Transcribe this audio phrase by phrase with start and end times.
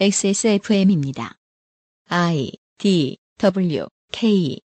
[0.00, 1.36] XSFM입니다.
[2.10, 4.58] I D W K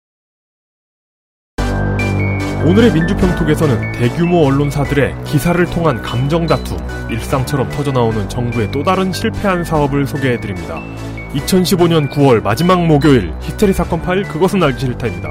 [2.65, 6.79] 오늘의 민주평톡에서는 대규모 언론사들의 기사를 통한 감정 다툼,
[7.11, 10.81] 일상처럼 터져나오는 정부의 또 다른 실패한 사업을 소개해드립니다.
[11.33, 15.29] 2015년 9월 마지막 목요일 히스테리 사건 파일 그것은 알기 싫다입니다.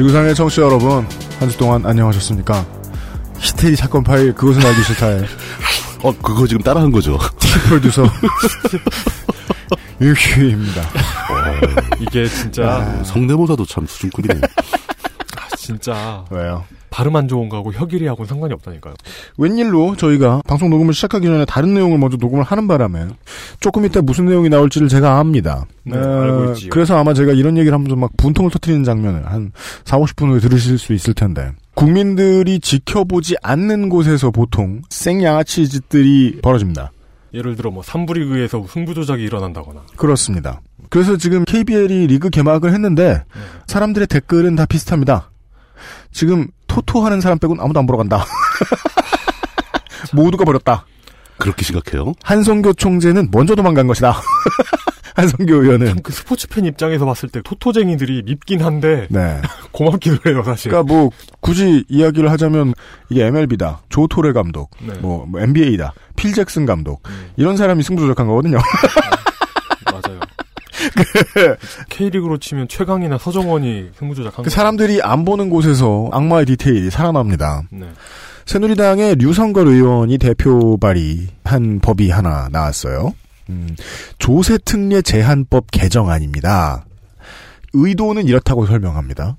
[0.00, 1.06] 지구상의 청취자 여러분,
[1.38, 2.64] 한 주 동안 안녕하셨습니까?
[3.38, 5.24] 히스테리 사건 파일 그것은 알기 싫다의
[6.02, 7.18] 어, 그거 지금 따라 한 거죠.
[7.68, 8.04] 프로듀서
[10.00, 10.82] 유희입니다.
[12.00, 14.40] 이게 진짜 성대모사도 참 수준급이네.
[14.42, 14.48] 아,
[15.70, 16.64] 진짜 왜요?
[16.90, 18.94] 발음 안 좋은 거하고 혁일이하고는 상관이 없다니까요.
[19.38, 23.06] 웬일로 저희가 방송 녹음을 시작하기 전에 다른 내용을 먼저 녹음을 하는 바람에
[23.60, 25.66] 조금 이따 무슨 내용이 나올지를 제가 압니다.
[25.84, 26.70] 네, 알고 있지요.
[26.70, 29.52] 그래서 아마 제가 이런 얘기를 하면서 막 분통을 터트리는 장면을 한
[29.84, 36.90] 4, 50분 후에 들으실 수 있을 텐데 국민들이 지켜보지 않는 곳에서 보통 생양아치 짓들이 벌어집니다.
[37.32, 40.60] 예를 들어 뭐 3부 리그에서 승부 조작이 일어난다거나 그렇습니다.
[40.88, 43.22] 그래서 지금 KBL이 리그 개막을 했는데
[43.68, 45.29] 사람들의 댓글은 다 비슷합니다.
[46.12, 48.24] 지금 토토 하는 사람 빼고는 아무도 안 보러 간다.
[50.12, 50.86] 모두가 버렸다.
[51.38, 52.12] 그렇게 심각해요?
[52.22, 54.20] 한성교 총재는 먼저 도망간 것이다.
[55.16, 55.86] 한성교 의원은.
[55.86, 59.40] 참그 스포츠 팬 입장에서 봤을 때 토토쟁이들이 밉긴 한데 네.
[59.72, 60.70] 고맙기도 해요 사실.
[60.70, 62.74] 그러니까 뭐 굳이 이야기를 하자면
[63.08, 64.94] 이게 MLB다, 조 토레 감독, 네.
[65.00, 68.58] 뭐, 뭐 NBA다, 필 잭슨 감독 음, 이런 사람이 승부 조작한 거거든요.
[71.88, 74.54] K리그로 치면 최강이나 서정원이 승부 조작한 그 거.
[74.54, 77.62] 사람들이 안 보는 곳에서 악마의 디테일이 살아납니다.
[77.70, 77.86] 네.
[78.46, 83.14] 새누리당의 류성걸 의원이 대표 발의한 법이 하나 나왔어요.
[83.48, 83.76] 음,
[84.18, 86.84] 조세특례 제한법 개정안입니다.
[87.72, 89.36] 의도는 이렇다고 설명합니다.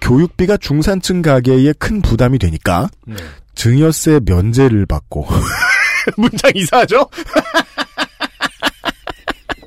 [0.00, 3.14] 교육비가 중산층 가계에 큰 부담이 되니까 네.
[3.54, 5.28] 증여세 면제를 받고
[6.16, 7.08] 문장 이상하죠?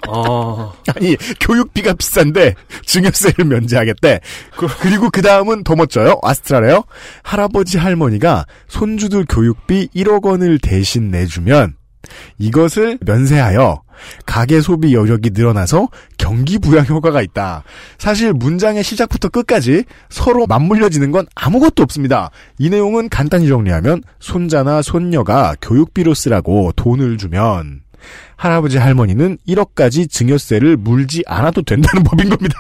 [0.10, 2.56] 아 아니 교육비가 비싼데
[2.86, 4.20] 증여세를 면제하겠대.
[4.58, 6.20] 그- 그리고 그 다음은 더 멋져요.
[6.24, 6.84] 아스트라래요.
[7.24, 11.76] 할아버지 할머니가 손주들 교육비 1억 원을 대신 내주면
[12.38, 13.82] 이것을 면세하여
[14.26, 15.88] 가계 소비 여력이 늘어나서
[16.18, 17.64] 경기 부양 효과가 있다.
[17.98, 22.30] 사실 문장의 시작부터 끝까지 서로 맞물려지는 건 아무것도 없습니다.
[22.58, 27.83] 이 내용은 간단히 정리하면 손자나 손녀가 교육비로 쓰라고 돈을 주면
[28.36, 32.56] 할아버지 할머니는 1억까지 증여세를 물지 않아도 된다는 법인 겁니다.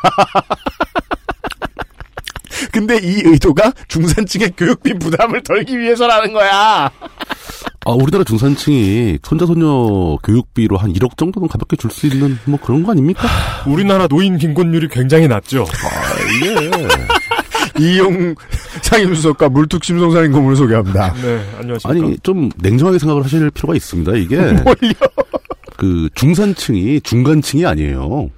[2.72, 6.90] 근데 이 의도가 중산층의 교육비 부담을 덜기 위해서라는 거야.
[7.86, 12.84] 아, 우리나라 중산층이 손자, 손녀 교육비로 한 1억 정도는 가볍게 줄 수 있는 뭐 그런
[12.84, 13.28] 거 아닙니까?
[13.68, 15.66] 우리나라 노인 빈곤율이 굉장히 낮죠.
[16.38, 16.72] 이게.
[17.80, 18.36] 이용
[18.84, 21.14] 상임수석과 물뚝심송사인 고문을 소개합니다.
[21.16, 21.90] 네 안녕하십니까.
[21.90, 24.12] 아니, 좀 냉정하게 생각을 하실 필요가 있습니다.
[24.14, 24.38] 이게.
[24.38, 24.94] 뭘요?
[25.78, 28.30] 그 중산층이 중간층이 아니에요.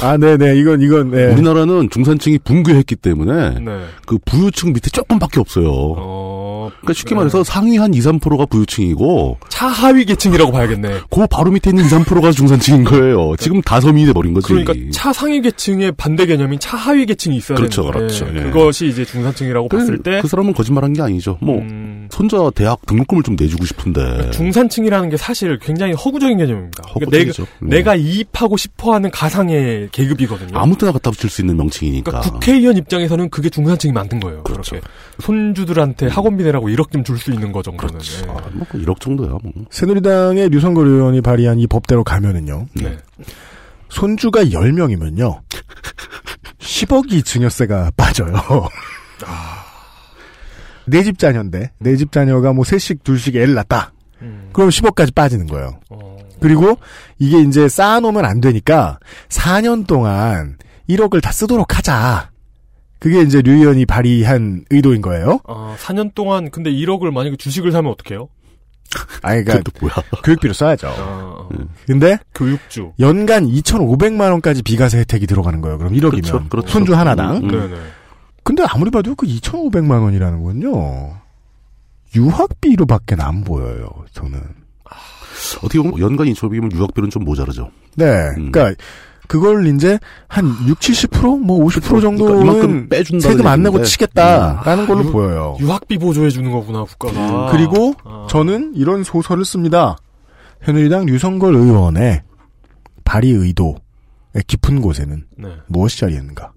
[0.00, 0.56] 아, 네네.
[0.56, 1.26] 이건, 이건, 네.
[1.32, 3.84] 우리나라는 중산층이 붕괴했기 때문에 네.
[4.06, 5.68] 그 부유층 밑에 조금밖에 없어요.
[5.70, 11.00] 어 그러니까 쉽게 말해서 상위 한 2, 3%가 부유층이고 차하위 계층이라고 봐야겠네.
[11.10, 13.34] 그 바로 밑에 있는 2, 3%가 중산층인 거예요.
[13.38, 14.48] 지금 다섬이 돼버린 거지.
[14.48, 18.26] 그러니까 차상위 계층의 반대 개념인 차하위 계층이 있어야 그렇죠, 되는데 그렇죠.
[18.36, 18.42] 예.
[18.50, 21.36] 그것이 이제 중산층이라고 그, 봤을 때 그 사람은 거짓말한 게 아니죠.
[21.40, 26.82] 뭐 음, 손자 대학 등록금을 좀 내주고 싶은데 중산층이라는 게 사실 굉장히 허구적인 개념입니다.
[26.82, 27.42] 그러니까 허구적이죠.
[27.42, 27.76] 내가, 네.
[27.76, 30.56] 내가 이입하고 싶어하는 가상의 계급이거든요.
[30.58, 32.10] 아무 때나 갖다 붙일 수 있는 명칭이니까.
[32.10, 34.42] 그러니까 국회의원 입장에서는 그게 중산층이 만든 거예요.
[34.42, 34.76] 그렇죠.
[34.76, 34.86] 그렇게
[35.20, 37.94] 손주들한테 학원비 내라고 1억 좀 줄 수 있는 거 정도는.
[37.94, 38.24] 그렇지.
[38.24, 38.30] 예.
[38.30, 39.40] 아, 뭐 1억 정도야 뭐.
[39.70, 42.66] 새누리당의 류성걸 의원이 발의한 이 법대로 가면은요.
[42.74, 42.96] 네.
[43.88, 45.40] 손주가 10명이면요.
[46.58, 48.34] 10억이 증여세가 빠져요.
[50.86, 53.92] 내집 자녀인데, 내 집 자녀가 뭐 셋씩, 둘씩 애를 낳았다.
[54.22, 55.78] 음, 그럼 10억까지 빠지는 거예요.
[55.90, 56.11] 어,
[56.42, 56.78] 그리고
[57.18, 58.98] 이게 이제 쌓아놓으면 안 되니까
[59.28, 60.56] 4년 동안
[60.88, 62.30] 1억을 다 쓰도록 하자.
[62.98, 65.40] 그게 이제 류 의원이 발의한 의도인 거예요.
[65.48, 68.28] 아, 4년 동안 근데 1억을 만약에 주식을 사면 어떡해요?
[69.22, 69.42] 아니,
[69.80, 69.94] 뭐야?
[70.22, 70.88] 교육비로 써야죠.
[70.88, 71.48] 아, 어.
[71.86, 72.92] 근데 교육주.
[73.00, 75.78] 연간 2,500만 원까지 비과세 혜택이 들어가는 거예요.
[75.78, 76.68] 그럼 1억이면 그렇죠, 그렇죠.
[76.68, 77.36] 손주 하나당.
[77.38, 77.48] 음.
[77.48, 77.76] 네네.
[78.44, 81.16] 근데 아무리 봐도 그 2,500만 원이라는 건요.
[82.14, 83.88] 유학비로밖에 안 보여요.
[84.12, 84.61] 저는.
[85.58, 87.70] 어떻게 보면 연간 인초비면 유학비는 좀 모자르죠.
[87.96, 88.04] 네.
[88.36, 88.50] 음.
[88.52, 88.74] 그러니까
[89.28, 89.98] 그걸 이제
[90.28, 93.82] 한 6, 70%뭐 50% 그러니까 정도는 이만큼 빼준다는 세금 안 내고.
[93.82, 95.56] 치겠다라는 걸로 유- 보여요.
[95.60, 97.50] 유학비 보조해 주는 거구나 국가가.
[97.52, 98.26] 그리고 아.
[98.28, 99.96] 저는 이런 소설을 씁니다.
[100.64, 102.22] 새누리당 류성걸 의원의
[103.04, 103.74] 발의 의도의
[104.46, 105.48] 깊은 곳에는 네.
[105.66, 106.52] 무엇이 자리했는가?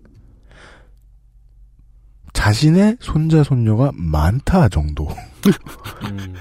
[2.33, 5.07] 자신의 손자 손녀가 많다 정도
[6.03, 6.33] 음,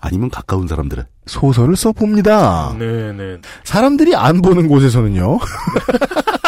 [0.00, 2.76] 아니면 가까운 사람들의 소설을 써봅니다.
[2.78, 3.38] 네네.
[3.64, 5.38] 사람들이 안 보는 곳에서는요.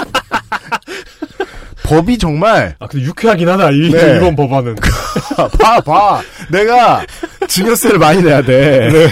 [1.91, 4.17] 법이 정말 아 근데 유쾌하긴 하다 이 네.
[4.17, 4.77] 이번 법안은.
[5.59, 6.21] 봐, 봐.
[6.51, 7.05] 내가
[7.49, 8.89] 증여세를 많이 내야 돼.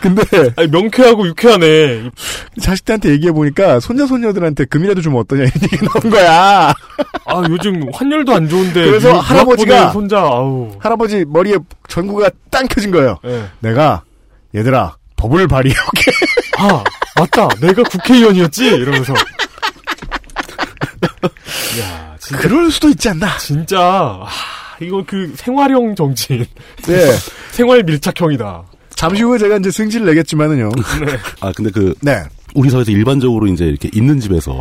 [0.00, 0.22] 근데
[0.56, 2.10] 아니, 명쾌하고 유쾌하네.
[2.60, 6.74] 자식들한테 얘기해 보니까 손자 손녀들한테 금이라도 주면 어떠냐 이런 얘기 나온 거야.
[7.26, 8.84] 아 요즘 환율도 안 좋은데.
[8.84, 10.70] 그래서 유학 할아버지가- 손자 아우.
[10.80, 11.56] 할아버지 머리에
[11.88, 13.18] 전구가 땅 켜진 거예요.
[13.24, 13.44] 예.
[13.60, 14.02] 내가
[14.54, 16.12] 얘들아 법을 발휘해오게.
[16.58, 16.84] 아
[17.16, 17.48] 맞다.
[17.60, 19.14] 내가 국회의원이었지 이러면서.
[21.80, 23.36] 야 진짜 그럴 수도 있지 않나.
[23.38, 24.26] 진짜 아,
[24.80, 26.44] 이거 그 생활형 정치인,
[26.86, 27.12] 네.
[27.52, 28.62] 생활 밀착형이다.
[28.94, 30.70] 잠시 후에 제가 이제 승질을 내겠지만은요.
[31.40, 32.22] 아 근데 그 네.
[32.54, 34.52] 우리 사회에서 일반적으로 이제 이렇게 있는 집에서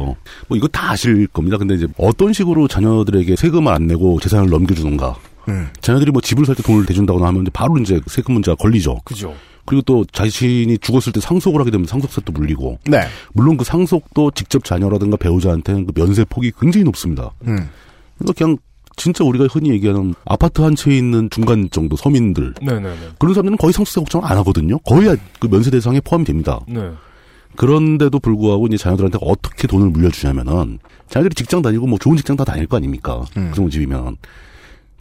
[0.48, 1.58] 뭐 이거 다 아실 겁니다.
[1.58, 5.16] 근데 이제 어떤 식으로 자녀들에게 세금을 안 내고 재산을 넘겨주는가.
[5.48, 5.68] 음.
[5.82, 9.00] 자녀들이 뭐 집을 살 때 돈을 대준다거나 하면 이제 바로 이제 세금 문제가 걸리죠.
[9.04, 9.34] 그죠.
[9.70, 13.02] 그리고 또 자신이 죽었을 때 상속을 하게 되면 상속세도 물리고 네.
[13.34, 17.30] 물론 그 상속도 직접 자녀라든가 배우자한테는 그 면세 폭이 굉장히 높습니다.
[17.46, 17.70] 음.
[18.18, 18.58] 그러니까 그냥
[18.96, 23.10] 진짜 우리가 흔히 얘기하는 아파트 한 채에 있는 중간 정도 서민들 네네네.
[23.20, 24.80] 그런 사람들은 거의 상속세 걱정 안 하거든요.
[24.80, 26.60] 거의 그 면세 대상에 포함이 됩니다.
[26.68, 26.90] 네.
[27.56, 30.80] 그런데도 불구하고 이제 자녀들한테 어떻게 돈을 물려주냐면은
[31.10, 33.24] 자녀들이 직장 다니고 뭐 좋은 직장 다 다닐 거 아닙니까?
[33.38, 33.50] 음.
[33.52, 34.18] 그 정도 집이면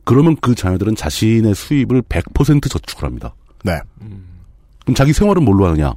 [0.04, 3.34] 그러면 그 자녀들은 자신의 수입을 100% 저축을 합니다.
[3.64, 3.80] 네.
[4.88, 5.92] 그럼 자기 생활은 뭘로 하느냐?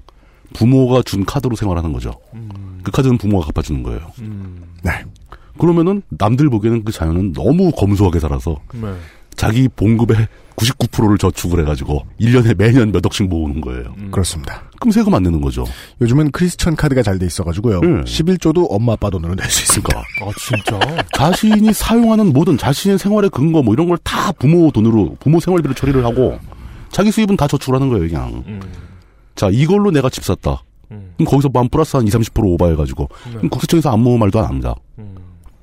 [0.54, 2.12] 부모가 준 카드로 생활하는 거죠.
[2.84, 4.02] 그 카드는 부모가 갚아주는 거예요.
[4.20, 4.64] 음.
[4.84, 4.92] 네.
[5.58, 8.94] 그러면은 남들 보기에는 그 자녀는 너무 검소하게 살아서 네.
[9.36, 10.28] 자기 봉급의
[10.58, 13.96] 99%를 저축을 해가지고 1년에 매년 몇 억씩 모으는 거예요.
[13.98, 14.10] 음.
[14.12, 14.64] 그렇습니다.
[14.82, 15.64] 그럼 세금 안 내는 거죠.
[16.02, 17.80] 요즘은 크리스천 카드가 잘 돼 있어가지고요.
[17.80, 18.04] 음.
[18.04, 19.98] 11조도 엄마 아빠 돈으로 낼 수 있습니다.
[19.98, 20.80] 아 진짜.
[21.16, 26.04] 자신이 사용하는 모든 자신의 생활의 근거 뭐 이런 걸 다 부모 돈으로 부모 생활비로 처리를
[26.04, 26.38] 하고
[26.92, 28.62] 자기 수입은 다 저축을 하는 거예요 그냥 음.
[29.36, 31.14] 자 이걸로 내가 집 샀다 음.
[31.18, 33.34] 그럼 거기서 만 플러스 한 20, 30% 오버해가지고 네.
[33.34, 35.16] 그럼 국세청에서 아무 말도 안 합니다 음.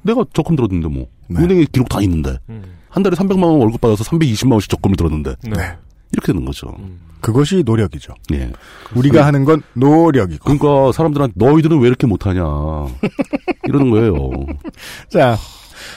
[0.03, 1.43] 내가 적금 들었는데 뭐 네.
[1.43, 2.63] 은행에 기록 다 있는데 음.
[2.89, 5.77] 한 달에 300만 원 월급 받아서 320만 원씩 적금을 들었는데 네.
[6.13, 7.01] 이렇게 되는 거죠 음.
[7.21, 8.15] 그것이 노력이죠.
[8.33, 8.53] 예
[8.95, 10.45] 우리가 하는 건 노력이고.
[10.45, 12.43] 그러니까 사람들한테 너희들은 왜 이렇게 못하냐
[13.67, 14.15] 이러는 거예요
[15.09, 15.37] 자,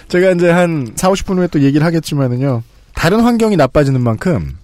[0.08, 2.64] 제가 이제 한 4, 50분 후에 또 얘기를 하겠지만은요.
[2.96, 4.58] 다른 환경이 나빠지는 만큼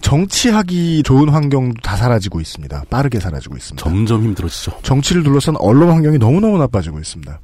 [0.00, 2.84] 정치하기 좋은 환경도 다 사라지고 있습니다.
[2.90, 3.82] 빠르게 사라지고 있습니다.
[3.82, 7.40] 점점 힘들어지죠 정치를 둘러싼 언론 환경이 너무너무 나빠지고 있습니다.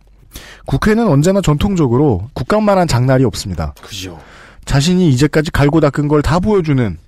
[0.66, 3.74] 국회는 언제나 전통적으로 국감만한 장날이 없습니다.
[3.80, 4.18] 그죠.
[4.64, 6.98] 자신이 이제까지 갈고 닦은 걸 다 보여주는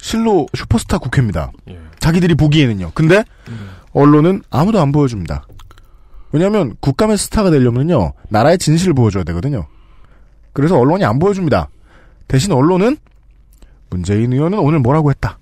[0.00, 1.50] 실로 슈퍼스타 국회입니다.
[1.68, 1.78] 예.
[1.98, 2.92] 자기들이 보기에는요.
[2.94, 3.70] 근데 음.
[3.92, 5.44] 언론은 아무도 안 보여줍니다.
[6.32, 9.66] 왜냐하면 국감의 스타가 되려면요 나라의 진실을 보여줘야 되거든요.
[10.52, 11.68] 그래서 언론이 안 보여줍니다.
[12.28, 12.96] 대신 언론은
[13.90, 15.38] 문재인 의원은 오늘 뭐라고 했다.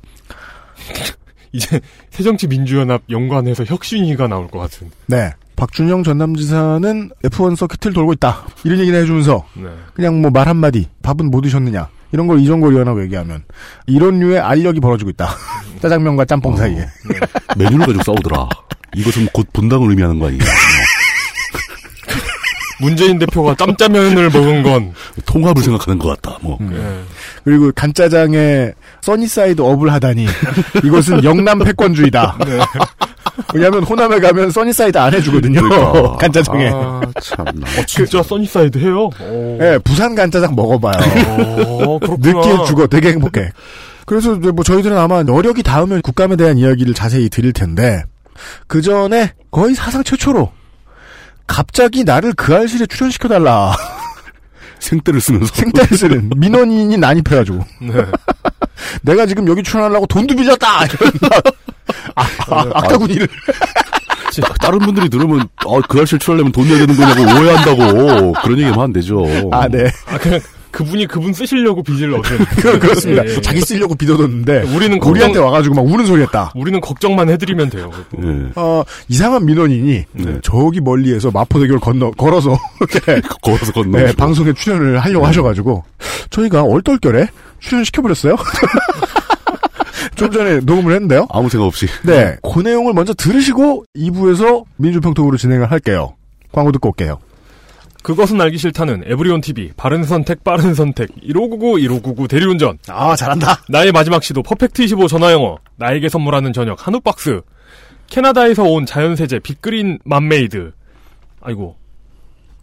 [1.53, 1.81] 이제
[2.11, 4.91] 새정치민주연합 연관해서 혁신위가 나올 것 같은.
[5.07, 5.33] 네.
[5.57, 8.47] 박준영 전남지사는 F1 서킷을 돌고 있다.
[8.65, 9.69] 이런 얘기를 해주면서 네.
[9.95, 13.45] 그냥 뭐 말 한마디 밥은 뭐 드셨느냐 이런 걸 이종걸 의원하고 얘기하면
[13.87, 15.29] 이런 류의 알력이 벌어지고 있다.
[15.83, 16.87] 짜장면과 짬뽕 사이에.
[17.57, 18.49] 메뉴를 가지고 싸우더라
[18.95, 20.45] 이것은 곧 분당을 의미하는 거 아니냐
[22.81, 24.93] 문재인 대표가 짬짜면을 먹은 건.
[25.27, 27.03] 통합을 생각하는 것 같다 뭐 예.
[27.49, 30.27] 그리고 간짜장에 sunny side up을 하다니
[30.85, 32.37] 이것은 영남 패권주의다.
[33.55, 35.63] 왜냐하면 호남에 가면 sunny side 안 해주거든요.
[35.63, 36.17] 그러니까.
[36.21, 36.71] 간짜장에.
[36.75, 37.67] 아, 참나.
[37.67, 39.09] 어, 진짜 sunny side 해요?
[39.19, 39.59] 오.
[39.63, 40.99] 예, 부산 간짜장 먹어봐요.
[40.99, 42.33] 어, 그렇구나.
[42.39, 43.51] 느끼해 주고 되게 행복해.
[44.05, 48.03] 그래서 뭐 저희들은 아마 여력이 닿으면 국감에 대한 이야기를 자세히 드릴 텐데
[48.67, 50.53] 그 전에 거의 사상 최초로
[51.47, 53.75] 갑자기 나를 그 알실에 출연시켜달라
[54.89, 55.55] 생떼를 쓰면서.
[55.55, 57.65] 생떼를 쓰는 민원인이 난입해가지고.
[57.83, 57.93] 네.
[59.03, 60.85] 내가 지금 여기 출연하려고 돈도 빌렸다!
[60.87, 61.13] 이런
[62.15, 63.29] 아, 아, 악다구니를.
[64.61, 68.33] 다른 분들이 들으면 어, 그 아저씨 출하려면 돈 내야 되는 거냐고 오해한다고.
[68.43, 69.27] 그런 얘기만 하면 되죠.
[69.53, 69.91] 아 네.
[70.07, 70.41] 아, 그냥
[70.79, 72.39] 그분이 그분 쓰시려고 빚을 얻은.
[72.63, 73.41] 그- 그렇습니다 예, 예.
[73.41, 77.91] 자기 쓰려고 빚어뒀는데 우리는 걱정, 우리한테 와가지고 막 우는 소리 했다 우리는 걱정만 해드리면 돼요.
[78.23, 78.53] 예.
[78.55, 80.39] 어, 이상한 민원인이 네.
[80.43, 82.51] 저기 멀리에서 마포대교를 건너 걸어서
[83.07, 83.99] 네, 걸어서 건너.
[83.99, 85.83] 네, 방송에 출연을 하려고 하셔가지고
[86.31, 87.27] 저희가 얼떨결에
[87.59, 88.37] 출연시켜버렸어요.
[90.15, 91.27] 좀 전에 녹음을 했는데요.
[91.31, 91.87] 아무 생각 없이.
[92.05, 96.15] 네, 그 내용을 먼저 들으시고 2부에서 민주평통으로 진행을 할게요.
[96.53, 97.19] 광고 듣고 올게요.
[98.03, 103.63] 그것은 알기 싫다는 에브리온 TV 바른 선택 빠른 선택 1599 1599 대리운전 아, 잘한다.
[103.69, 107.41] 나의 마지막 시도 퍼펙트 25 전화영어 나에게 선물하는 저녁 한우 박스
[108.07, 110.73] 캐나다에서 온 자연세제 빅그린 맘메이드
[111.43, 111.77] 아이고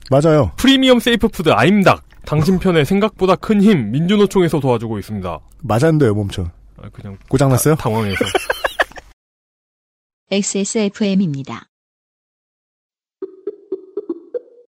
[0.09, 0.51] 맞아요.
[0.57, 5.39] 프리미엄 safe food 아임닭 당신 편에 생각보다 큰 힘 민주노총에서 도와주고 있습니다.
[5.61, 6.43] 맞았는데요, 멈춰.
[6.81, 7.75] 아, 그냥 고장났어요?
[7.75, 8.25] 당황해서.
[10.31, 11.67] XSFM입니다.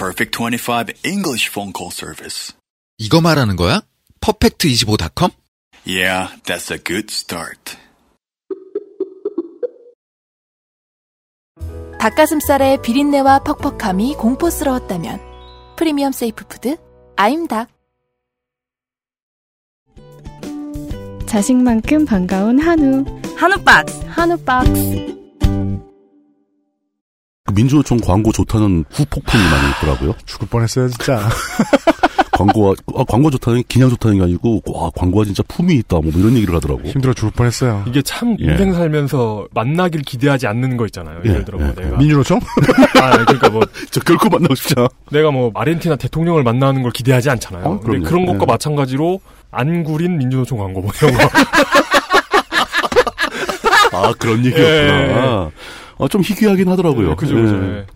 [0.00, 2.54] Perfect 25 English phone call service.
[2.96, 3.82] 이거 말하는 거야?
[4.22, 5.30] 퍼펙트25.com?
[5.86, 7.76] Yeah, that's a good start.
[11.98, 15.20] 닭가슴살의 비린내와 퍽퍽함이 공포스러웠다면
[15.76, 16.78] 프리미엄 safe food
[17.16, 17.68] 아임닭
[21.26, 23.04] 자식만큼 반가운 한우.
[23.36, 24.02] 한우 박스.
[24.06, 25.19] 한우 박스.
[27.50, 30.14] 그 민주노총 광고 좋다는 후폭풍이 많이 있더라고요.
[30.24, 31.28] 죽을 뻔했어요, 진짜.
[32.32, 36.10] 광고가 아, 광고 좋다는 게 그냥 좋다는 게 아니고 와 광고가 진짜 품이 있다 뭐
[36.14, 36.88] 이런 얘기를 하더라고.
[36.88, 37.84] 힘들어 죽을 뻔했어요.
[37.86, 38.52] 이게 참 예.
[38.52, 41.18] 인생 살면서 만나길 기대하지 않는 거 있잖아요.
[41.22, 42.40] 예를 예, 들어 뭐 예, 내가 민주노총?
[42.98, 43.60] 아 그러니까 뭐
[43.92, 44.88] 저 결코 만나고 싶지 않아.
[45.10, 47.64] 내가 뭐 아르헨티나 대통령을 만나는 걸 기대하지 않잖아요.
[47.64, 48.08] 어, 근데.
[48.08, 48.46] 그런 것과 예.
[48.46, 51.28] 마찬가지로 안구린 민주노총 광고 뭐 이런 거.
[53.92, 55.50] 아 그런 얘기였구나.
[56.00, 57.10] 아, 좀 희귀하긴 하더라고요.
[57.10, 57.56] 예, 그죠, 그죠.
[57.56, 57.78] 예.
[57.78, 57.86] 예.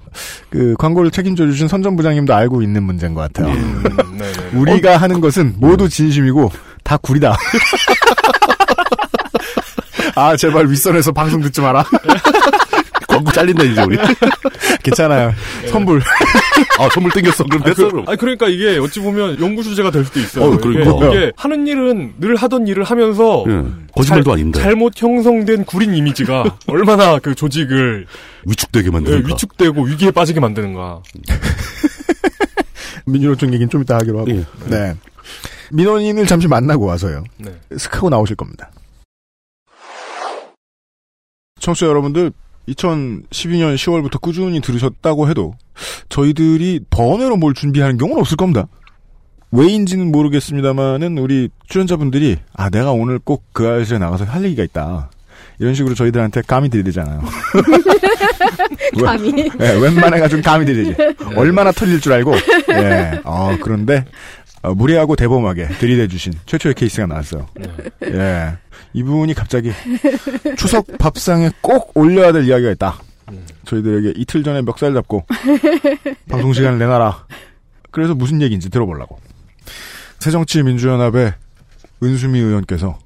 [0.50, 3.52] 그 광고를 책임져 주신 선전 부장님도 알고 있는 문제인 것 같아요.
[3.52, 3.82] 음,
[4.18, 4.50] 네, 네.
[4.58, 6.52] 우리가 하는 것은 모두 진심이고
[6.84, 7.37] 다 구리다.
[10.16, 11.84] 아 제발 윗선에서 방송 듣지 마라.
[13.14, 13.97] 광고 잘린다 이제 우리.
[14.83, 15.33] 괜찮아요.
[15.71, 16.00] 선불.
[16.78, 17.44] 아 선물 땡겼어.
[17.44, 17.85] 그럼 아, 됐어.
[17.85, 18.09] 그, 그럼.
[18.09, 20.44] 아니, 그러니까 이게 어찌 보면 연구 주제가 될 수도 있어요.
[20.44, 21.06] 어, 이게, 그러니까.
[21.09, 23.62] 이게 하는 일은 늘 하던 일을 하면서 예.
[23.94, 28.06] 거짓말도 잘- 아닌데 잘못 형성된 구린 이미지가 얼마나 그 조직을
[28.47, 29.28] 위축되게 예, 만드니까.
[29.28, 31.02] 위축되고 위기에 빠지게 만드는가.
[33.06, 34.30] 민주노총 얘기는 좀 이따 하기로 하고.
[34.30, 34.44] 예.
[34.68, 34.94] 네.
[35.71, 37.25] 민원인을 잠시 만나고 와서요.
[37.38, 37.52] 네.
[37.76, 38.71] 스카고 나오실 겁니다.
[41.61, 42.33] 청취자 여러분들,
[42.68, 45.54] 2012년 10월부터 꾸준히 들으셨다고 해도
[46.09, 48.66] 저희들이 번외로 뭘 준비하는 경우는 없을 겁니다.
[49.50, 55.11] 왜인지는 모르겠습니다만은 우리 출연자분들이 아 내가 오늘 꼭 그 아저씨에 나가서 할 얘기가 있다.
[55.61, 57.23] 이런 식으로 저희들한테 감이 들이대잖아요.
[59.04, 59.49] 감히.
[59.61, 60.97] 예, 웬만해가 좀 감이 들이지.
[61.37, 62.35] 얼마나 털릴 줄 알고.
[62.71, 63.21] 예.
[63.25, 64.04] 어, 그런데,
[64.62, 67.47] 어, 무례하고 대범하게 들이대주신 최초의 케이스가 나왔어요.
[68.06, 68.54] 예.
[68.94, 69.72] 이분이 갑자기
[70.56, 72.94] 추석 밥상에 꼭 올려야 될 이야기가 있다.
[73.66, 75.26] 저희들에게 이틀 전에 멱살 잡고
[76.28, 77.26] 방송 시간을 내놔라.
[77.90, 79.18] 그래서 무슨 얘기인지 들어보려고.
[80.20, 81.34] 새정치민주연합의
[82.02, 82.98] 은수미 의원께서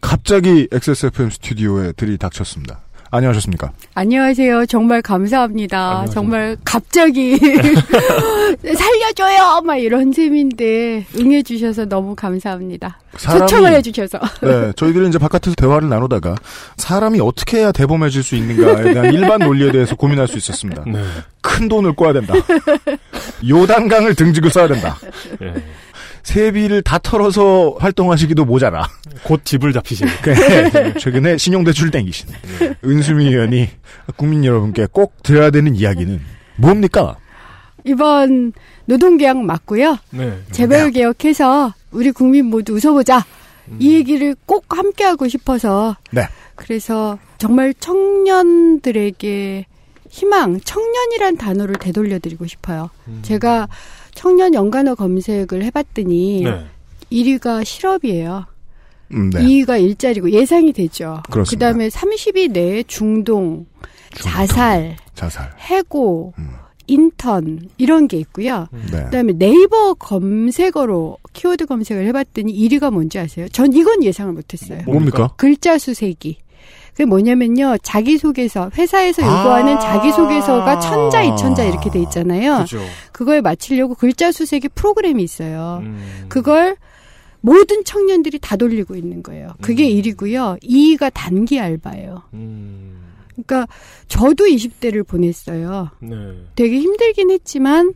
[0.00, 2.80] 갑자기 XSFM 스튜디오에 들이닥쳤습니다.
[3.16, 3.72] 안녕하셨습니까?
[3.94, 4.66] 안녕하세요.
[4.66, 5.78] 정말 감사합니다.
[5.78, 6.14] 안녕하세요.
[6.14, 7.36] 정말 갑자기
[8.62, 9.62] 살려줘요.
[9.64, 12.98] 막 이런 셈인데 응해주셔서 너무 감사합니다.
[13.16, 14.18] 사람이- 초청을 해주셔서.
[14.42, 16.34] 네, 저희들은 이제 바깥에서 대화를 나누다가
[16.76, 20.84] 사람이 어떻게 해야 대범해질 수 있는가에 대한 일반 논리에 대해서 고민할 수 있었습니다.
[20.86, 21.02] 네.
[21.40, 22.34] 큰 돈을 꿔야 된다.
[23.48, 24.96] 요단강을 등지고 써야 된다.
[25.42, 25.54] 예.
[26.26, 28.88] 세비를 다 털어서 활동하시기도 모자라.
[29.22, 30.12] 곧 집을 잡히시는.
[30.22, 30.34] 그,
[30.98, 32.28] 최근에 신용대출 땡기신
[32.84, 33.68] 은수미 의원이
[34.16, 36.20] 국민 여러분께 꼭 들어야 되는 이야기는
[36.56, 37.16] 뭡니까?
[37.84, 38.52] 이번
[38.86, 39.98] 노동개혁 맞고요.
[40.10, 40.36] 네.
[40.50, 43.24] 재벌개혁해서 우리 국민 모두 웃어보자.
[43.78, 45.96] 이 얘기를 꼭 함께하고 싶어서.
[46.10, 46.22] 네.
[46.56, 49.64] 그래서 정말 청년들에게
[50.10, 52.90] 희망, 청년이란 단어를 되돌려드리고 싶어요.
[53.22, 53.68] 제가
[54.16, 56.64] 청년 연관어 검색을 해봤더니 네.
[57.12, 58.46] 1위가 실업이에요.
[59.12, 59.40] 음, 네.
[59.40, 61.22] 2위가 일자리고 예상이 되죠.
[61.30, 61.66] 그렇습니다.
[61.66, 63.66] 다음에 30위 내에 중동,
[64.10, 65.52] 자살, 자살.
[65.60, 66.50] 해고, 음.
[66.88, 68.68] 인턴 이런 게 있고요.
[68.72, 69.04] 네.
[69.04, 73.48] 그다음에 네이버 검색어로 키워드 검색을 해봤더니 1위가 뭔지 아세요?
[73.48, 74.82] 전 이건 예상을 못했어요.
[74.84, 75.32] 뭡니까?
[75.36, 76.38] 글자 수 세기.
[76.96, 77.76] 그게 뭐냐면요.
[77.82, 79.78] 자기소개서, 회사에서 요구하는 아.
[79.78, 82.60] 자기소개서가 천자, 이천자 이렇게 돼 있잖아요.
[82.60, 82.80] 그죠.
[83.12, 85.80] 그거에 맞추려고 글자 수세기 프로그램이 있어요.
[85.82, 86.24] 음.
[86.30, 86.76] 그걸
[87.42, 89.50] 모든 청년들이 다 돌리고 있는 거예요.
[89.60, 90.00] 그게 음.
[90.00, 90.62] 1위고요.
[90.62, 92.22] 2위가 단기 알바예요.
[92.32, 92.96] 음.
[93.34, 93.66] 그러니까
[94.08, 95.90] 저도 20대를 보냈어요.
[96.00, 96.16] 네.
[96.54, 97.92] 되게 힘들긴 했지만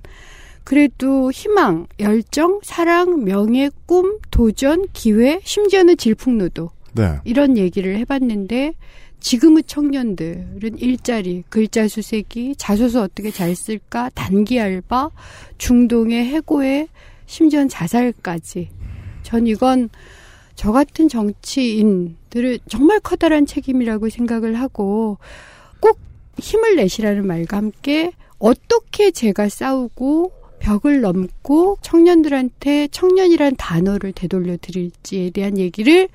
[0.62, 7.18] 그래도 희망, 열정, 사랑, 명예, 꿈, 도전, 기회, 심지어는 질풍노도 네.
[7.24, 8.74] 이런 얘기를 해봤는데
[9.20, 15.10] 지금의 청년들은 일자리, 글자 수세기, 자소서 어떻게 잘 쓸까, 단기 알바,
[15.58, 16.88] 중동의 해고에
[17.26, 18.70] 심지어는 자살까지
[19.22, 19.90] 전 이건
[20.54, 25.18] 저 같은 정치인들을 정말 커다란 책임이라고 생각을 하고
[25.80, 25.98] 꼭
[26.38, 35.56] 힘을 내시라는 말과 함께 어떻게 제가 싸우고 벽을 넘고 청년들한테 청년이란 단어를 되돌려 드릴지에 대한
[35.56, 36.08] 얘기를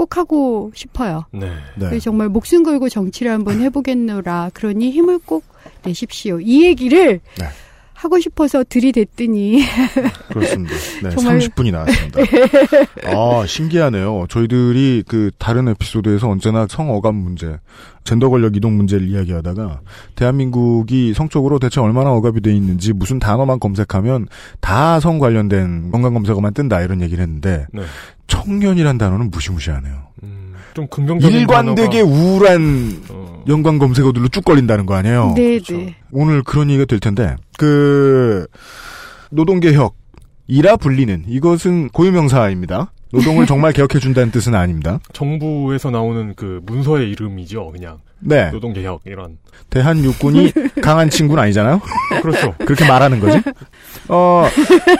[0.00, 1.26] 꼭 하고 싶어요.
[1.30, 1.52] 네.
[1.78, 4.52] 그래서 정말 목숨 걸고 정치를 한번 해보겠노라.
[4.54, 5.44] 그러니 힘을 꼭
[5.82, 6.40] 내십시오.
[6.40, 7.44] 이 얘기를 네.
[8.00, 9.62] 하고 싶어서 들이댔더니
[10.32, 10.74] 그렇습니다.
[11.02, 12.20] 네, 정말- 30분이 나왔습니다.
[13.14, 14.24] 아, 신기하네요.
[14.30, 17.58] 저희들이 그 다른 에피소드에서 언제나 성 어감 문제,
[18.04, 19.80] 젠더 권력 이동 문제를 이야기하다가
[20.14, 24.28] 대한민국이 성적으로 대체 얼마나 억압이 돼 있는지 무슨 단어만 검색하면
[24.60, 27.82] 다 성 관련된 건강 검색어만 뜬다 이런 얘기를 했는데 네.
[28.28, 29.94] 청년이란 단어는 무시무시하네요.
[30.22, 35.32] 음, 좀 긍정적인 일관되게 단어가- 우울한 어, 연관 검색어들로 쭉 걸린다는 거 아니에요?
[35.36, 35.76] 네, 그렇죠.
[35.76, 35.96] 네.
[36.10, 38.46] 오늘 그런 얘기가 될 텐데 그
[39.30, 39.94] 노동개혁
[40.46, 42.92] 이라 불리는 이것은 고유명사입니다.
[43.12, 44.98] 노동을 정말 개혁해 준다는 뜻은 아닙니다.
[45.12, 48.50] 정부에서 나오는 그 문서의 이름이죠, 그냥 네.
[48.50, 49.38] 노동 개혁 이런.
[49.70, 51.80] 대한 육군이 강한 친구는 아니잖아요?
[52.22, 52.54] 그렇죠.
[52.64, 53.40] 그렇게 말하는 거지?
[54.08, 54.46] 어,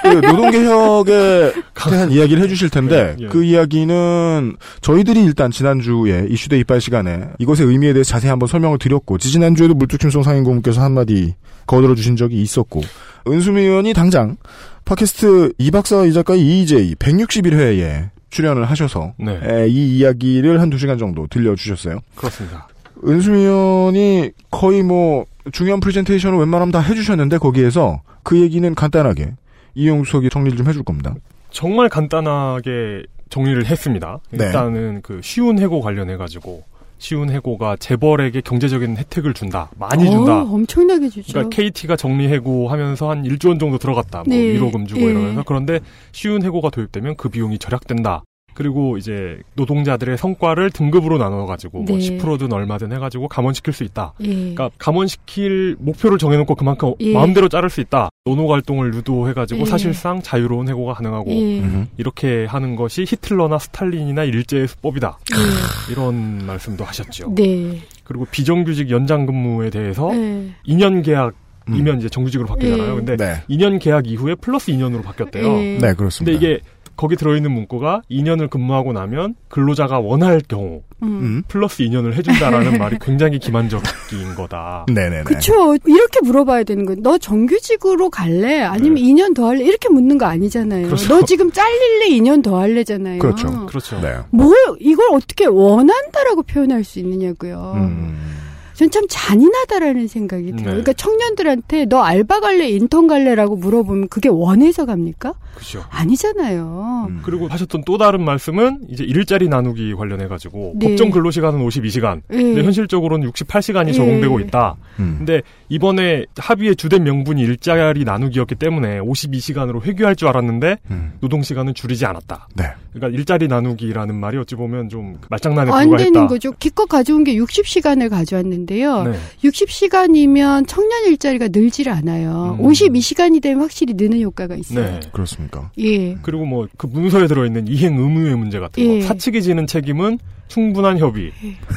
[0.02, 1.52] 그 노동 개혁에
[1.90, 3.28] 대한 이야기를 해주실 텐데, 네, 예.
[3.28, 8.78] 그 이야기는 저희들이 일단 지난 주에 이슈대 이빨 시간에 이것의 의미에 대해서 자세히 한번 설명을
[8.78, 11.34] 드렸고, 지지난주에도 물뚝심송 상인고문께서 한마디
[11.66, 12.80] 거들어 주신 적이 있었고,
[13.28, 14.36] 은수미 의원이 당장
[14.84, 19.38] 팟캐스트 이박사 이 작가의 EJ 161회에 출연을 하셔서, 네.
[19.42, 21.98] 에, 이 이야기를 한 두 시간 정도 들려주셨어요.
[22.14, 22.68] 그렇습니다.
[23.06, 29.34] 은수미 의원이 거의 뭐 중요한 프레젠테이션을 웬만하면 다 해주셨는데 거기에서 그 얘기는 간단하게
[29.74, 31.14] 이용석이 정리를 좀 해줄 겁니다.
[31.50, 34.18] 정말 간단하게 정리를 했습니다.
[34.30, 34.46] 네.
[34.46, 36.64] 일단은 그 쉬운 해고 관련해 가지고
[36.98, 39.70] 쉬운 해고가 재벌에게 경제적인 혜택을 준다.
[39.78, 40.42] 많이 준다.
[40.42, 41.32] 어, 엄청나게 주죠.
[41.32, 44.24] 그러니까 KT가 정리 해고하면서 한 1조 원 정도 들어갔다.
[44.26, 44.52] 뭐 네.
[44.52, 45.04] 위로금 주고 예.
[45.06, 45.80] 이러면서 그런데
[46.12, 48.22] 쉬운 해고가 도입되면 그 비용이 절약된다.
[48.60, 52.18] 그리고 이제 노동자들의 성과를 등급으로 나눠 가지고 뭐 네.
[52.18, 54.12] 10%든 얼마든 해 가지고 감원시킬 수 있다.
[54.20, 54.28] 예.
[54.28, 57.14] 그러니까 감원시킬 목표를 정해놓고 그만큼 예.
[57.14, 58.10] 마음대로 자를 수 있다.
[58.26, 59.64] 노노 활동을 유도해가지고 예.
[59.64, 61.60] 사실상 자유로운 해고가 가능하고 예.
[61.60, 61.88] 음.
[61.96, 65.18] 이렇게 하는 것이 히틀러나 스탈린이나 일제의 수법이다.
[65.32, 65.92] 예.
[65.92, 67.34] 이런 말씀도 하셨죠.
[67.36, 67.78] 네.
[68.04, 70.50] 그리고 비정규직 연장 근무에 대해서 네.
[70.66, 71.32] 2년 계약
[71.68, 71.98] 이면 음.
[71.98, 72.92] 이제 정규직으로 바뀌잖아요.
[72.92, 72.96] 예.
[72.96, 73.42] 근데 네.
[73.48, 75.46] 2년 계약 이후에 플러스 2년으로 바뀌었대요.
[75.46, 75.78] 예.
[75.78, 76.32] 네, 그렇습니다.
[76.32, 76.60] 근데 이게
[77.00, 81.08] 거기 들어있는 문구가 2년을 근무하고 나면 근로자가 원할 경우 음.
[81.08, 81.42] 음.
[81.48, 84.84] 플러스 2년을 해준다라는 말이 굉장히 기만적인 거다.
[84.92, 85.22] 네네네.
[85.24, 85.74] 그쵸.
[85.86, 87.00] 이렇게 물어봐야 되는 거예요.
[87.00, 88.60] 너 정규직으로 갈래?
[88.60, 89.00] 아니면 네.
[89.00, 89.64] 2년 더 할래?
[89.64, 90.88] 이렇게 묻는 거 아니잖아요.
[90.88, 91.08] 그렇죠.
[91.08, 92.10] 너 지금 잘릴래?
[92.18, 93.18] 2년 더 할래잖아요.
[93.18, 93.64] 그렇죠.
[93.64, 93.98] 그렇죠.
[94.02, 94.16] 네.
[94.28, 97.72] 뭘, 이걸 어떻게 원한다라고 표현할 수 있느냐고요.
[97.76, 98.30] 음.
[98.74, 100.56] 전참 잔인하다라는 생각이 들어요.
[100.56, 100.64] 네.
[100.64, 105.32] 그러니까 청년들한테 너 알바 갈래, 인턴 갈래라고 물어보면 그게 원해서 갑니까?
[105.54, 105.84] 그렇죠.
[105.90, 107.06] 아니잖아요.
[107.08, 107.20] 음.
[107.22, 110.88] 그리고 하셨던 또 다른 말씀은 이제 일자리 나누기 관련해 가지고 네.
[110.88, 112.22] 법정 근로 시간은 52시간.
[112.32, 112.36] 예.
[112.36, 113.92] 근데 현실적으로는 68시간이 예.
[113.92, 114.76] 적용되고 있다.
[114.98, 115.16] 음.
[115.18, 121.12] 근데 이번에 합의의 주된 명분이 일자리 나누기였기 때문에 52시간으로 회귀할 줄 알았는데 음.
[121.20, 122.48] 노동 시간은 줄이지 않았다.
[122.54, 122.64] 네.
[122.92, 126.26] 그러니까 일자리 나누기라는 말이 어찌 보면 좀 말장난에 안 되는 불과했다.
[126.26, 126.52] 거죠.
[126.58, 129.02] 기껏 가져온 게 60시간을 가져왔는데요.
[129.04, 129.18] 네.
[129.44, 132.58] 60시간이면 청년 일자리가 늘질 않아요.
[132.60, 132.64] 음.
[132.66, 134.84] 52시간이 되면 확실히 느는 효과가 있어요.
[134.84, 135.00] 네.
[135.12, 135.70] 그렇습니 까?
[135.78, 136.14] 예.
[136.22, 138.98] 그리고 뭐 그 문서에 들어있는 이행 의무의 문제 같은 예.
[139.00, 139.06] 거.
[139.06, 140.18] 사측이 지는 책임은
[140.50, 141.30] 충분한 협의,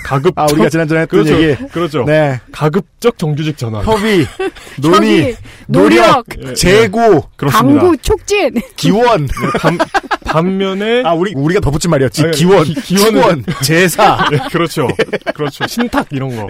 [0.04, 1.42] 가급적 아, 우리가 지난번에 했던 그렇죠.
[1.44, 1.64] 얘기.
[1.68, 2.04] 그렇죠.
[2.06, 2.40] 네.
[2.52, 3.86] 가급적 정규직 전환.
[3.86, 4.26] 협의,
[4.82, 5.36] 논의, 협의,
[5.68, 7.82] 노력, 예, 재고, 그렇습니다.
[7.82, 8.56] 강구 촉진.
[8.76, 9.28] 기원.
[9.28, 9.78] 네, 반,
[10.26, 12.24] 반면에 아, 우리, 우리가 덧붙인 말이었지.
[12.24, 14.88] 아니, 기원, 기- 기원은- 기원, 제사, 네, 그렇죠.
[15.36, 15.68] 그렇죠.
[15.68, 16.48] 신탁 이런 거.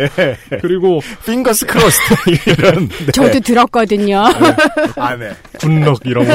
[0.62, 2.14] 그리고 fingers crossed,
[2.48, 2.88] 이런.
[2.88, 3.12] 네.
[3.12, 4.24] 저도 들었거든요.
[4.96, 5.32] 아, 네.
[5.60, 6.34] good luck 이런 거.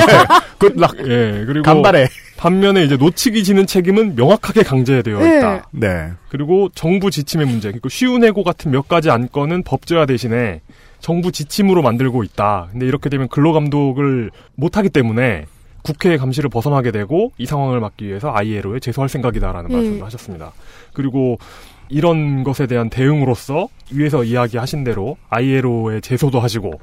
[0.59, 0.97] good luck.
[1.09, 2.09] 예, 그리고 간발에.
[2.39, 5.39] 반면에 이제 놓치기 지는 책임은 명확하게 강제되어 네.
[5.39, 5.69] 있다.
[5.73, 6.13] 네.
[6.29, 10.61] 그리고 정부 지침의 문제, 그리고 쉬운 해고 같은 몇 가지 안건은 법제화 대신에
[11.01, 12.69] 정부 지침으로 만들고 있다.
[12.71, 15.47] 근데 이렇게 되면 근로 감독을 못하기 때문에
[15.83, 19.75] 국회의 감시를 벗어나게 되고 이 상황을 막기 위해서 ILO에 제소할 생각이다라는 예.
[19.75, 20.53] 말씀을 하셨습니다.
[20.93, 21.39] 그리고
[21.89, 26.81] 이런 것에 대한 대응으로서 위에서 이야기하신 대로 ILO에 제소도 하시고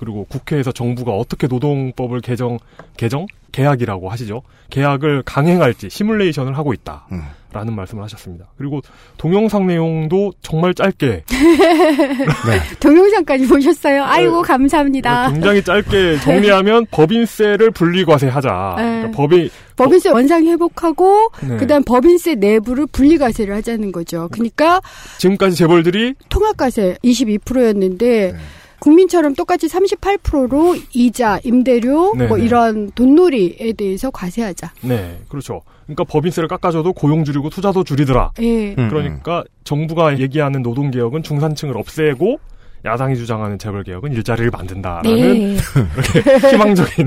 [0.00, 2.58] 그리고 국회에서 정부가 어떻게 노동법을 개정
[2.96, 4.42] 개정 계약이라고 하시죠.
[4.70, 7.06] 계약을 강행할지 시뮬레이션을 하고 있다.
[7.12, 7.22] 음.
[7.52, 8.46] 라는 말씀을 하셨습니다.
[8.56, 8.80] 그리고
[9.16, 11.24] 동영상 내용도 정말 짧게
[12.78, 14.04] 동영상까지 보셨어요?
[14.04, 14.46] 아이고, 네.
[14.46, 15.32] 감사합니다.
[15.32, 18.74] 굉장히 짧게 정리하면 법인세를 분리과세하자.
[18.76, 18.82] 네.
[18.82, 21.56] 그러니까 법이 법인세 원상 회복하고, 네.
[21.56, 24.28] 그 다음 법인세 내부를 분리과세를 하자는 거죠.
[24.30, 24.80] 그러니까
[25.18, 28.38] 지금까지 재벌들이 통합과세 22%였는데, 네.
[28.80, 32.44] 국민처럼 똑같이 38%로 이자, 임대료, 네, 뭐 네.
[32.44, 34.72] 이런 돈놀이에 대해서 과세하자.
[34.82, 35.62] 네, 그렇죠.
[35.84, 38.32] 그러니까 법인세를 깎아줘도 고용 줄이고 투자도 줄이더라.
[38.40, 38.74] 예.
[38.78, 42.38] 음, 그러니까 정부가 얘기하는 노동 개혁은 중산층을 없애고
[42.84, 45.56] 야당이 주장하는 재벌 개혁은 일자리를 만든다라는 네.
[46.14, 47.06] 이렇게 희망적인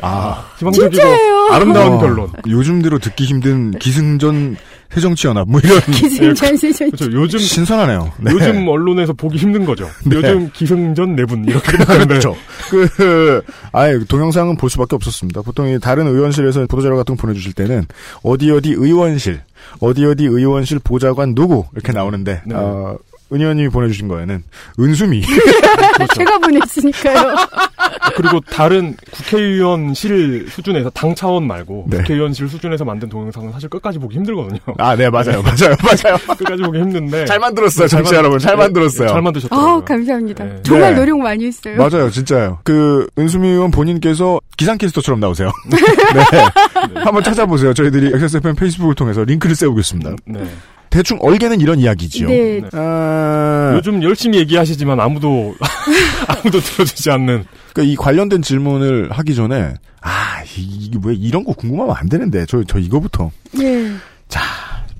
[0.00, 1.48] 아, 희망적이고 진짜예요.
[1.52, 2.30] 아름다운 어, 결론.
[2.48, 4.56] 요즘 들어 듣기 힘든 기승전
[4.94, 7.12] 새정치연합 뭐 이런 기승전 세전 그렇죠.
[7.12, 8.12] 요즘 신선하네요.
[8.20, 8.32] 네.
[8.32, 9.88] 요즘 언론에서 보기 힘든 거죠.
[10.04, 10.16] 네.
[10.16, 12.36] 요즘 기승전 내분 이렇게 되는데 그렇죠.
[12.70, 15.42] 그, 아예 동영상은 볼 수밖에 없었습니다.
[15.42, 17.86] 보통 이 다른 의원실에서 보도자료 같은 거 보내주실 때는
[18.22, 19.40] 어디 어디 의원실,
[19.80, 22.54] 어디 어디 의원실 보좌관 누구 이렇게 나오는데, 네.
[22.54, 22.96] 어,
[23.32, 24.42] 은 의원님이 보내주신 거에는
[24.78, 25.22] 은수미.
[26.14, 27.34] 제가 보냈으니까요.
[28.16, 31.98] 그리고 다른 국회의원실 수준에서 당 차원 말고 네.
[31.98, 34.58] 국회의원실 수준에서 만든 동영상은 사실 끝까지 보기 힘들거든요.
[34.78, 35.42] 아, 네, 맞아요.
[35.42, 35.74] 맞아요.
[35.82, 36.16] 맞아요.
[36.36, 38.38] 끝까지 보기 힘든데 잘 만들었어요, 정치 만- 여러분.
[38.38, 39.08] 잘 네, 만들었어요.
[39.08, 39.70] 잘 만드셨더라고요.
[39.76, 40.44] 아, 감사합니다.
[40.44, 40.60] 네.
[40.62, 41.00] 정말 네.
[41.00, 41.76] 노력 많이 했어요.
[41.76, 42.58] 맞아요, 진짜요.
[42.64, 45.50] 그, 은수미 의원 본인께서 기상캐스터처럼 나오세요.
[45.70, 46.98] 네.
[47.02, 47.72] 한번 찾아보세요.
[47.72, 50.16] 저희들이 XSFM 페이스북을 통해서 링크를 세우겠습니다.
[50.26, 50.44] 네.
[50.92, 52.28] 대충 얼개는 이런 이야기지요.
[52.28, 52.60] 네.
[52.60, 52.68] 네.
[52.74, 55.54] 아, 요즘 열심히 얘기하시지만 아무도
[56.28, 61.52] 아무도 들어주지 않는 그러니까 이 관련된 질문을 하기 전에 아 이- 이게 왜 이런 거
[61.54, 63.90] 궁금하면 안 되는데 저저 이거부터 예.
[64.28, 64.40] 자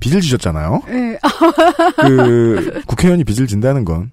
[0.00, 0.82] 빚을 지셨잖아요.
[0.88, 1.18] 예.
[1.96, 4.10] 그 국회의원이 빚을 진다는 건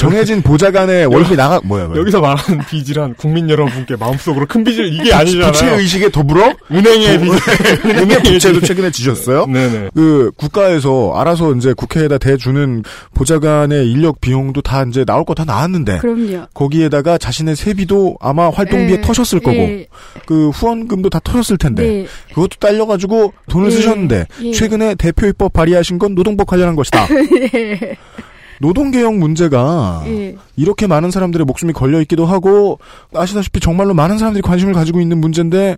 [0.00, 2.00] 정해진 보좌관의 월급이 나가 뭐야 뭐야.
[2.00, 5.52] 여기서 말하는 빚이란 국민 여러분께 마음속으로 큰 빚을 이게 아니잖아요.
[5.52, 7.30] 부채 의식에 더불어 은행의 빚.
[7.84, 9.46] 은행의 부채도 최근에 지셨어요.
[9.46, 9.90] 네네.
[9.94, 12.82] 그 국가에서 알아서 이제 국회에다 대주는
[13.14, 16.46] 보좌관의 인력 비용도 다 이제 나올 거 다 나왔는데 그럼요.
[16.54, 19.00] 거기에다가 자신의 세비도 아마 활동비에 예.
[19.00, 19.86] 터셨을 거고 예.
[20.26, 22.06] 그 후원금도 다 터졌을 텐데 네.
[22.34, 23.70] 그것도 딸려가지고 돈을 예.
[23.70, 24.52] 쓰셨는데 예.
[24.52, 27.06] 최근에 대표 입법 발의하신 건 노동법 관련한 것이다.
[28.60, 28.66] 예.
[28.66, 30.36] 노동개혁 문제가 예.
[30.56, 32.78] 이렇게 많은 사람들의 목숨이 걸려 있기도 하고
[33.14, 35.76] 아시다시피 정말로 많은 사람들이 관심을 가지고 있는 문제인데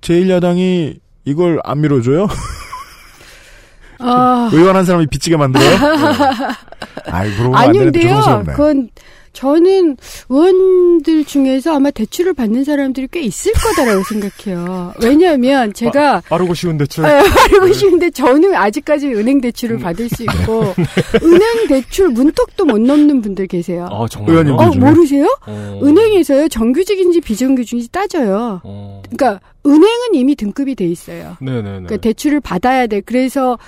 [0.00, 2.28] 제1야당이 이걸 안 밀어줘요?
[3.98, 4.48] 아.
[4.54, 5.76] 의원 한 사람이 빚지게 만들어요?
[7.10, 8.44] 아이 물어보면 아닌데요.
[8.46, 8.88] 그건
[9.32, 9.96] 저는
[10.28, 14.94] 의원들 중에서 아마 대출을 받는 사람들이 꽤 있을 거다라고 생각해요.
[15.02, 17.04] 왜냐하면 제가 빠르고 쉬운 대출.
[17.04, 20.74] 아, 알고 싶은데 저는 아직까지 은행 대출을 받을 수 있고
[21.22, 23.88] 은행 대출 문턱도 못 넘는 분들 계세요.
[23.90, 24.30] 아 정말.
[24.32, 24.80] 의원님들 어 중에?
[24.82, 25.38] 모르세요?
[25.46, 25.80] 어.
[25.82, 28.60] 은행에서요 정규직인지 비정규직인지 따져요.
[28.64, 29.02] 어.
[29.10, 31.36] 그러니까 은행은 이미 등급이 돼 있어요.
[31.40, 31.62] 네네네.
[31.62, 33.00] 그러니까 대출을 받아야 돼.
[33.00, 33.58] 그래서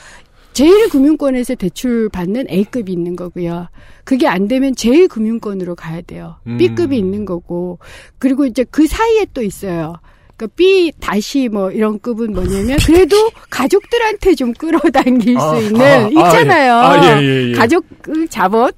[0.52, 3.68] 제1금융권에서 대출 받는 A급이 있는 거고요.
[4.04, 6.36] 그게 안 되면 제1금융권으로 가야 돼요.
[6.46, 6.56] 음.
[6.58, 7.78] B급이 있는 거고.
[8.18, 9.94] 그리고 이제 그 사이에 또 있어요.
[10.36, 16.04] 그러니까 B 다시 뭐 이런 급은 뭐냐면 그래도 가족들한테 좀 끌어당길 아, 수 있는 아,
[16.04, 16.72] 아, 있잖아요.
[16.72, 16.76] 예.
[16.76, 17.52] 아, 예, 예, 예.
[17.52, 18.72] 가족 그 자본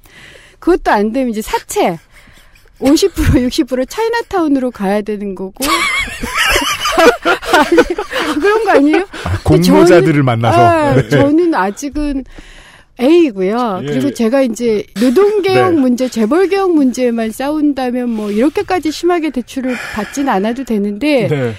[0.59, 1.97] 그것도 안 되면 이제 사채
[2.79, 3.09] 50%
[3.49, 5.53] 60% 차이나타운으로 가야 되는 거고.
[7.03, 8.99] 아니, 그런 거 아니에요?
[9.25, 11.09] 아, 공모자들을 만나서 아, 네.
[11.09, 12.23] 저는 아직은
[12.99, 13.81] A고요.
[13.83, 13.87] 예.
[13.87, 15.79] 그리고 제가 이제 노동개혁 네.
[15.79, 21.53] 문제, 재벌개혁 문제만 싸운다면 뭐 이렇게까지 심하게 대출을 받진 않아도 되는데 네.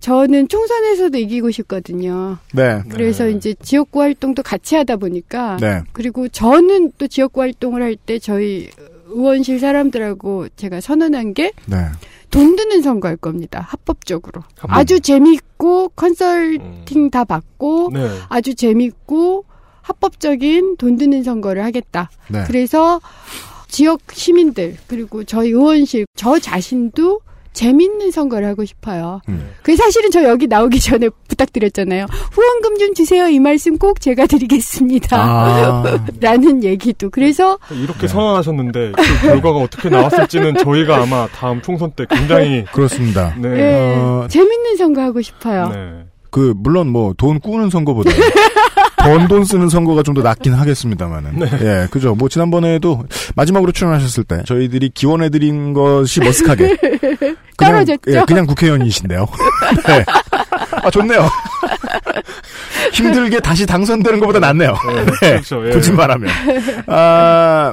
[0.00, 2.38] 저는 총선에서도 이기고 싶거든요.
[2.54, 2.80] 네.
[2.88, 3.32] 그래서 네.
[3.32, 5.82] 이제 지역구 활동도 같이 하다 보니까 네.
[5.92, 8.68] 그리고 저는 또 지역구 활동을 할 때 저희
[9.12, 11.52] 의원실 사람들하고 제가 선언한 게
[12.30, 12.56] 돈 네.
[12.56, 13.66] 드는 선거 할 겁니다.
[13.68, 14.42] 합법적으로.
[14.58, 14.76] 합법.
[14.76, 18.08] 아주 재밌고 컨설팅 다 받고 네.
[18.28, 19.44] 아주 재밌고
[19.82, 22.10] 합법적인 돈 드는 선거를 하겠다.
[22.28, 22.44] 네.
[22.46, 23.00] 그래서
[23.68, 27.20] 지역 시민들 그리고 저희 의원실 저 자신도
[27.52, 29.20] 재밌는 선거를 하고 싶어요.
[29.28, 29.50] 음.
[29.62, 32.06] 그 사실은 저 여기 나오기 전에 부탁드렸잖아요.
[32.32, 33.28] 후원금 좀 주세요.
[33.28, 35.16] 이 말씀 꼭 제가 드리겠습니다.
[35.18, 35.82] 아.
[36.20, 37.10] 라는 얘기도.
[37.10, 43.34] 그래서 이렇게 선언하셨는데 그 결과가 어떻게 나왔을지는 저희가 아마 다음 총선 때 굉장히 그렇습니다.
[43.38, 43.48] 네.
[43.48, 45.68] 예, 어, 재밌는 선거 하고 싶어요.
[45.68, 46.04] 네.
[46.30, 48.10] 그 물론 뭐 돈 꾸는 선거보다
[49.04, 51.46] 번 돈 쓰는 선거가 좀 더 낫긴 하겠습니다만은 네.
[51.62, 53.04] 예 그죠 뭐 지난번에도
[53.36, 56.78] 마지막으로 출연하셨을 때 저희들이 기원해드린 것이 머쓱하게
[57.56, 58.00] 그냥, 떨어졌죠?
[58.08, 59.26] 예, 그냥 국회의원이신데요
[59.86, 60.04] 네.
[60.82, 61.28] 아 좋네요
[62.92, 64.74] 힘들게 다시 당선되는 것보다 낫네요
[65.20, 65.30] 네.
[65.30, 65.66] 그렇죠.
[65.66, 65.70] 예.
[65.70, 66.28] 굳이 말하면
[66.86, 67.72] 아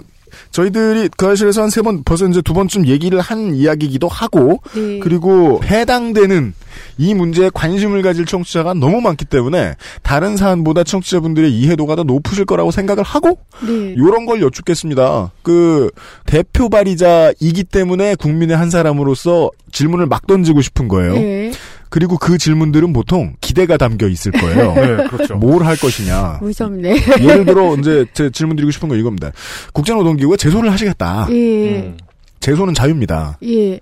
[0.62, 4.98] 저희들이 그 사실에서 한 세 번 벌써 이제 두 번쯤 얘기를 한 이야기이기도 하고 네.
[5.00, 6.54] 그리고 해당되는
[6.98, 12.72] 이 문제에 관심을 가질 청취자가 너무 많기 때문에 다른 사안보다 청취자분들의 이해도가 더 높으실 거라고
[12.72, 13.94] 생각을 하고 네.
[13.96, 15.32] 이런 걸 여쭙겠습니다.
[15.44, 15.92] 그
[16.26, 21.14] 대표 발의자이기 때문에 국민의 한 사람으로서 질문을 막 던지고 싶은 거예요.
[21.14, 21.52] 네.
[21.90, 24.74] 그리고 그 질문들은 보통 기대가 담겨 있을 거예요.
[24.76, 25.36] 네, 그렇죠.
[25.38, 26.40] 뭘 할 것이냐.
[26.42, 26.96] 무섭네.
[27.22, 29.32] 예를 들어 이제 제 질문 드리고 싶은 건 이겁니다.
[29.74, 31.28] 국제노동기구가 제소를 하시겠다.
[31.32, 31.98] 예, 음.
[32.40, 33.38] 제소는 자유입니다.
[33.44, 33.80] 예,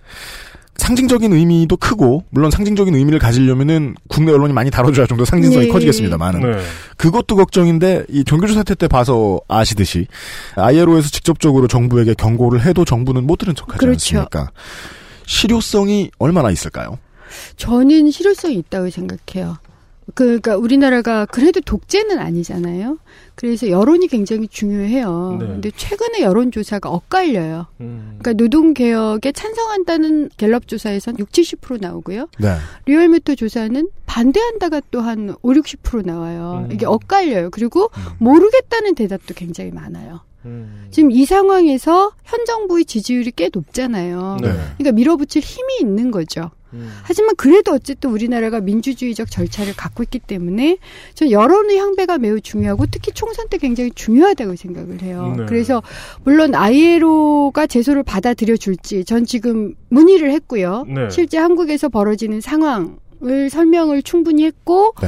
[0.78, 5.72] 상징적인 의미도 크고 물론 상징적인 의미를 가지려면은 국내 언론이 많이 다뤄줘야 좀 더 상징성이 네.
[5.72, 6.58] 커지겠습니다만은 네.
[6.98, 10.08] 그것도 걱정인데 이 정규조 사태 때 봐서 아시듯이
[10.58, 14.18] ILO에서 직접적으로 정부에게 경고를 해도 정부는 못 들은 척하지 그렇죠.
[14.20, 14.50] 않습니까?
[15.26, 17.00] 실효성이 얼마나 있을까요?
[17.58, 19.58] 저는 실효성이 있다고 생각해요.
[20.14, 23.00] 그러니까 우리나라가 그래도 독재는 아니잖아요.
[23.34, 25.38] 그래서 여론이 굉장히 중요해요.
[25.40, 25.48] 네.
[25.48, 27.66] 근데 최근에 여론 조사가 엇갈려요.
[27.82, 28.18] 음.
[28.20, 32.28] 그러니까 노동 개혁에 찬성한다는 갤럽 조사에선 60, 70% 나오고요.
[32.40, 32.56] 네.
[32.86, 36.66] 리얼미터 조사는 반대한다가 또 한 5, 60% 나와요.
[36.68, 36.72] 음.
[36.72, 37.50] 이게 엇갈려요.
[37.50, 40.22] 그리고 모르겠다는 대답도 굉장히 많아요.
[40.46, 40.88] 음.
[40.92, 44.38] 지금 이 상황에서 현 정부의 지지율이 꽤 높잖아요.
[44.40, 44.50] 네.
[44.78, 46.52] 그러니까 밀어붙일 힘이 있는 거죠.
[46.76, 46.92] 음.
[47.04, 50.78] 하지만 그래도 어쨌든 우리나라가 민주주의적 절차를 갖고 있기 때문에
[51.14, 55.34] 전 여론의 향배가 매우 중요하고 특히 총선 때 굉장히 중요하다고 생각을 해요.
[55.38, 55.46] 네.
[55.48, 55.82] 그래서
[56.24, 60.86] 물론 ILO가 제소를 받아들여 줄지 전 지금 문의를 했고요.
[60.88, 61.10] 네.
[61.10, 65.08] 실제 한국에서 벌어지는 상황을 설명을 충분히 했고 네.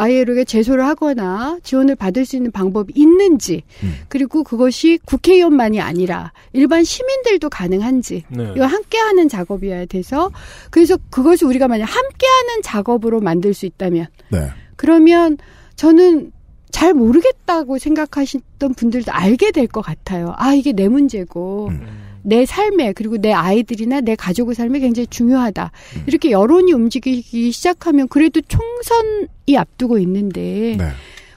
[0.00, 3.94] ILO에 제소를 하거나 지원을 받을 수 있는 방법이 있는지 음.
[4.08, 8.52] 그리고 그것이 국회의원만이 아니라 일반 시민들도 가능한지 네.
[8.56, 10.30] 이거 함께하는 작업이어야 돼서
[10.70, 14.48] 그래서 그것을 우리가 만약 함께하는 작업으로 만들 수 있다면 네.
[14.76, 15.36] 그러면
[15.76, 16.32] 저는
[16.70, 20.34] 잘 모르겠다고 생각하셨던 분들도 알게 될 것 같아요.
[20.36, 21.86] 아 이게 내 문제고 음.
[22.22, 25.72] 내 삶에 그리고 내 아이들이나 내 가족의 삶에 굉장히 중요하다.
[25.96, 26.04] 음.
[26.06, 30.88] 이렇게 여론이 움직이기 시작하면 그래도 총선이 앞두고 있는데 네.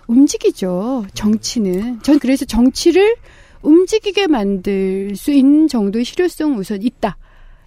[0.07, 1.05] 움직이죠.
[1.13, 2.01] 정치는.
[2.01, 3.15] 전 그래서 정치를
[3.61, 7.17] 움직이게 만들 수 있는 정도의 실효성 우선 있다.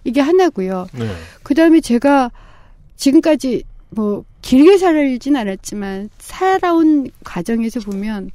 [0.03, 0.87] 이게 하나고요.
[0.93, 1.07] 네.
[1.43, 2.31] 그 다음에 제가
[2.95, 8.31] 지금까지 뭐 길게 살진 않았지만 살아온 과정에서 보면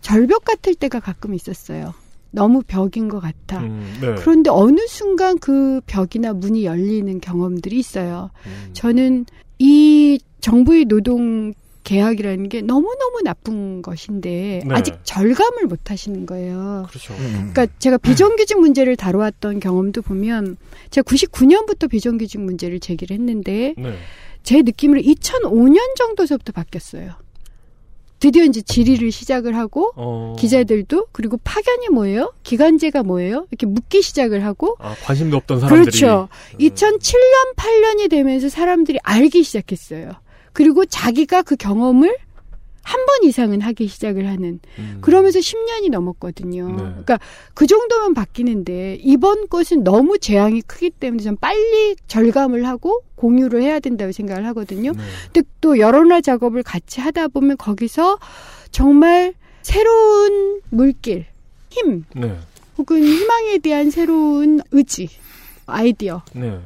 [0.00, 1.94] 절벽 같을 때가 가끔 있었어요.
[2.30, 3.60] 너무 벽인 것 같아.
[3.60, 4.14] 음, 네.
[4.16, 8.30] 그런데 어느 순간 그 벽이나 문이 열리는 경험들이 있어요.
[8.46, 8.70] 음.
[8.72, 9.26] 저는
[9.58, 11.52] 이 정부의 노동
[11.84, 14.74] 계약이라는 게 너무너무 나쁜 것인데 네.
[14.74, 16.86] 아직 절감을 못 하시는 거예요.
[16.88, 17.14] 그렇죠.
[17.14, 17.50] 음.
[17.52, 20.56] 그러니까 제가 비정규직 문제를 다루었던 경험도 보면
[20.90, 23.94] 제가 99년부터 비정규직 문제를 제기를 했는데 네.
[24.42, 27.12] 제 느낌으로 2005년 정도서부터 바뀌었어요.
[28.20, 30.36] 드디어 이제 질의를 시작을 하고 어.
[30.38, 32.32] 기자들도 그리고 파견이 뭐예요?
[32.42, 33.46] 기간제가 뭐예요?
[33.50, 35.98] 이렇게 묻기 시작을 하고 아, 관심도 없던 사람들이.
[35.98, 36.28] 그렇죠.
[36.60, 40.12] 2007년 8년이 되면서 사람들이 알기 시작했어요.
[40.52, 42.16] 그리고 자기가 그 경험을
[42.82, 44.98] 한 번 이상은 하기 시작을 하는 음.
[45.00, 46.68] 그러면서 10년이 넘었거든요.
[46.68, 46.76] 네.
[46.76, 47.18] 그러니까
[47.54, 53.80] 그 정도면 바뀌는데 이번 것은 너무 재앙이 크기 때문에 좀 빨리 절감을 하고 공유를 해야
[53.80, 54.92] 된다고 생각을 하거든요.
[54.92, 54.98] 네.
[55.32, 58.18] 근데 또 여론화 작업을 같이 하다 보면 거기서
[58.70, 61.26] 정말 새로운 물길,
[61.68, 62.36] 힘 네.
[62.78, 65.08] 혹은 희망에 대한 새로운 의지,
[65.66, 66.58] 아이디어, 네.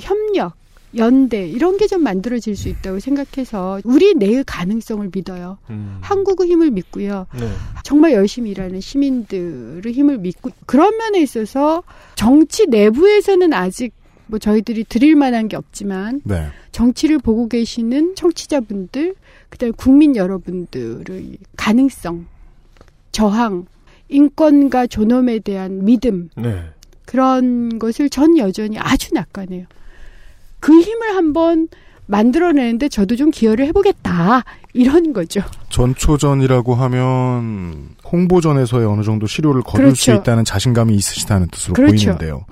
[0.00, 0.54] 협력,
[0.96, 5.58] 연대 이런 게 좀 만들어질 수 있다고 생각해서 우리 내의 가능성을 믿어요.
[5.70, 5.98] 음.
[6.00, 7.26] 한국의 힘을 믿고요.
[7.38, 7.48] 네.
[7.84, 11.82] 정말 열심히 일하는 시민들의 힘을 믿고 그런 면에 있어서
[12.16, 13.92] 정치 내부에서는 아직
[14.26, 16.48] 뭐 저희들이 드릴 만한 게 없지만 네.
[16.72, 19.14] 정치를 보고 계시는 청취자분들
[19.48, 22.26] 그다음에 국민 여러분들의 가능성,
[23.12, 23.66] 저항,
[24.08, 26.64] 인권과 존엄에 대한 믿음 네.
[27.04, 29.66] 그런 것을 전 여전히 아주 낙관해요.
[30.60, 31.68] 그 힘을 한번
[32.06, 35.40] 만들어내는데 저도 좀 기여를 해보겠다 이런 거죠.
[35.70, 40.20] 전초전이라고 하면 홍보전에서의 어느 정도 실효를 거둘 수 그렇죠.
[40.22, 41.94] 있다는 자신감이 있으시다는 뜻으로 그렇죠.
[41.96, 42.44] 보이는데요.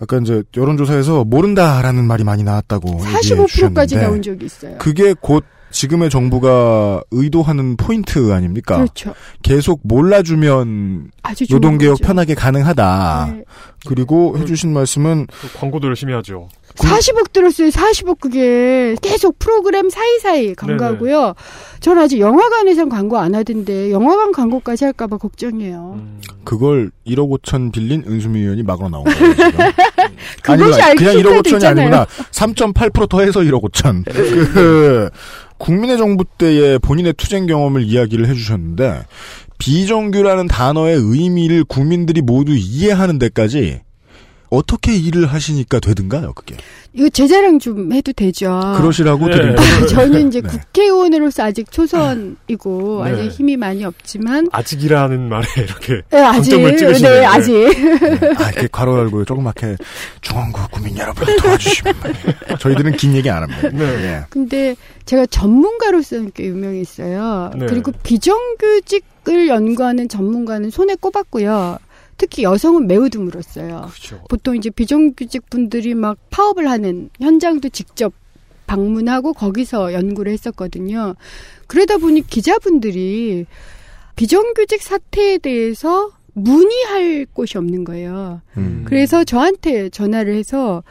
[0.00, 4.76] 아까 이제 여론조사에서 모른다라는 말이 많이 나왔다고 얘기해 45%까지 주셨는데 나온 적이 있어요.
[4.78, 8.76] 그게 곧 지금의 정부가 의도하는 포인트 아닙니까?
[8.76, 9.12] 그렇죠.
[9.42, 11.10] 계속 몰라주면
[11.50, 11.98] 노동개혁.
[12.00, 13.32] 편하게 가능하다.
[13.32, 13.44] 네.
[13.86, 16.48] 그리고 해주신 말씀은 또 광고도 열심히 하죠.
[16.76, 17.68] 40억 들었어요.
[17.68, 21.34] 40억 그게 계속 프로그램 사이사이 광고하고요.
[21.80, 25.94] 전 아직 영화관에선 광고 안 하던데 영화관 광고까지 할까봐 걱정이에요.
[25.98, 26.20] 음.
[26.44, 29.34] 그걸 1억 5천 빌린 은수미 의원이 막으로 나온 거예요.
[30.42, 30.82] 그것이.
[30.82, 31.86] 알기 그냥 1억 힘들어도 5천이 있잖아요.
[31.86, 32.06] 아니구나.
[32.30, 34.04] 3.8% 더해서 1억 5천.
[34.52, 35.10] 그
[35.58, 39.02] 국민의 정부 때의 본인의 투쟁 경험을 이야기를 해주셨는데
[39.58, 43.80] 비정규라는 단어의 의미를 국민들이 모두 이해하는 데까지
[44.50, 46.56] 어떻게 일을 하시니까 되든가요, 그게?
[46.92, 48.74] 이거 제 자랑 좀 해도 되죠.
[48.76, 49.34] 그러시라고 네.
[49.34, 49.62] 드립니다.
[49.88, 50.48] 저는 이제 네.
[50.48, 53.10] 국회의원으로서 아직 초선이고 네.
[53.10, 56.56] 아직 힘이 많이 없지만 아직이라는 말에 이렇게 네, 아직.
[56.56, 57.24] 네, 네.
[57.24, 57.52] 아직
[58.38, 59.76] 아, 이렇게 괄호 열고 조그맣게
[60.20, 61.94] 중원구 국민 여러분 도와주시면
[62.60, 63.70] 저희들은 긴 얘기 안 합니다.
[63.72, 63.84] 네.
[63.84, 64.20] 예.
[64.30, 67.50] 근데 제가 전문가로서는 꽤 유명했어요.
[67.56, 67.66] 네.
[67.66, 71.78] 그리고 비정규직 을 연구하는 전문가는 손에 꼽았고요.
[72.16, 73.88] 특히 여성은 매우 드물었어요.
[73.90, 74.20] 그렇죠.
[74.28, 78.12] 보통 이제 비정규직 분들이 막 파업을 하는 현장도 직접
[78.66, 81.14] 방문하고 거기서 연구를 했었거든요.
[81.66, 83.46] 그러다 보니 기자분들이
[84.16, 88.42] 비정규직 사태에 대해서 문의할 곳이 없는 거예요.
[88.56, 88.84] 음.
[88.86, 90.82] 그래서 저한테 전화를 해서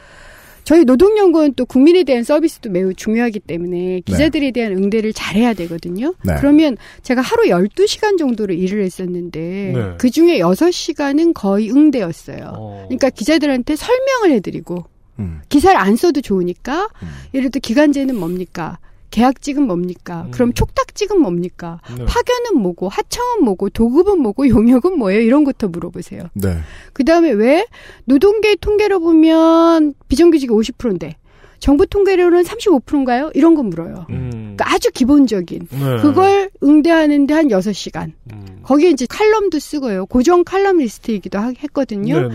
[0.64, 6.14] 저희 노동연구원 또 국민에 대한 서비스도 매우 중요하기 때문에 기자들에 대한 응대를 잘해야 되거든요.
[6.24, 6.34] 네.
[6.38, 9.94] 그러면 제가 하루 12시간 정도로 일을 했었는데 네.
[9.98, 12.52] 그 중에 6시간은 거의 응대였어요.
[12.56, 12.84] 어.
[12.88, 14.84] 그러니까 기자들한테 설명을 해드리고
[15.18, 15.40] 음.
[15.48, 17.08] 기사를 안 써도 좋으니까 음.
[17.34, 18.78] 예를 들어 기간제는 뭡니까?
[19.14, 20.24] 계약직은 뭡니까?
[20.26, 20.30] 음.
[20.32, 21.80] 그럼 촉탁직은 뭡니까?
[21.96, 22.04] 네.
[22.04, 25.20] 파견은 뭐고 하청은 뭐고 도급은 뭐고 용역은 뭐예요?
[25.20, 26.24] 이런 것부터 물어보세요.
[26.34, 26.58] 네.
[26.92, 27.64] 그 다음에 왜
[28.06, 31.14] 노동계 통계로 보면 비정규직이 50%인데
[31.60, 33.30] 정부 통계로는 35%인가요?
[33.34, 34.06] 이런 거 물어요.
[34.10, 34.30] 음.
[34.56, 35.96] 그러니까 아주 기본적인 네.
[36.02, 38.10] 그걸 응대하는데 한 6시간.
[38.32, 38.58] 음.
[38.64, 40.06] 거기에 이제 칼럼도 쓰고요.
[40.06, 42.28] 고정 칼럼 리스트이기도 하- 했거든요.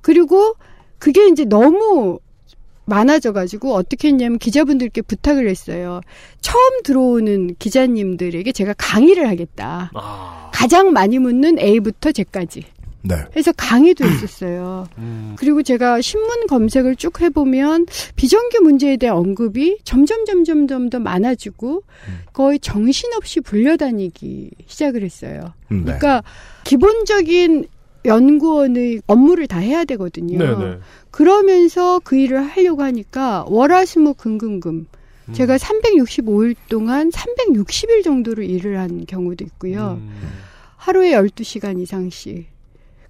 [0.00, 0.54] 그리고
[0.98, 2.18] 그게 이제 너무
[2.86, 6.00] 많아져가지고 어떻게 했냐면 기자분들께 부탁을 했어요.
[6.40, 9.90] 처음 들어오는 기자님들에게 제가 강의를 하겠다.
[9.94, 10.50] 아.
[10.52, 12.64] 가장 많이 묻는 A부터 Z까지.
[13.02, 13.14] 네.
[13.36, 14.88] 해서 강의도 했었어요.
[14.98, 15.36] 음.
[15.38, 21.84] 그리고 제가 신문 검색을 쭉 해보면 비정규 문제에 대한 언급이 점점 점점 점더 많아지고
[22.32, 25.52] 거의 정신없이 불려다니기 시작을 했어요.
[25.70, 25.84] 음, 네.
[25.84, 26.22] 그러니까
[26.64, 27.66] 기본적인
[28.06, 30.38] 연구원의 업무를 다 해야 되거든요.
[30.38, 30.78] 네네.
[31.10, 34.86] 그러면서 그 일을 하려고 하니까 월화수목 금금금
[35.28, 35.32] 음.
[35.32, 39.98] 제가 365일 동안 360일 정도로 일을 한 경우도 있고요.
[40.00, 40.10] 음.
[40.76, 42.55] 하루에 12시간 이상씩.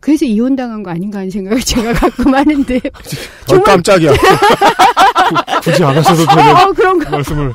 [0.07, 2.77] 그래서 이혼당한 거 아닌가 하는 생각을 제가 가끔 하는데.
[3.53, 4.13] 어, 깜짝이야.
[5.61, 7.11] 굳이 안 하셔도 되는 어, 그런가.
[7.11, 7.53] 말씀을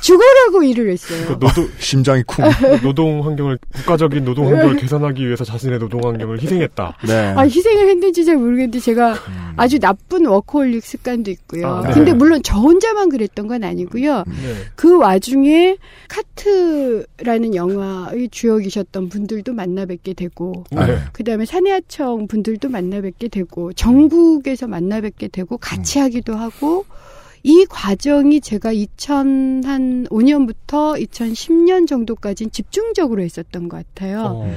[0.00, 1.24] 죽어라고 일을 했어요.
[1.28, 2.44] 그 노동 심장이 쿵.
[2.82, 6.98] 노동 환경을 국가적인 노동 환경을 개선하기 위해서 자신의 노동 환경을 희생했다.
[7.06, 7.34] 네.
[7.36, 9.52] 아, 희생을 했는지 잘 모르겠는데 제가 음.
[9.56, 11.68] 아주 나쁜 워커홀릭 습관도 있고요.
[11.68, 11.94] 아, 네.
[11.94, 14.24] 근데 물론 저 혼자만 그랬던 건 아니고요.
[14.26, 14.54] 네.
[14.74, 15.76] 그 와중에
[16.08, 20.98] 카트라는 영화의 주역이셨던 분들도 만나 뵙게 되고 아, 네.
[21.12, 26.84] 그다음에 사내하청 분들도 만나 뵙게 되고 전국에서 만나 뵙게 되고 같이 하기도 하고
[27.42, 34.22] 이 과정이 제가 2005년부터 2010년 정도까지는 집중적으로 했었던 것 같아요.
[34.24, 34.50] 어.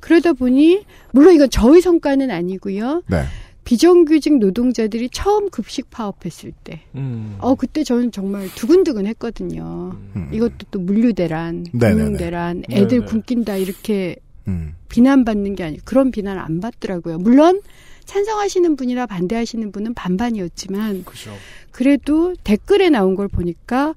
[0.00, 3.02] 그러다 보니 물론 이건 저의 성과는 아니고요.
[3.06, 3.22] 네.
[3.64, 7.36] 비정규직 노동자들이 처음 급식 파업했을 때, 음.
[7.38, 9.96] 어 그때 저는 정말 두근두근 했거든요.
[10.16, 10.28] 음.
[10.32, 12.02] 이것도 또 물류 대란, 네네네.
[12.02, 13.06] 금융 대란, 애들 네네.
[13.06, 14.16] 굶긴다 이렇게
[14.48, 14.74] 음.
[14.88, 17.18] 비난받는 게 아니고 그런 비난 안 받더라고요.
[17.18, 17.60] 물론
[18.04, 21.32] 찬성하시는 분이나 반대하시는 분은 반반이었지만 그죠.
[21.70, 23.94] 그래도 댓글에 나온 걸 보니까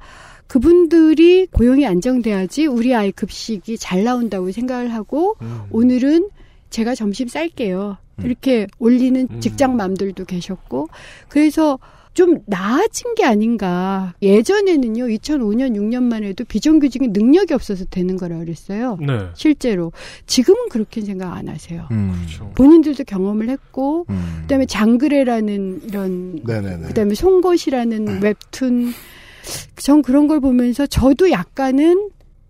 [0.47, 5.63] 그분들이 고용이 안정돼야지 우리 아이 급식이 잘 나온다고 생각을 하고 음.
[5.71, 6.29] 오늘은
[6.69, 7.97] 제가 점심 쌀게요.
[8.19, 8.25] 음.
[8.25, 9.39] 이렇게 올리는 음.
[9.41, 10.87] 직장맘들도 계셨고
[11.27, 11.79] 그래서
[12.17, 14.15] 좀 나아진 게 아닌가.
[14.23, 18.97] 예전에는요, 2005년, 6년만 해도 비정규직은 능력이 없어서 되는 거라 그랬어요.
[18.99, 19.27] 네.
[19.35, 19.91] 실제로.
[20.25, 21.87] 지금은 그렇게 생각 안 하세요.
[21.91, 22.15] 음.
[22.25, 22.51] 그렇죠.
[22.55, 24.39] 본인들도 경험을 했고, 음.
[24.41, 26.87] 그 다음에 장그래라는 이런 네네네.
[26.87, 28.93] 그다음에 송곳이라는 웹툰
[29.75, 32.09] 전 그런 걸 보면서 저도 약간은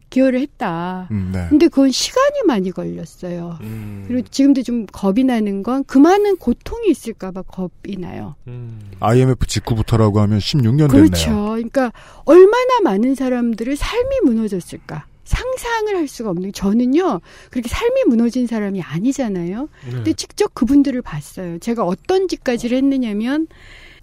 [0.09, 1.07] 기여를 했다.
[1.11, 1.47] 음, 네.
[1.49, 3.57] 근데 그건 시간이 많이 걸렸어요.
[3.61, 4.05] 음.
[4.07, 8.35] 그리고 지금도 좀 겁이 나는 건 그 많은 고통이 있을까봐 겁이 나요.
[8.47, 8.79] 음.
[8.99, 11.11] IMF 직후부터라고 하면 16년 그렇죠.
[11.25, 11.45] 됐네요.
[11.51, 11.91] 그러니까
[12.25, 15.05] 얼마나 많은 사람들의 삶이 무너졌을까.
[15.23, 17.19] 상상을 할 수가 없는 게 저는요
[17.51, 19.67] 그렇게 삶이 무너진 사람이 아니잖아요.
[19.85, 19.91] 네.
[19.91, 21.59] 근데 직접 그분들을 봤어요.
[21.59, 23.47] 제가 어떤 짓까지를 했느냐면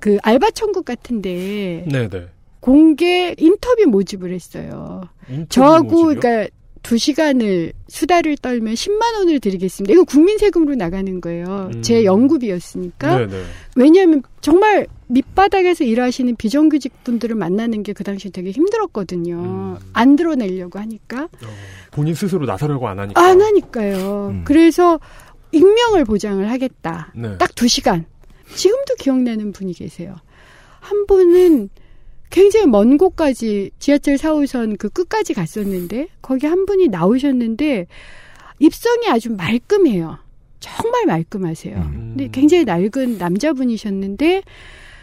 [0.00, 2.28] 그 알바 천국 같은데 네 네.
[2.64, 5.02] 공개 인터뷰 모집을 했어요.
[5.28, 6.20] 인터뷰 저하고 모집이요?
[6.20, 6.50] 그러니까
[6.82, 9.92] 두 시간을 수다를 떨면 10만 원을 드리겠습니다.
[9.92, 11.70] 이거 국민 세금으로 나가는 거예요.
[11.74, 11.82] 음.
[11.82, 13.18] 제 연구비였으니까.
[13.18, 13.42] 네네.
[13.76, 19.34] 왜냐하면 정말 밑바닥에서 일하시는 비정규직 분들을 만나는 게 그 당시 되게 힘들었거든요.
[19.36, 19.76] 음.
[19.92, 21.24] 안 드러내려고 하니까.
[21.24, 21.48] 어,
[21.90, 23.20] 본인 스스로 나서려고 안 하니까.
[23.22, 24.28] 안 하니까요.
[24.28, 24.44] 음.
[24.46, 25.00] 그래서
[25.52, 27.12] 익명을 보장을 하겠다.
[27.14, 27.36] 네.
[27.36, 28.06] 딱두 시간.
[28.54, 30.16] 지금도 기억나는 분이 계세요.
[30.80, 31.68] 한 분은
[32.34, 37.86] 굉장히 먼 곳까지 지하철 4호선 그 끝까지 갔었는데 거기 한 분이 나오셨는데
[38.58, 40.18] 입성이 아주 말끔해요.
[40.58, 41.76] 정말 말끔하세요.
[41.76, 42.14] 음.
[42.16, 44.42] 근데 굉장히 낡은 남자분이셨는데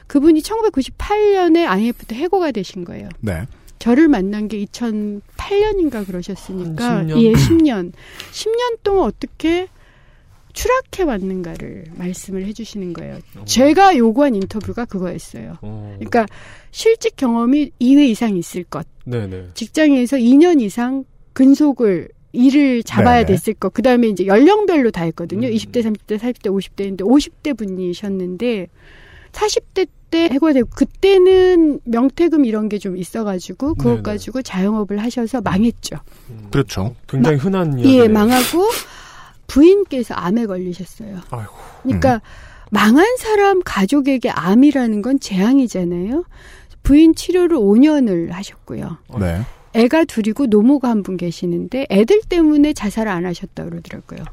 [0.07, 3.07] 그분이 1998년에 IMF 때 해고가 되신 거예요.
[3.21, 3.45] 네.
[3.79, 7.21] 저를 만난 게 2008년인가 그러셨으니까 한 10년?
[7.21, 7.93] 예, 10년.
[8.33, 9.69] 10년 동안 어떻게
[10.53, 13.19] 추락해 왔는가를 말씀을 해 주시는 거예요.
[13.45, 15.57] 제가 요구한 인터뷰가 그거였어요.
[15.61, 15.95] 어.
[15.97, 16.25] 그러니까
[16.71, 18.85] 실직 경험이 2회 이상 있을 것.
[19.05, 19.49] 네네.
[19.53, 23.25] 직장에서 2년 이상 근속을 일을 잡아야 네네.
[23.25, 23.73] 됐을 것.
[23.73, 25.47] 그 다음에 이제 연령별로 다 했거든요.
[25.47, 25.53] 음.
[25.53, 28.67] 20대, 30대, 40대, 50대인데 50대 분이셨는데
[29.31, 34.01] 40대 때 해고가 되고 그때는 명퇴금 이런 게 좀 있어가지고 그것 네네.
[34.01, 35.95] 가지고 자영업을 하셔서 망했죠.
[36.29, 36.47] 음.
[36.51, 36.95] 그렇죠.
[37.07, 37.99] 굉장히 흔한 이야기.
[37.99, 38.67] 예, 망하고
[39.51, 41.19] 부인께서 암에 걸리셨어요.
[41.29, 41.51] 아이고.
[41.83, 42.19] 그러니까 음.
[42.71, 46.23] 망한 사람 가족에게 암이라는 건 재앙이잖아요.
[46.83, 48.97] 부인 치료를 5년을 하셨고요.
[49.19, 49.41] 네.
[49.73, 54.23] 애가 둘이고 노모가 한 분 계시는데 애들 때문에 자살을 안 하셨다 그러더라고요.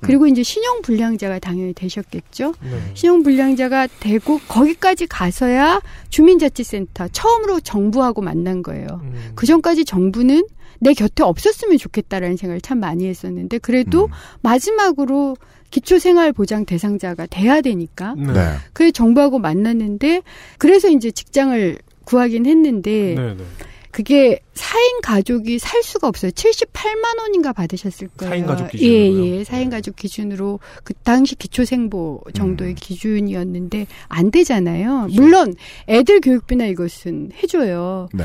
[0.00, 2.54] 그리고 이제 신용 불량자가 당연히 되셨겠죠.
[2.62, 2.80] 네.
[2.94, 8.86] 신용 불량자가 되고 거기까지 가서야 주민자치센터 처음으로 정부하고 만난 거예요.
[9.02, 9.32] 음.
[9.34, 10.46] 그 전까지 정부는
[10.78, 14.10] 내 곁에 없었으면 좋겠다라는 생각을 참 많이 했었는데 그래도 음.
[14.42, 15.36] 마지막으로
[15.70, 18.32] 기초생활보장 대상자가 돼야 되니까 네.
[18.32, 18.54] 네.
[18.72, 20.22] 그래 정부하고 만났는데
[20.56, 23.34] 그래서 이제 직장을 구하긴 했는데 네.
[23.34, 23.44] 네.
[23.90, 26.30] 그게 4인 가족이 살 수가 없어요.
[26.30, 28.32] 78만 원인가 받으셨을 거예요.
[28.32, 29.24] 4인 가족 기준으로요?
[29.26, 29.42] 예, 예.
[29.42, 32.76] 4인 가족 기준으로 그 당시 기초생보 정도의 음.
[32.78, 35.08] 기준이었는데 안 되잖아요.
[35.10, 35.54] 물론
[35.88, 38.08] 애들 교육비나 이것은 해줘요.
[38.12, 38.24] 네.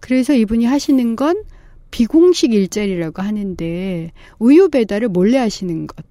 [0.00, 1.42] 그래서 이분이 하시는 건
[1.94, 6.04] 비공식 일자리라고 하는데 우유 배달을 몰래 하시는 것.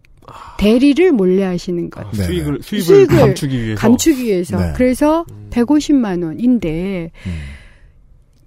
[0.58, 2.08] 대리를 몰래 하시는 것.
[2.08, 2.24] 아, 네.
[2.24, 3.82] 수익을, 수익을 수익을 감추기 위해서.
[3.82, 4.58] 감추기 위해서.
[4.58, 4.74] 네.
[4.78, 5.50] 그래서 음.
[5.50, 7.32] 150만 원인데 음.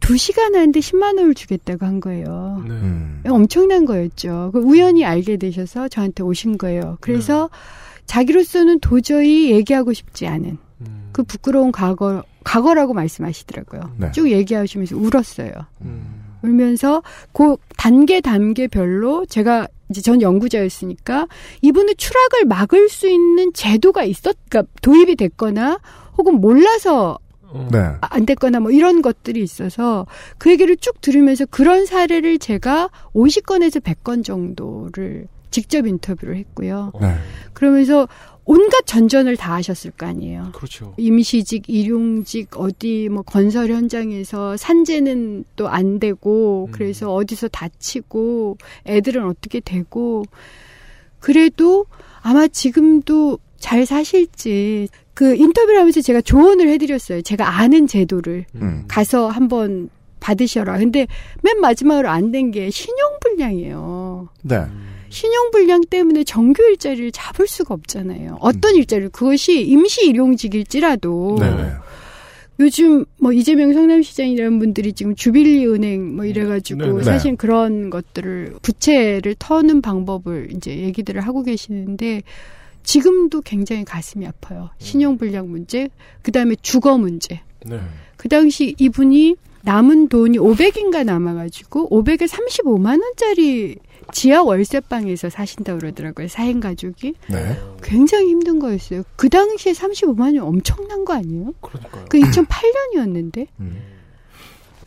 [0.00, 2.64] 두 시간 하는데 10만 원을 주겠다고 한 거예요.
[2.66, 2.70] 네.
[2.72, 3.22] 음.
[3.26, 4.52] 엄청난 거였죠.
[4.54, 6.96] 그 우연히 알게 되셔서 저한테 오신 거예요.
[7.02, 7.58] 그래서 네.
[8.06, 11.08] 자기로서는 도저히 얘기하고 싶지 않은 음.
[11.12, 13.92] 그 부끄러운 과거, 과거라고 말씀하시더라고요.
[13.98, 14.12] 네.
[14.12, 15.52] 쭉 얘기하시면서 울었어요.
[15.82, 16.15] 음.
[16.42, 21.28] 울면서 그 단계 단계별로 제가 이제 전 연구자였으니까
[21.62, 25.78] 이분의 추락을 막을 수 있는 제도가 있었, 그러니까 도입이 됐거나
[26.18, 27.68] 혹은 몰라서 어.
[27.70, 27.78] 네.
[28.00, 30.06] 안 됐거나 뭐 이런 것들이 있어서
[30.38, 36.92] 그 얘기를 쭉 들으면서 그런 사례를 제가 50건에서 100건 정도를 직접 인터뷰를 했고요.
[37.00, 37.14] 네.
[37.52, 38.08] 그러면서
[38.48, 40.50] 온갖 전전을 다 하셨을 거 아니에요.
[40.54, 40.94] 그렇죠.
[40.96, 46.72] 임시직, 일용직, 어디 뭐 건설 현장에서 산재는 또 안 되고 음.
[46.72, 50.24] 그래서 어디서 다치고 애들은 어떻게 되고
[51.18, 51.86] 그래도
[52.22, 57.22] 아마 지금도 잘 사실지 그 인터뷰를 하면서 제가 조언을 해드렸어요.
[57.22, 58.84] 제가 아는 제도를 음.
[58.86, 59.90] 가서 한번
[60.20, 60.78] 받으셔라.
[60.78, 61.06] 근데
[61.42, 64.28] 맨 마지막으로 안 된 게 신용불량이에요.
[64.42, 64.62] 네.
[65.16, 68.36] 신용불량 때문에 정규 일자리를 잡을 수가 없잖아요.
[68.40, 71.72] 어떤 일자리 그것이 임시 일용직일지라도 네.
[72.60, 77.02] 요즘 뭐 이재명 성남시장이라는 분들이 지금 주빌리 은행 뭐 이래가지고 네, 네.
[77.02, 82.22] 사실 그런 것들을 부채를 터는 방법을 이제 얘기들을 하고 계시는데
[82.82, 84.68] 지금도 굉장히 가슴이 아파요.
[84.78, 85.88] 신용불량 문제,
[86.20, 87.40] 그 다음에 주거 문제.
[87.64, 87.80] 네.
[88.18, 93.76] 그 당시 이분이 남은 돈이 500인가 남아가지고 500에 35만 원짜리
[94.12, 96.26] 지하 월세방에서 사신다 그러더라고요.
[96.26, 97.14] 4인 가족이.
[97.28, 97.58] 네.
[97.82, 99.02] 굉장히 힘든 거였어요.
[99.16, 101.52] 그 당시에 35만 원이 엄청난 거 아니에요?
[101.60, 102.04] 그러니까요.
[102.08, 103.82] 그 2008년이었는데 음.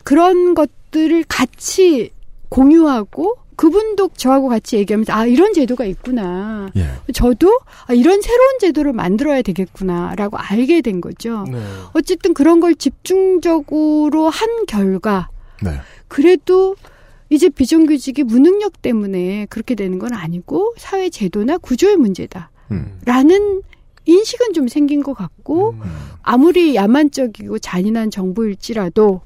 [0.04, 2.10] 그런 것들을 같이
[2.48, 6.70] 공유하고 그분도 저하고 같이 얘기하면서 아 이런 제도가 있구나.
[6.76, 6.86] 예.
[7.12, 11.44] 저도 아, 이런 새로운 제도를 만들어야 되겠구나라고 알게 된 거죠.
[11.44, 11.62] 네.
[11.92, 15.28] 어쨌든 그런 걸 집중적으로 한 결과
[15.62, 15.72] 네.
[16.08, 16.74] 그래도
[17.30, 22.50] 이제 비정규직이 무능력 때문에 그렇게 되는 건 아니고 사회 제도나 구조의 문제다
[23.04, 23.62] 라는 음.
[24.04, 25.80] 인식은 좀 생긴 것 같고 음.
[26.22, 29.20] 아무리 야만적이고 잔인한 정부일지라도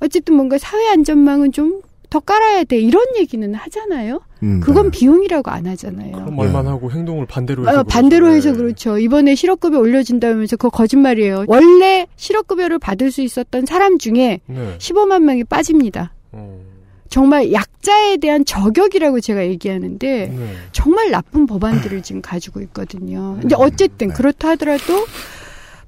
[0.00, 1.82] 어쨌든 뭔가 사회 안전망은 좀
[2.14, 4.20] 더 깔아야 돼 이런 얘기는 하잖아요.
[4.44, 4.98] 음, 그건 네.
[4.98, 6.12] 비용이라고 안 하잖아요.
[6.12, 6.70] 그런 말만 네.
[6.70, 8.28] 하고 행동을 반대로 해서 어, 반대로.
[8.28, 8.56] 해서 네.
[8.56, 8.98] 그렇죠.
[8.98, 11.46] 이번에 실업급여 올려준다면서 그거 거짓말이에요.
[11.48, 14.76] 원래 실업급여를 받을 수 있었던 사람 중에 네.
[14.78, 16.14] 15만 명이 빠집니다.
[16.30, 16.60] 어.
[17.08, 20.54] 정말 약자에 대한 저격이라고 제가 얘기하는데 네.
[20.72, 23.36] 정말 나쁜 법안들을 지금 가지고 있거든요.
[23.40, 24.14] 근데 음, 어쨌든 네.
[24.14, 25.06] 그렇다 하더라도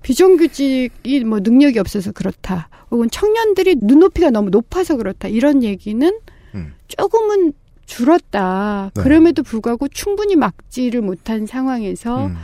[0.02, 2.68] 비정규직이 뭐 능력이 없어서 그렇다.
[2.90, 5.28] 혹은 청년들이 눈높이가 너무 높아서 그렇다.
[5.28, 6.18] 이런 얘기는
[6.54, 6.74] 음.
[6.86, 7.52] 조금은
[7.86, 8.90] 줄었다.
[8.94, 9.02] 네.
[9.02, 12.36] 그럼에도 불구하고 충분히 막지를 못한 상황에서 음.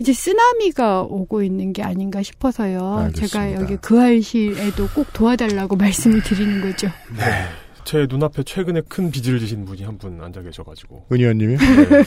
[0.00, 2.96] 이제 쓰나미가 오고 있는 게 아닌가 싶어서요.
[2.96, 3.26] 알겠습니다.
[3.26, 6.88] 제가 여기 그 알실에도 꼭 도와달라고 말씀을 드리는 거죠.
[7.16, 7.44] 네.
[7.84, 12.02] 제 눈앞에 최근에 큰 빚을 지신 분이 한 분 앉아 계셔가지고 은 의원님이 네,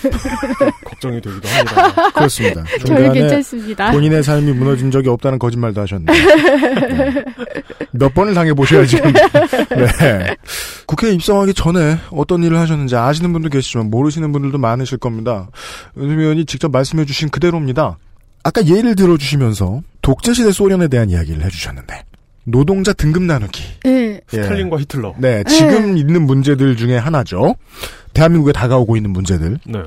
[0.86, 2.12] 걱정이 되기도 합니다.
[2.14, 2.64] 그렇습니다.
[2.86, 3.92] 저는 괜찮습니다.
[3.92, 6.06] 본인의 삶이 무너진 적이 없다는 거짓말도 하셨네요.
[6.88, 7.26] 네.
[7.92, 9.12] 몇 번을 당해 보셔야 지금.
[10.00, 10.36] 네.
[10.88, 15.50] 국회에 입성하기 전에 어떤 일을 하셨는지 아시는 분도 계시지만 모르시는 분들도 많으실 겁니다.
[15.98, 17.98] 은 의원이 직접 말씀해 주신 그대로입니다.
[18.44, 22.04] 아까 예를 들어주시면서 독재시대 소련에 대한 이야기를 해주셨는데
[22.44, 23.64] 노동자 등급 나누기.
[23.84, 24.20] 네.
[24.28, 25.16] 스탈린과 히틀러.
[25.18, 27.56] 네, 지금 있는 문제들 중에 하나죠.
[28.14, 29.60] 대한민국에 다가오고 있는 문제들.
[29.66, 29.80] 네.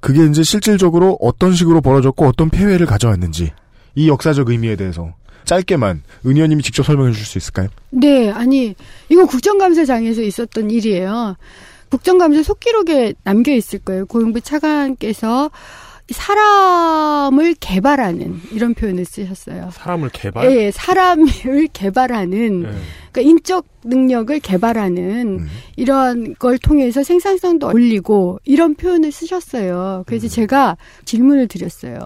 [0.00, 3.52] 그게 이제 실질적으로 어떤 식으로 벌어졌고 어떤 폐해를 가져왔는지
[3.94, 5.14] 이 역사적 의미에 대해서
[5.44, 7.68] 짧게만 은 의원님이 직접 설명해 주실 수 있을까요?
[7.90, 8.74] 네, 아니
[9.08, 11.36] 이건 국정감사장에서 있었던 일이에요.
[11.90, 14.06] 국정감사 속기록에 남겨 있을 거예요.
[14.06, 15.50] 고용부 차관께서
[16.10, 19.70] 사람을 개발하는 이런 표현을 쓰셨어요.
[19.72, 20.52] 사람을 개발?
[20.52, 22.68] 예, 사람을 개발하는 네.
[23.10, 25.46] 그러니까 인적 능력을 개발하는 음.
[25.76, 30.04] 이런 걸 통해서 생산성도 올리고 이런 표현을 쓰셨어요.
[30.06, 30.76] 그래서 제가
[31.06, 31.98] 질문을 드렸어요.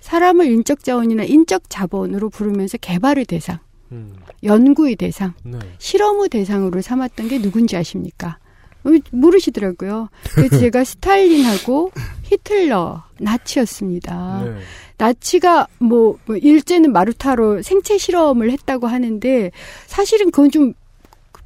[0.00, 3.58] 사람을 인적 자원이나 인적 자본으로 부르면서 개발의 대상,
[3.92, 5.58] 음, 연구의 대상, 네.
[5.78, 8.38] 실험의 대상으로 삼았던 게 누군지 아십니까?
[8.84, 10.08] 어, 모르시더라고요.
[10.34, 11.92] 그래서 제가 스탈린하고
[12.24, 14.42] 히틀러, 나치였습니다.
[14.44, 14.60] 네.
[14.98, 19.50] 나치가 뭐, 뭐 일제는 마루타로 생체 실험을 했다고 하는데
[19.86, 20.74] 사실은 그건 좀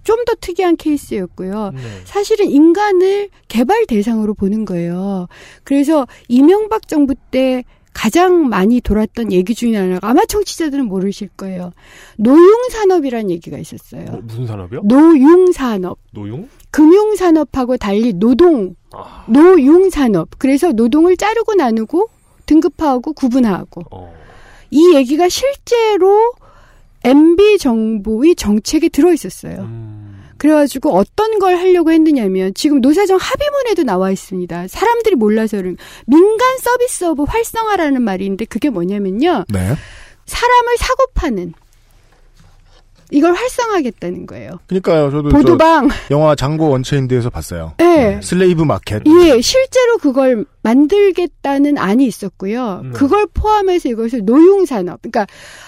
[0.07, 1.73] 좀더 특이한 케이스였고요.
[1.75, 1.81] 네.
[2.05, 5.27] 사실은 인간을 개발 대상으로 보는 거예요.
[5.65, 7.65] 그래서 이명박 정부 때
[7.97, 11.73] 가장 많이 돌았던 얘기 중에 하나가 아마 청취자들은 모르실 거예요.
[12.19, 14.05] 노융산업이라는 얘기가 있었어요.
[14.11, 14.83] 뭐, 무슨 산업이요?
[14.85, 15.99] 노융산업.
[16.13, 16.47] 노용?
[16.71, 20.29] 금융산업하고 달리 노동, 아, 노융산업.
[20.37, 22.11] 그래서 노동을 자르고 나누고
[22.45, 23.85] 등급화하고 구분하고.
[23.91, 24.15] 어.
[24.71, 26.35] 이 얘기가 실제로
[27.03, 29.61] MB 정부의 정책에 들어 있었어요.
[29.61, 29.96] 음,
[30.39, 34.69] 그래가지고 어떤 걸 하려고 했느냐면 지금 노사정 합의문에도 나와 있습니다.
[34.69, 35.77] 사람들이 몰라서는
[36.07, 39.45] 민간 서비스업의 활성화라는 말이 있는데 그게 뭐냐면요.
[39.49, 39.75] 네.
[40.27, 41.55] 사람을 사고 파는
[43.11, 44.59] 이걸 활성화하겠다는 거예요.
[44.67, 45.11] 그러니까요.
[45.11, 45.89] 저도 저 보도방.
[46.11, 47.75] 영화 Django Unchained에서 봤어요.
[47.81, 48.21] 예.
[48.23, 49.03] slave market.
[49.07, 52.83] 예, 실제로 그걸 만들겠다는 안이 있었고요.
[52.85, 52.91] 네.
[52.91, 55.01] 그걸 포함해서 이것을 노용 산업.
[55.03, 55.27] 그러니까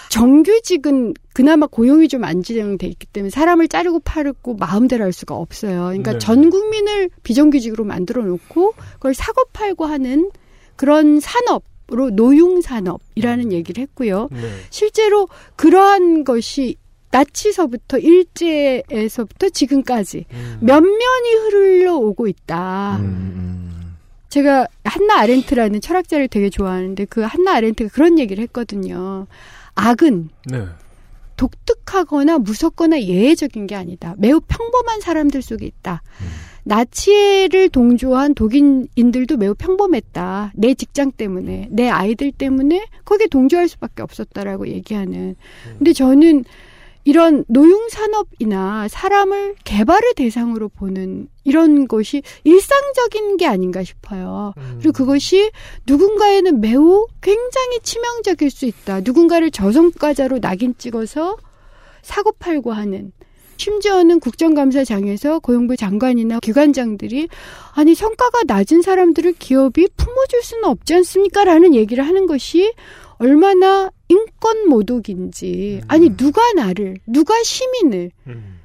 [0.09, 5.85] 정규직은 그나마 고용이 좀 안정돼 있기 때문에 사람을 자르고 파르고 마음대로 할 수가 없어요.
[5.85, 6.17] 그러니까 네.
[6.19, 10.31] 전 국민을 비정규직으로 만들어 놓고 그걸 사고 팔고 하는
[10.75, 14.29] 그런 산업 으로 노용 산업이라는 얘기를 했고요.
[14.31, 14.39] 네.
[14.69, 16.75] 실제로 그러한 것이
[17.11, 20.57] 나치서부터 일제에서부터 지금까지 음.
[20.61, 22.97] 면면이 흘러오고 있다.
[22.97, 23.95] 음,
[24.29, 29.27] 제가 한나 아렌트라는 철학자를 되게 좋아하는데 그 한나 아렌트가 그런 얘기를 했거든요.
[29.75, 30.65] 악은 네.
[31.35, 34.13] 독특하거나 무섭거나 예외적인 게 아니다.
[34.17, 36.01] 매우 평범한 사람들 속에 있다.
[36.63, 40.51] 나치를 동조한 독일인들도 매우 평범했다.
[40.55, 45.35] 내 직장 때문에, 내 아이들 때문에 거기에 동조할 수밖에 없었다라고 얘기하는.
[45.77, 46.43] 근데 저는
[47.09, 54.53] 이런 노용산업이나 사람을 개발의 대상으로 보는 이런 것이 일상적인 게 아닌가 싶어요.
[54.57, 54.77] 음.
[54.79, 55.49] 그리고 그것이
[55.87, 59.01] 누군가에는 매우 굉장히 치명적일 수 있다.
[59.01, 61.37] 누군가를 저성과자로 낙인 찍어서
[62.03, 63.11] 사고 팔고 하는.
[63.57, 67.27] 심지어는 국정감사장에서 고용부 장관이나 기관장들이
[67.73, 71.43] 아니 성과가 낮은 사람들을 기업이 품어줄 수는 없지 않습니까?
[71.43, 72.71] 라는 얘기를 하는 것이
[73.17, 78.59] 얼마나 인권 모독인지 아니 누가 나를 누가 시민을 음.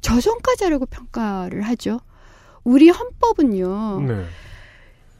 [0.00, 2.00] 저성과자라고 평가를 하죠.
[2.64, 4.00] 우리 헌법은요.
[4.08, 4.24] 네.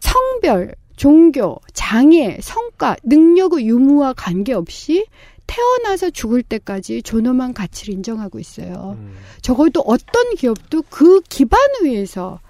[0.01, 5.07] 성별, 종교, 장애, 성과, 능력의 유무와 관계없이
[5.47, 8.97] 태어나서 죽을 때까지 존엄한 가치를 인정하고 있어요.
[8.99, 9.16] 음.
[9.43, 12.41] 적어도 어떤 기업도 그 기반 위에서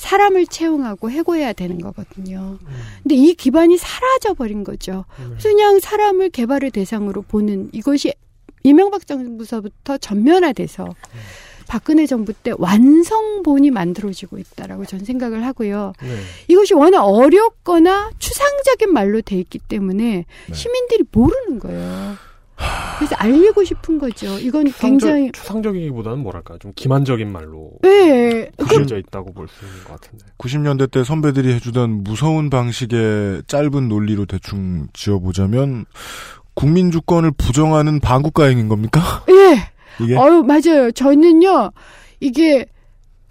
[0.00, 2.58] 사람을 채용하고 해고해야 되는 거거든요.
[3.02, 5.04] 근데 이 기반이 사라져 버린 거죠.
[5.16, 8.14] 그래서 그냥 사람을 개발의 대상으로 보는 이것이
[8.62, 10.94] 이명박 정부서부터 전면화돼서
[11.68, 15.92] 박근혜 정부 때 완성본이 만들어지고 있다라고 저는 생각을 하고요.
[16.00, 16.08] 네.
[16.48, 22.16] 이것이 워낙 어렵거나 추상적인 말로 돼 있기 때문에 시민들이 모르는 거예요.
[22.98, 24.38] 그래서 알리고 싶은 거죠.
[24.38, 28.50] 이건 굉장히 추상적, 이기보다는 뭐랄까 좀 기만적인 말로 네.
[28.58, 30.26] 그- 그려져 있다고 볼 수 있는 것 같은데.
[30.38, 35.86] 90년대 때 선배들이 해주던 무서운 방식의 짧은 논리로 대충 지어보자면
[36.54, 39.00] 국민 주권을 부정하는 반국가행인 겁니까?
[39.30, 40.04] 예.
[40.04, 40.90] 이게 어유 맞아요.
[40.92, 41.70] 저는요
[42.20, 42.66] 이게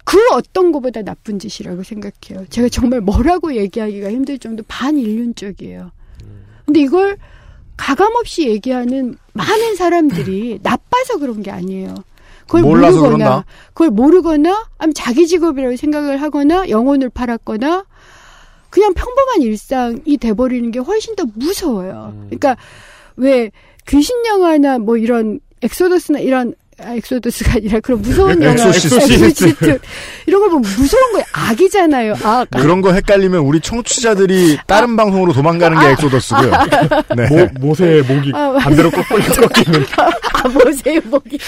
[0.04, 2.44] 그 어떤 것보다 나쁜 짓이라고 생각해요.
[2.48, 5.92] 제가 정말 뭐라고 얘기하기가 힘들 정도 반인륜적이에요.
[6.66, 7.16] 근데 이걸
[7.80, 11.94] 가감없이 얘기하는 많은 사람들이 나빠서 그런 게 아니에요.
[12.42, 13.44] 그걸 몰라서 모르거나 그런다.
[13.68, 17.86] 그걸 모르거나 아니면 자기 직업이라고 생각을 하거나 영혼을 팔았거나
[18.68, 22.12] 그냥 평범한 일상이 돼버리는 게 훨씬 더 무서워요.
[22.14, 22.26] 음.
[22.26, 22.58] 그러니까
[23.16, 23.50] 왜
[23.88, 26.54] 귀신 영화나 뭐 이런 엑소더스나 이런
[26.84, 29.78] 아, 엑소더스가 아니라 그런 무서운 영화 엑소시스트.
[30.26, 31.24] 이런 걸 보면 무서운 거예요.
[31.32, 32.14] 악이잖아요.
[32.22, 32.50] 악.
[32.50, 36.50] 그런 거 헷갈리면 우리 청취자들이 다른 방송으로 도망가는 게 엑소더스고요.
[37.16, 37.28] 네.
[37.28, 38.52] 모, 모세의 목이 아.
[38.60, 39.84] 반대로 꺾이는 꺾이는
[40.32, 41.38] 아 보세요 목이.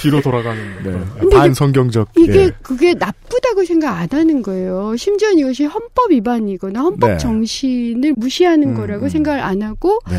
[0.00, 0.60] 뒤로 돌아가는.
[0.82, 1.28] 네.
[1.36, 2.08] 반성경적.
[2.16, 2.50] 이게 예.
[2.62, 4.94] 그게 나쁘다고 생각 안 하는 거예요.
[4.96, 7.18] 심지어 이것이 헌법 위반이거나 헌법 네.
[7.18, 9.08] 정신을 무시하는 음, 거라고 음.
[9.08, 10.16] 생각을 안 하고 네.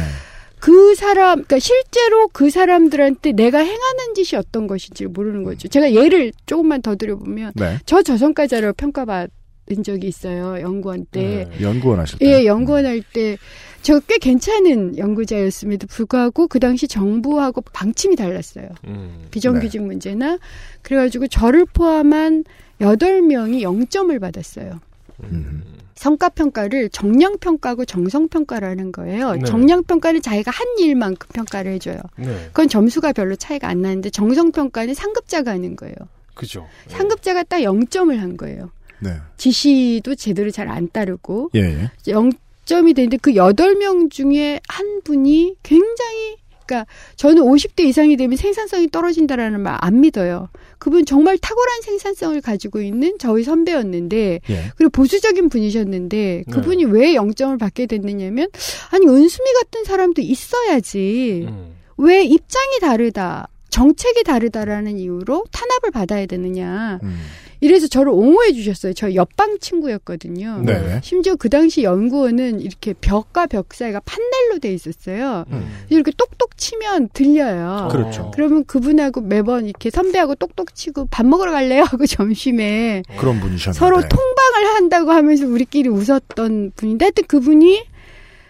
[0.63, 5.67] 그 사람, 그러니까 실제로 그 사람들한테 내가 행하는 짓이 어떤 것인지 모르는 거죠.
[5.67, 7.79] 제가 예를 조금만 더 드려보면 네.
[7.85, 10.61] 저 저성과자로 평가받은 적이 있어요.
[10.61, 11.49] 연구원 때.
[11.51, 11.61] 네.
[11.61, 12.25] 연구원 하실 때.
[12.25, 13.37] 예, 연구원 할 때,
[13.81, 18.69] 저 꽤 괜찮은 연구자였음에도 불구하고 그 당시 정부하고 방침이 달랐어요.
[18.87, 19.25] 음.
[19.31, 19.87] 비정규직 네.
[19.87, 20.37] 문제나.
[20.81, 22.45] 그래가지고 저를 포함한
[22.79, 24.79] 8명이 0점을 받았어요.
[25.25, 25.61] 음.
[26.03, 29.35] 성과평가를 정량평가하고 정성평가라는 거예요.
[29.35, 29.43] 네.
[29.45, 31.97] 정량평가는 자기가 한 일만큼 평가를 해줘요.
[32.17, 32.25] 네.
[32.47, 35.95] 그건 점수가 별로 차이가 안 나는데 정성평가는 상급자가 하는 거예요.
[36.33, 36.67] 그죠.
[36.89, 36.95] 네.
[36.95, 38.69] 상급자가 딱 0점을 한 거예요.
[38.99, 39.15] 네.
[39.37, 41.91] 지시도 제대로 잘 안 따르고 예, 예.
[42.05, 46.35] 0점이 되는데 그 8명 중에 한 분이 굉장히
[46.65, 46.85] 그러니까
[47.15, 50.49] 저는 50대 이상이 되면 생산성이 떨어진다라는 말 안 믿어요.
[50.77, 54.63] 그분 정말 탁월한 생산성을 가지고 있는 저희 선배였는데 예.
[54.77, 56.53] 그리고 보수적인 분이셨는데 네.
[56.53, 58.47] 그분이 왜 0점을 받게 됐느냐면
[58.91, 61.75] 아니 은수미 같은 사람도 있어야지 음.
[61.97, 67.17] 왜 입장이 다르다 정책이 다르다라는 이유로 탄압을 받아야 되느냐 음.
[67.63, 68.91] 이래서 저를 옹호해 주셨어요.
[68.91, 70.63] 저 옆방 친구였거든요.
[70.65, 70.99] 네.
[71.01, 75.45] 심지어 그 당시 연구원은 이렇게 벽과 벽 사이가 판넬로 돼 있었어요.
[75.49, 75.65] 음.
[75.89, 77.87] 이렇게 똑똑 치면 들려요.
[77.89, 78.31] 그렇죠.
[78.35, 83.79] 그러면 그분하고 매번 이렇게 선배하고 똑똑 치고 밥 먹으러 갈래요 하고 점심에 그런 분이셨는데.
[83.79, 87.85] 서로 통방을 한다고 하면서 우리끼리 웃었던 분인데 하여튼 그분이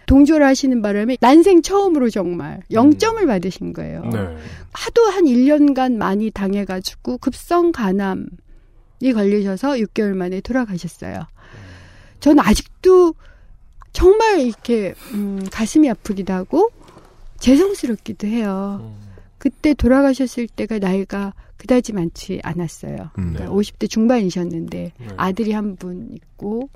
[0.06, 4.02] 동조를 하시는 바람에 난생 처음으로 정말 0점을 받으신 거예요.
[4.12, 4.18] 네.
[4.72, 8.26] 하도 한 1년간 많이 당해가지고 급성 간암이
[9.12, 11.26] 걸리셔서 6개월 만에 돌아가셨어요.
[12.20, 13.14] 저는 아직도
[13.92, 16.70] 정말 이렇게 음, 가슴이 아프기도 하고
[17.40, 18.80] 죄송스럽기도 해요.
[18.82, 19.04] 음.
[19.38, 23.10] 그때 돌아가셨을 때가 나이가 그다지 많지 않았어요.
[23.18, 23.32] 음.
[23.34, 25.06] 그러니까 50대 중반이셨는데 네.
[25.16, 26.70] 아들이 한 분 있고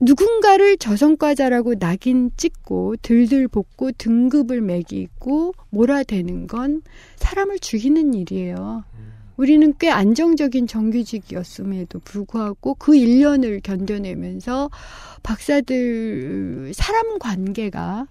[0.00, 6.82] 누군가를 저성과자라고 낙인 찍고 들들 볶고 등급을 매기고 몰아대는 건
[7.16, 8.84] 사람을 죽이는 일이에요.
[9.36, 14.70] 우리는 꽤 안정적인 정규직이었음에도 불구하고 그 1년을 견뎌내면서
[15.22, 18.06] 박사들 사람 관계가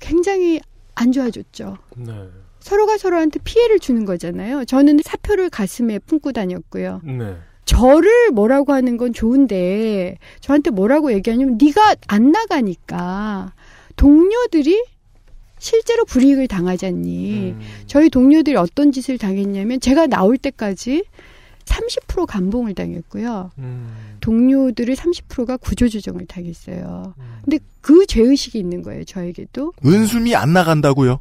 [0.00, 0.60] 굉장히
[0.94, 1.78] 안 좋아졌죠.
[1.96, 2.12] 네.
[2.60, 4.64] 서로가 서로한테 피해를 주는 거잖아요.
[4.64, 7.00] 저는 사표를 가슴에 품고 다녔고요.
[7.04, 7.36] 네.
[7.64, 13.52] 저를 뭐라고 하는 건 좋은데 저한테 뭐라고 얘기하냐면 네가 안 나가니까
[13.96, 14.84] 동료들이
[15.58, 17.54] 실제로 불이익을 당하잖니.
[17.56, 17.60] 음.
[17.86, 21.04] 저희 동료들이 어떤 짓을 당했냐면 제가 나올 때까지
[21.64, 23.50] 30% 감봉을 당했고요.
[23.58, 23.88] 음.
[24.20, 27.14] 동료들의 30%가 구조조정을 당했어요.
[27.18, 27.24] 음.
[27.44, 29.72] 근데 그 죄의식이 있는 거예요, 저에게도.
[29.84, 31.20] 은숨이 안 나간다고요?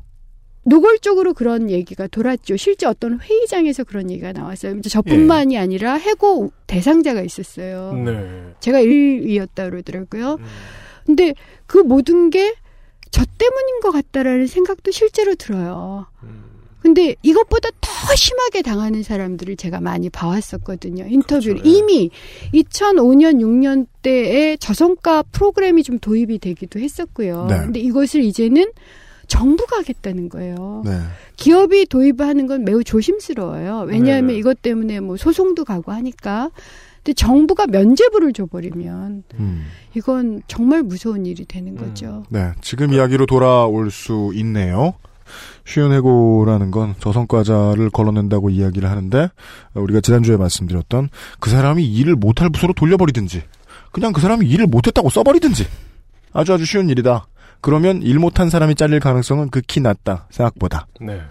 [0.64, 2.58] 노골적으로 그런 얘기가 돌았죠.
[2.58, 4.76] 실제 어떤 회의장에서 그런 얘기가 나왔어요.
[4.76, 7.94] 이제 저뿐만이 아니라 해고 대상자가 있었어요.
[7.94, 8.54] 네.
[8.60, 10.34] 제가 1위였다 그러더라고요.
[10.34, 10.46] 음.
[11.06, 11.34] 근데
[11.68, 12.54] 그 모든 게
[13.12, 16.08] 저 때문인 것 같다라는 생각도 실제로 들어요.
[16.24, 16.48] 음.
[16.82, 21.06] 근데 이것보다 더 심하게 당하는 사람들을 제가 많이 봐왔었거든요.
[21.08, 21.56] 인터뷰를.
[21.56, 21.74] 그렇죠, 예.
[21.78, 22.12] 이미
[22.54, 27.48] 2005년, 6년 때에 저성과 프로그램이 좀 도입이 되기도 했었고요.
[27.50, 27.58] 네.
[27.58, 28.72] 근데 이것을 이제는
[29.28, 30.84] 정부가 하겠다는 거예요.
[30.86, 30.98] 네.
[31.36, 33.86] 기업이 도입하는 건 매우 조심스러워요.
[33.88, 34.38] 왜냐하면 네.
[34.38, 36.52] 이것 때문에 뭐 소송도 가고 하니까.
[37.08, 39.66] 근데 정부가 면제부를 줘버리면 음.
[39.94, 41.78] 이건 정말 무서운 일이 되는 음.
[41.78, 42.26] 거죠.
[42.30, 42.52] 네.
[42.60, 44.94] 지금 이야기로 돌아올 수 있네요.
[45.66, 49.30] 쉬운 해고라는 건 저성과자를 걸러낸다고 이야기를 하는데
[49.74, 51.08] 우리가 지난주에 말씀드렸던
[51.40, 53.42] 그 사람이 일을 못할 부서로 돌려버리든지
[53.94, 55.66] 그냥 그 사람이 일을 못했다고 써버리든지
[56.34, 57.26] 아주 아주 쉬운 일이다.
[57.62, 60.28] 그러면 일 못한 사람이 잘릴 가능성은 극히 낮다.
[60.30, 60.88] 생각보다.
[61.02, 61.22] 네.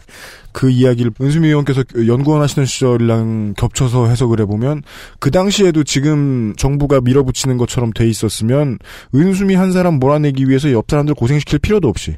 [0.53, 4.83] 그 이야기를 은수미 의원께서 연구원 하시는 시절이랑 겹쳐서 해석을 해보면
[5.19, 8.79] 그 당시에도 지금 정부가 밀어붙이는 것처럼 돼 있었으면
[9.15, 12.17] 은수미 한 사람 몰아내기 위해서 옆 사람들 고생시킬 필요도 없이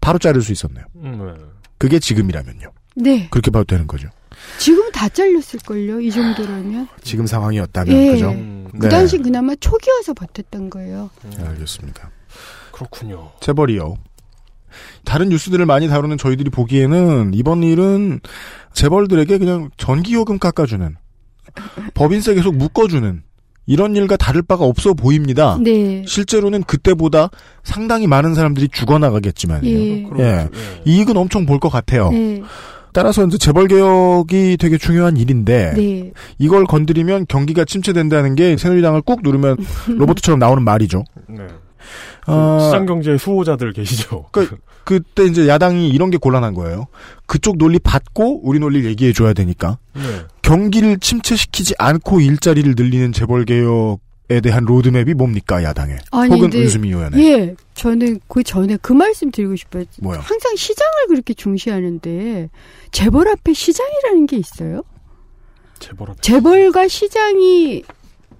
[0.00, 0.84] 바로 자를 수 있었네요.
[0.96, 1.44] 음, 네.
[1.78, 2.70] 그게 지금이라면요.
[2.96, 3.28] 네.
[3.30, 4.08] 그렇게 봐도 되는 거죠.
[4.58, 6.00] 지금 다 잘렸을걸요.
[6.00, 6.88] 이 정도라면.
[7.02, 8.10] 지금 상황이었다면 예.
[8.12, 8.30] 그죠?
[8.30, 11.10] 음, 그 당시 그나마 초기여서 버텼던 거예요.
[11.36, 12.10] 네, 알겠습니다.
[12.90, 13.30] 그렇군요.
[13.40, 13.94] 재벌이요.
[15.04, 18.20] 다른 뉴스들을 많이 다루는 저희들이 보기에는 이번 일은
[18.72, 20.96] 재벌들에게 그냥 전기요금 깎아주는
[21.94, 23.22] 법인세 계속 묶어주는
[23.66, 25.58] 이런 일과 다를 바가 없어 보입니다.
[25.62, 26.04] 네.
[26.06, 27.30] 실제로는 그때보다
[27.62, 29.68] 상당히 많은 사람들이 죽어나가겠지만요.
[29.68, 30.06] 예.
[30.18, 30.48] 예.
[30.84, 32.10] 이익은 엄청 볼 것 같아요.
[32.10, 32.42] 네.
[32.94, 36.12] 따라서 이제 재벌 개혁이 되게 중요한 일인데 네.
[36.38, 39.56] 이걸 건드리면 경기가 침체된다는 게 새누리당을 꾹 누르면
[39.96, 41.04] 로버트처럼 나오는 말이죠.
[42.26, 42.32] 네.
[42.32, 44.26] 어, 시장 경제 수호자들 계시죠.
[44.30, 46.86] 그, 그때 이제 야당이 이런 게 곤란한 거예요.
[47.26, 49.78] 그쪽 논리 받고 우리 논리를 얘기해 줘야 되니까.
[49.94, 50.02] 네.
[50.42, 53.98] 경기를 침체시키지 않고 일자리를 늘리는 재벌 개혁
[54.30, 55.96] 에 대한 로드맵이 뭡니까 야당에?
[56.12, 57.18] 아니, 혹은 근데- 은수미 의원에.
[57.22, 59.84] 예, 저는 그 전에 그 말씀 드리고 싶어요.
[60.00, 60.20] 뭐요?
[60.22, 62.48] 항상 시장을 그렇게 중시하는데
[62.92, 64.84] 재벌 앞에 시장이라는 게 있어요?
[65.80, 66.20] 재벌 앞에.
[66.22, 67.82] 재벌과 시장이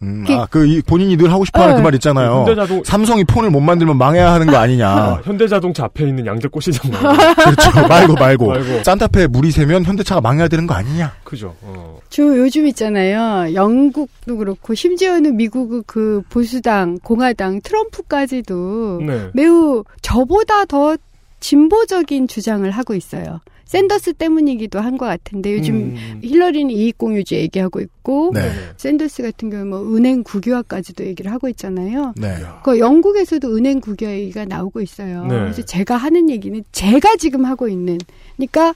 [0.02, 1.80] 음, 그- 아, 그, 이 본인이 늘 하고 싶어 하는 네.
[1.80, 2.44] 그말 있잖아요.
[2.46, 4.88] 현대자동- 삼성이 폰을 못 만들면 망해야 하는 거 아니냐.
[4.90, 7.34] 아, 현대자동차 앞에 있는 양재꽃 시장 말고.
[7.44, 7.88] 그렇죠.
[7.88, 8.46] 말고, 말고.
[8.48, 8.82] 말고.
[8.84, 11.12] 산타페에 물이 새면 현대차가 망해야 되는 거 아니냐.
[11.24, 11.54] 그죠.
[11.62, 11.98] 어.
[12.10, 13.54] 저 요즘 있잖아요.
[13.54, 19.28] 영국도 그렇고 심지어는 미국 그 보수당, 공화당, 트럼프까지도 네.
[19.32, 20.96] 매우 저보다 더
[21.40, 23.40] 진보적인 주장을 하고 있어요.
[23.72, 26.20] 샌더스 때문이기도 한 것 같은데 요즘 음.
[26.22, 28.42] 힐러리는 이익공유제 얘기하고 있고 네.
[28.76, 32.12] 샌더스 같은 경우 뭐 은행 국유화까지도 얘기를 하고 있잖아요.
[32.18, 32.34] 네.
[32.62, 35.22] 그 영국에서도 은행 국유화 얘기가 나오고 있어요.
[35.24, 35.30] 네.
[35.40, 37.96] 그래서 제가 하는 얘기는 제가 지금 하고 있는
[38.36, 38.74] 그러니까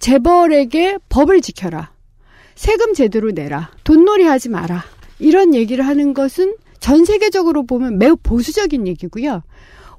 [0.00, 1.90] 재벌에게 법을 지켜라.
[2.54, 3.70] 세금 제대로 내라.
[3.84, 4.84] 돈놀이 하지 마라.
[5.18, 9.42] 이런 얘기를 하는 것은 전 세계적으로 보면 매우 보수적인 얘기고요.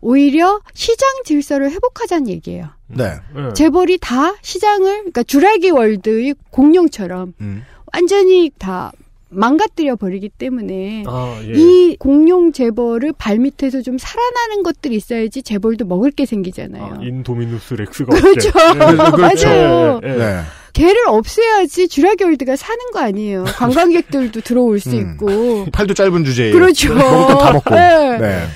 [0.07, 2.69] 오히려 시장 질서를 회복하자는 얘기예요.
[2.87, 3.11] 네.
[3.35, 3.53] 네.
[3.53, 7.65] 재벌이 다 시장을 그러니까 주라기 월드의 공룡처럼 음.
[7.93, 8.93] 완전히 다
[9.27, 11.51] 망가뜨려 버리기 때문에 아, 예.
[11.53, 16.83] 이 공룡 재벌을 발밑에서 좀 살아나는 것들이 있어야지 재벌도 먹을 게 생기잖아요.
[16.83, 18.47] 아, 인도미누스 렉스가 그렇죠.
[18.47, 18.79] 없게.
[18.79, 19.17] 네, 그렇죠.
[19.19, 19.99] 맞아요.
[20.05, 20.15] 예, 예.
[20.15, 20.41] 네.
[20.71, 23.43] 개를 없애야지 주라기 월드가 사는 거 아니에요.
[23.43, 25.11] 관광객들도 들어올 수 음.
[25.11, 25.65] 있고.
[25.73, 26.51] 팔도 짧은 주제에.
[26.51, 26.93] 그렇죠.
[26.93, 27.75] 먹을 땐다 먹고.
[28.23, 28.47] 네.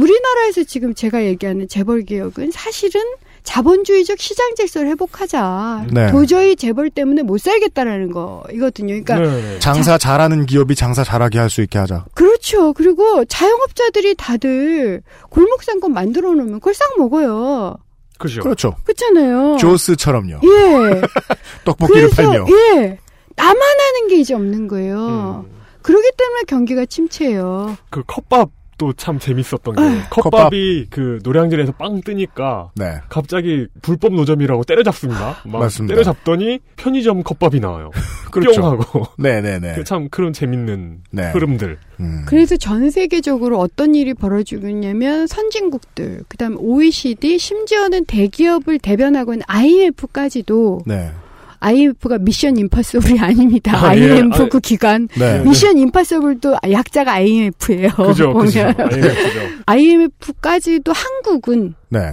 [0.00, 0.02] 네.
[0.02, 3.00] 우리나라에서 지금 제가 얘기하는 재벌 개혁은 사실은
[3.42, 5.86] 자본주의적 시장 질서를 회복하자.
[5.92, 6.10] 네.
[6.10, 8.88] 도저히 재벌 때문에 못 살겠다라는 거이거든요.
[9.02, 9.58] 그러니까 네, 네.
[9.58, 12.04] 장사 잘하는 기업이 장사 잘하게 할 수 있게 하자.
[12.14, 12.72] 그렇죠.
[12.74, 17.76] 그리고 자영업자들이 다들 골목 상권 만들어 놓으면 그걸 싹 먹어요.
[18.18, 18.42] 그죠.
[18.42, 18.76] 그렇죠.
[18.84, 19.56] 그렇잖아요.
[19.58, 20.40] 조스처럼요.
[20.44, 21.00] 예.
[21.64, 22.46] 떡볶이를 그래서 팔며.
[22.50, 22.98] 예.
[23.36, 25.46] 나만 하는 게 이제 없는 거예요.
[25.50, 25.60] 음.
[25.82, 27.78] 그러기 때문에 경기가 침체예요.
[27.88, 32.94] 그 컵밥 도참 재밌었던 게 아, 컵밥이 그 노량진에서 빵 뜨니까 네.
[33.10, 35.42] 갑자기 불법 노점이라고 때려잡습니다.
[35.44, 35.94] 막 맞습니다.
[35.94, 37.90] 때려잡더니 편의점 컵밥이 나와요.
[38.32, 38.62] 그렇죠.
[38.62, 39.04] 뿅 하고.
[39.18, 39.74] 네네네.
[39.74, 41.30] 그참 그런 재밌는 네.
[41.30, 41.76] 흐름들.
[42.00, 42.24] 음.
[42.26, 50.80] 그래서 전 세계적으로 어떤 일이 벌어지고 있냐면 선진국들, 그다음 OECD, 심지어는 대기업을 대변하고 있는 IMF까지도
[50.86, 51.10] 네.
[51.60, 53.72] IMF가 미션 임파서블이 아닙니다.
[53.76, 54.10] 아, 예.
[54.12, 55.08] IMF 아, 그 기관.
[55.18, 55.40] 네.
[55.44, 57.90] 미션 임파서블도 약자가 IMF예요.
[57.90, 58.32] 그죠.
[58.34, 58.48] 보면.
[58.48, 59.40] 예, 그죠.
[59.66, 62.12] IMF까지도 한국은 네.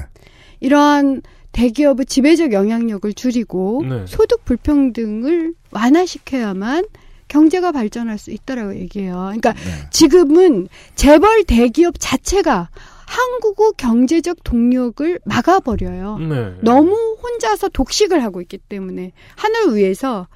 [0.59, 1.21] 이러한
[1.53, 4.03] 대기업의 지배적 영향력을 줄이고 네.
[4.05, 6.85] 소득 불평등을 완화시켜야만
[7.27, 9.13] 경제가 발전할 수 있다라고 얘기해요.
[9.13, 9.89] 그러니까 네.
[9.91, 12.69] 지금은 재벌 대기업 자체가
[13.07, 16.17] 한국의 경제적 동력을 막아버려요.
[16.17, 16.53] 네.
[16.61, 20.27] 너무 혼자서 독식을 하고 있기 때문에 하늘 위에서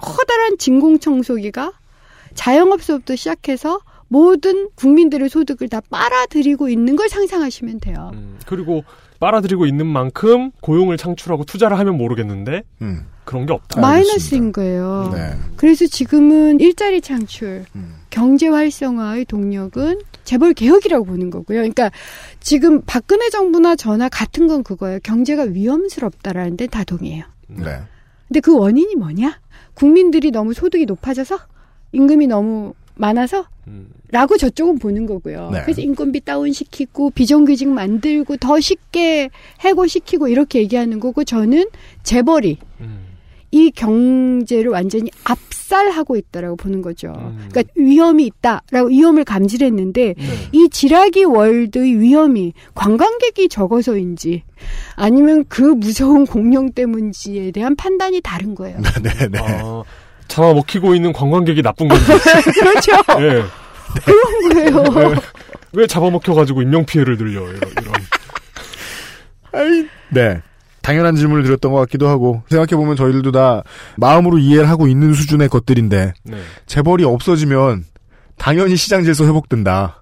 [0.00, 1.72] 커다란 진공청소기가
[2.34, 8.10] 자영업소부터 시작해서 모든 국민들의 소득을 다 빨아들이고 있는 걸 상상하시면 돼요.
[8.14, 8.84] 음, 그리고
[9.18, 13.06] 빨아들이고 있는 만큼 고용을 창출하고 투자를 하면 모르겠는데 음.
[13.30, 13.80] 그런 게 없다.
[13.80, 15.08] 마이너스인 거예요.
[15.14, 15.30] 네.
[15.54, 17.94] 그래서 지금은 일자리 창출, 음.
[18.10, 21.58] 경제 활성화의 동력은 재벌 개혁이라고 보는 거고요.
[21.58, 21.92] 그러니까
[22.40, 24.98] 지금 박근혜 정부나 저나 같은 건 그거예요.
[25.04, 27.22] 경제가 위험스럽다라는 데 다 동의해요.
[27.46, 27.78] 네.
[28.26, 29.38] 근데 그 원인이 뭐냐?
[29.74, 31.38] 국민들이 너무 소득이 높아져서
[31.92, 35.50] 임금이 너무 많아서 음, 라고 저쪽은 보는 거고요.
[35.52, 35.62] 네.
[35.62, 41.66] 그래서 인건비 다운시키고 비정규직 만들고 더 쉽게 해고시키고 이렇게 얘기하는 거고 저는
[42.02, 43.09] 재벌이 음.
[43.52, 47.12] 이 경제를 완전히 압살하고 있다라고 보는 거죠.
[47.16, 47.48] 음.
[47.50, 50.24] 그러니까 위험이 있다라고 위험을 감지했는데 네.
[50.52, 54.44] 이 지라기 월드의 위험이 관광객이 적어서인지
[54.94, 58.78] 아니면 그 무서운 공룡 때문인지에 대한 판단이 다른 거예요.
[59.02, 59.38] 네, 네.
[59.40, 59.82] 아,
[60.28, 62.04] 잡아 먹히고 있는 관광객이 나쁜 건지.
[62.54, 62.92] 그렇죠.
[63.20, 63.42] 예.
[64.04, 65.10] 그런 거예요.
[65.10, 65.16] 왜,
[65.72, 67.60] 왜 잡아먹혀가지고 인명 피해를 들려, 이런.
[69.52, 69.88] 이런.
[70.10, 70.40] 네.
[70.82, 73.62] 당연한 질문을 드렸던 것 같기도 하고 생각해보면 저희들도 다
[73.96, 76.36] 마음으로 이해를 하고 있는 수준의 것들인데 네.
[76.66, 77.84] 재벌이 없어지면
[78.38, 79.99] 당연히 시장 질서 회복된다.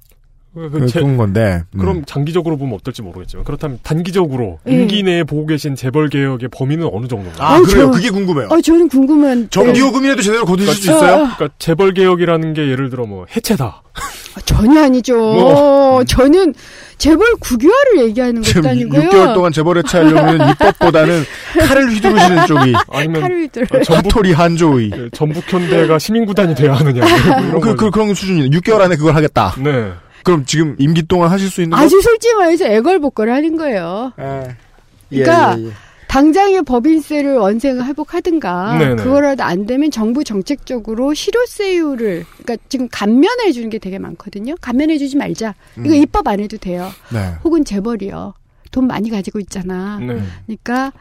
[0.73, 1.63] 그 제- 건데.
[1.75, 1.79] 음.
[1.79, 4.73] 그럼 장기적으로 보면 어떨지 모르겠지만 그렇다면 단기적으로 예.
[4.73, 7.47] 임기 내에 보고 계신 재벌 개혁의 범위는 어느 정도인가요?
[7.47, 7.87] 아, 아유, 그래요.
[7.87, 8.49] 저- 그게 궁금해요.
[8.51, 9.43] 어, 저는 궁금한.
[9.43, 9.47] 네.
[9.51, 11.17] 정기요금이라도 제대로 거두실 수 있어요?
[11.37, 13.83] 그러니까 재벌 개혁이라는 게 예를 들어 뭐 해체다.
[13.95, 15.17] 아, 전혀 아니죠.
[15.17, 16.05] 뭐.
[16.05, 16.55] 저는
[16.99, 19.01] 재벌 국유화를 얘기하는 지금 것도 아니고요.
[19.09, 21.25] 6개월 동안 재벌에 차려면 입법보다는
[21.61, 23.49] 칼을 휘두르시는 쪽이 아니면 칼을.
[23.73, 24.91] 아, 전북 토리 한조의.
[24.91, 27.09] 그 전북현대가 시민구단이 돼야 하느냐 뭐
[27.41, 27.77] 이런 그, 거.
[27.77, 28.51] 그, 그런 수준이에요.
[28.51, 29.55] 6개월 안에 그걸 하겠다.
[29.59, 29.93] 네.
[30.25, 34.13] 그럼 지금 임기 동안 하실 수 있는 아주 솔직히 말해서 애걸복걸 하는 거예요.
[34.17, 34.23] 거?
[34.23, 34.57] 예.
[35.11, 35.73] 그러니까 예, 예, 예.
[36.09, 39.03] 당장의 법인세를 원생을 회복하든가 네네.
[39.03, 44.55] 그거라도 안 되면 정부 정책적으로 실효세율을 그러니까 지금 감면해 주는 게 되게 많거든요.
[44.61, 45.55] 감면해 주지 말자.
[45.79, 45.95] 이거 음.
[45.95, 46.89] 입법 안 해도 돼요.
[47.13, 47.35] 네.
[47.45, 48.35] 혹은 재벌이요.
[48.71, 49.99] 돈 많이 가지고 있잖아.
[50.01, 50.19] 네.
[50.47, 50.93] 그러니까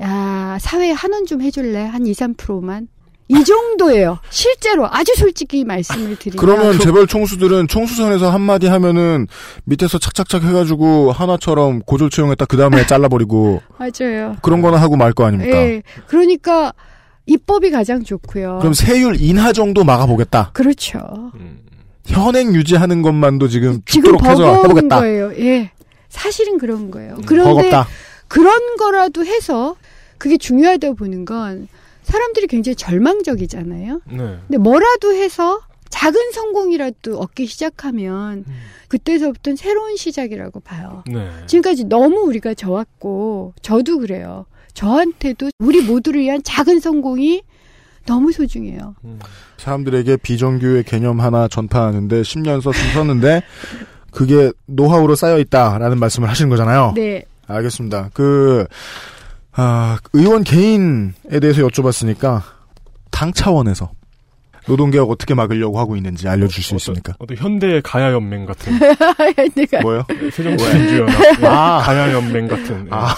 [0.00, 2.88] 야 사회에 한원 좀 해줄래 한 2, 3%만
[3.32, 4.18] 이 정도예요.
[4.30, 9.28] 실제로 아주 솔직히 말씀을 드리면 그러면 재벌 총수들은 총수선에서 한마디 하면은
[9.64, 14.36] 밑에서 착착착 해가지고 하나처럼 고졸 채용했다 그 다음에 잘라버리고 맞아요.
[14.42, 15.56] 그런 거나 하고 말 거 아닙니까?
[15.56, 15.82] 예.
[16.08, 16.72] 그러니까
[17.26, 18.58] 입법이 가장 좋고요.
[18.60, 20.50] 그럼 세율 인하 정도 막아보겠다.
[20.52, 20.98] 그렇죠.
[21.36, 21.58] 음.
[22.06, 24.98] 현행 유지하는 것만도 지금 지금 버거운 해보겠다.
[25.00, 25.32] 거예요.
[25.38, 25.70] 예.
[26.08, 27.14] 사실은 그런 거예요.
[27.14, 27.86] 음, 그런데 버겁다.
[28.26, 29.76] 그런 거라도 해서
[30.18, 31.68] 그게 중요하다고 보는 건
[32.10, 34.00] 사람들이 굉장히 절망적이잖아요.
[34.06, 34.16] 네.
[34.16, 38.60] 근데 뭐라도 해서 작은 성공이라도 얻기 시작하면 음.
[38.88, 41.04] 그때서부터는 새로운 시작이라고 봐요.
[41.06, 41.30] 네.
[41.46, 44.46] 지금까지 너무 우리가 져왔고 저도 그래요.
[44.74, 47.42] 저한테도 우리 모두를 위한 작은 성공이
[48.06, 48.94] 너무 소중해요.
[49.04, 49.18] 음.
[49.58, 53.42] 사람들에게 비정규의 개념 하나 전파하는데 10년 써 썼는데
[54.10, 56.92] 그게 노하우로 쌓여 있다라는 말씀을 하시는 거잖아요.
[56.96, 57.24] 네.
[57.46, 58.10] 알겠습니다.
[58.14, 58.66] 그
[59.52, 62.42] 아, 의원 개인에 대해서 여쭤봤으니까
[63.10, 63.90] 당 차원에서
[64.66, 67.14] 노동개혁 어떻게 막으려고 하고 있는지 알려줄 수 있습니까?
[67.18, 68.78] 어떤 현대 가야 연맹 같은
[69.82, 70.04] 뭐요?
[70.32, 71.82] 새정치민주연합 아.
[71.84, 72.88] 가야 연맹 같은 예.
[72.90, 73.14] 아.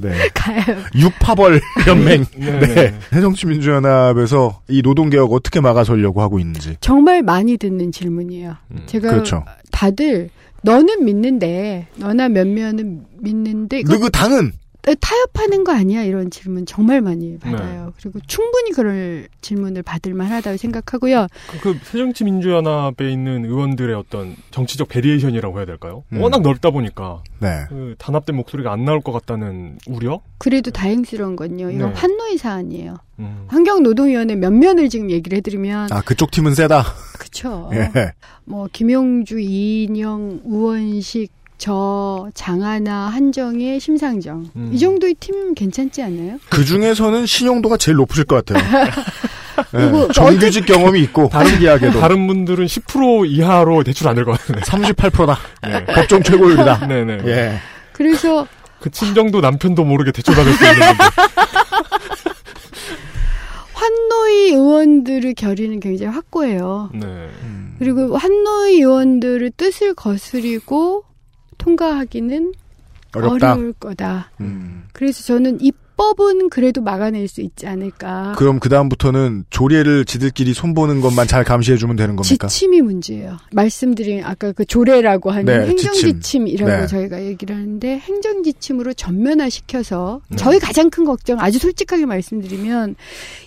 [0.00, 0.12] 네.
[0.34, 0.62] 가요.
[0.94, 2.24] 육파벌 연맹.
[2.36, 2.74] 네, 네.
[2.74, 2.94] 네.
[3.10, 6.76] 새정치민주연합에서 이 노동개혁 어떻게 막아서려고 하고 있는지.
[6.80, 8.56] 정말 많이 듣는 질문이에요.
[8.70, 8.82] 음.
[8.86, 9.44] 제가 그렇죠.
[9.70, 10.30] 다들
[10.62, 14.52] 너는 믿는데 너나 몇몇은 믿는데 이거 누구 당은
[15.00, 17.38] 타협하는 거 아니야 이런 질문 정말 많이 네.
[17.38, 17.92] 받아요.
[17.98, 21.26] 그리고 충분히 그럴 질문을 받을 만하다고 생각하고요.
[21.50, 26.04] 그, 그 새정치민주연합에 있는 의원들의 어떤 정치적 variation이라고 해야 될까요?
[26.12, 26.20] 음.
[26.20, 27.64] 워낙 넓다 보니까 네.
[27.68, 30.20] 그 단합된 목소리가 안 나올 것 같다는 우려?
[30.38, 31.70] 그래도 다행스러운 건요.
[31.70, 31.94] 이건 네.
[31.94, 32.96] 환노의 사안이에요.
[33.20, 33.44] 음.
[33.48, 36.84] 환경노동위원회 면면을 지금 얘기를 해드리면 아 그쪽 팀은 세다.
[37.18, 37.70] 그쵸.
[37.74, 37.90] 예.
[38.44, 41.32] 뭐 김용주, 이인영, 우원식,
[41.64, 44.70] 저 장하나, 한정혜, 심상정 음.
[44.74, 46.36] 이 정도의 팀 괜찮지 않나요?
[46.50, 48.62] 그 중에서는 신용도가 제일 높으실 것 같아요.
[49.70, 54.60] 그리고 예, 정규직 경험이 있고 다른기하게도 다른 분들은 10% 이하로 대출 안 될 것 같은데.
[54.60, 55.38] 38%다.
[55.62, 55.86] 네.
[55.86, 56.86] 법정 최고율이다.
[56.86, 57.18] 네네.
[57.24, 57.54] 예.
[57.94, 58.46] 그래서
[58.82, 61.04] 그 친정도 남편도 모르게 대출 받을 수 있는 건데.
[63.72, 66.90] 환노위 의원들의 결의는 굉장히 확고해요.
[66.92, 67.30] 네.
[67.78, 71.04] 그리고 환노위 의원들의 뜻을 거스리고
[71.64, 72.52] 통과하기는
[73.14, 73.52] 어렵다.
[73.54, 74.30] 어려울 거다.
[74.40, 74.84] 음.
[74.92, 78.34] 그래서 저는 입법은 그래도 막아낼 수 있지 않을까.
[78.36, 82.48] 그럼 그 다음부터는 조례를 지들끼리 손보는 것만 잘 감시해주면 되는 겁니까?
[82.48, 83.38] 지침이 문제예요.
[83.52, 86.80] 말씀드린 아까 그 조례라고 하는 네, 행정지침이라고 지침.
[86.80, 86.86] 네.
[86.86, 90.36] 저희가 얘기를 하는데 행정지침으로 전면화시켜서 네.
[90.36, 92.96] 저희 가장 큰 걱정 아주 솔직하게 말씀드리면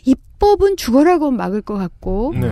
[0.06, 2.52] 입법은 죽어라고 막을 것 같고 네.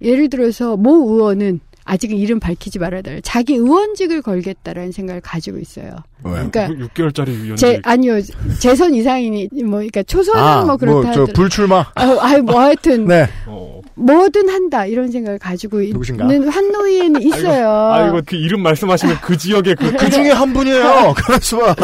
[0.00, 3.20] 예를 들어서 모 의원은 아직은 이름 밝히지 말아야 돼.
[3.22, 5.90] 자기 의원직을 걸겠다라는 생각을 가지고 있어요.
[6.22, 6.32] 왜?
[6.32, 7.56] 그러니까 6개월짜리 위원직.
[7.56, 8.20] 제 아니요
[8.58, 11.86] 재선 이상이니 뭐 그러니까 초선은 아, 뭐 그렇다 뭐, 불출마.
[11.94, 13.26] 아, 아이 뭐 하여튼 네.
[13.46, 13.80] 어.
[13.94, 16.24] 뭐든 한다 이런 생각을 가지고 누구신가?
[16.24, 17.70] 있는 한노위에는 있어요.
[17.70, 21.14] 아, 이거 그 이름 말씀하시면 그 지역에 그, 그 중에 한 분이에요.
[21.16, 21.74] 가만있어봐.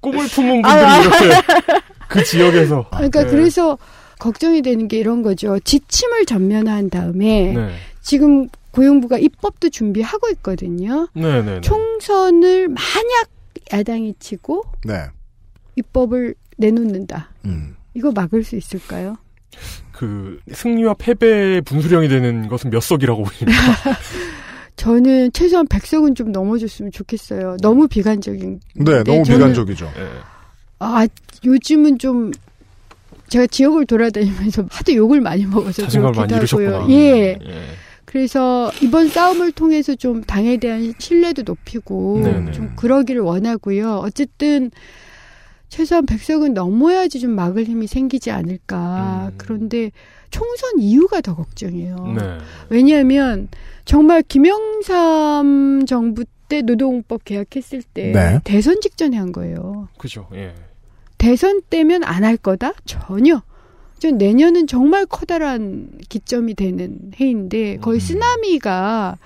[0.00, 1.00] 꿈을 품은 분들이 아, 아.
[1.00, 1.18] 이렇게
[2.06, 2.86] 그 지역에서.
[2.92, 3.30] 그러니까 네.
[3.30, 3.76] 그래서
[4.20, 5.58] 걱정이 되는 게 이런 거죠.
[5.58, 7.70] 지침을 전면화한 다음에 네.
[8.02, 11.08] 지금 고용부가 입법도 준비하고 있거든요.
[11.14, 11.60] 네네.
[11.62, 13.28] 총선을 만약
[13.72, 15.06] 야당이 치고 네.
[15.76, 17.30] 입법을 내놓는다.
[17.44, 17.76] 음.
[17.94, 19.16] 이거 막을 수 있을까요?
[19.92, 23.60] 그 승리와 패배의 분수령이 되는 것은 몇 석이라고 보십니까?
[24.76, 27.58] 저는 최소한 100석은 좀 넘어줬으면 좋겠어요.
[27.60, 28.60] 너무 비관적인.
[28.76, 29.92] 네, 너무 비관적이죠.
[29.96, 30.08] 예.
[30.78, 31.06] 아,
[31.44, 32.32] 요즘은 좀
[33.28, 36.80] 제가 지역을 돌아다니면서 하도 욕을 많이 먹어서 잃으셨구나.
[36.80, 36.86] 하고요.
[36.90, 37.38] 예.
[37.40, 37.62] 예.
[38.12, 42.52] 그래서 이번 싸움을 통해서 좀 당에 대한 신뢰도 높이고 네네.
[42.52, 44.00] 좀 그러기를 원하고요.
[44.04, 44.70] 어쨌든
[45.70, 49.28] 최소한 백석은 넘어야지 좀 막을 힘이 생기지 않을까.
[49.30, 49.34] 음.
[49.38, 49.90] 그런데
[50.30, 51.96] 총선 이유가 더 걱정이에요.
[52.18, 52.38] 네.
[52.68, 53.48] 왜냐하면
[53.86, 58.40] 정말 김영삼 정부 때 노동법 계약했을 때 네.
[58.44, 59.88] 대선 직전에 한 거예요.
[59.96, 60.28] 그죠.
[60.34, 60.54] 예.
[61.16, 62.72] 대선 때면 안 할 거다?
[62.84, 63.40] 전혀.
[64.02, 68.00] 전 내년은 정말 커다란 기점이 되는 해인데 거의 음.
[68.00, 69.16] 쓰나미가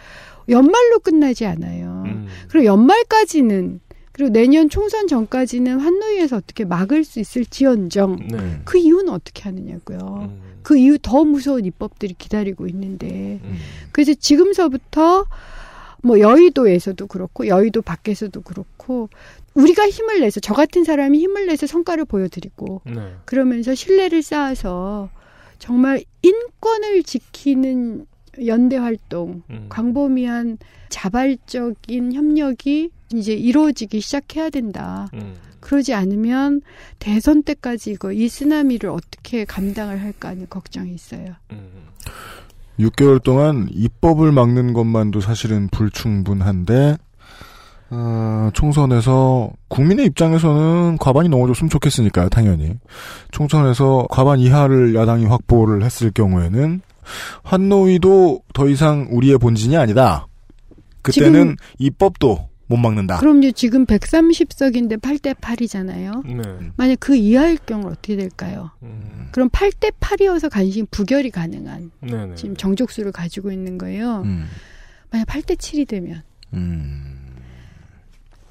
[0.51, 2.03] 연말로 끝나지 않아요.
[2.05, 2.27] 음.
[2.51, 3.81] 그리고 연말까지는
[4.13, 8.61] 그리고 내년 총선 전까지는 환노위에서 어떻게 막을 수 있을지언정 네.
[8.67, 10.29] 그 이유는 어떻게 하느냐고요.
[10.29, 10.41] 음.
[10.63, 13.57] 그 이후 더 무서운 입법들이 기다리고 있는데 음.
[13.93, 15.25] 그래서 지금서부터
[16.07, 19.09] 뭐 여의도에서도 그렇고 여의도 밖에서도 그렇고
[19.55, 23.15] 우리가 힘을 내서 저 같은 사람이 힘을 내서 성과를 보여드리고 네.
[23.25, 25.11] 그러면서 신뢰를 쌓아서
[25.59, 28.07] 정말 인권을 지키는
[28.45, 29.67] 연대 활동, 음.
[29.69, 30.59] 광범위한
[30.91, 35.09] 자발적인 협력이 이제 이루어지기 시작해야 된다.
[35.15, 35.35] 음.
[35.61, 36.61] 그러지 않으면
[36.99, 41.35] 대선 때까지 이거 이 쓰나미를 어떻게 감당을 할까 하는 걱정이 있어요.
[41.51, 41.87] 음.
[42.79, 46.97] 6개월 동안 입법을 막는 것만도 사실은 불충분한데
[47.91, 52.75] 어, 총선에서 국민의 입장에서는 과반이 넘어졌으면 좋겠으니까요, 당연히.
[53.31, 56.81] 총선에서 과반 이하를 야당이 확보를 했을 경우에는
[57.45, 60.27] 환노위도 더 이상 우리의 본진이 아니다.
[61.03, 63.19] 그때는 입법도 못 막는다.
[63.19, 66.27] 그럼요, 지금 130석인데 8대 8이잖아요.
[66.27, 66.71] 네.
[66.77, 68.71] 만약 그 이하일 경우 어떻게 될까요?
[68.83, 69.29] 음.
[69.33, 72.35] 그럼 8대 8이어서 간신 부결이 가능한 네네.
[72.35, 74.23] 지금 정족수를 가지고 있는 거예요.
[74.25, 74.47] 음,
[75.11, 76.23] 만약 8대 7이 되면
[76.55, 77.37] 음,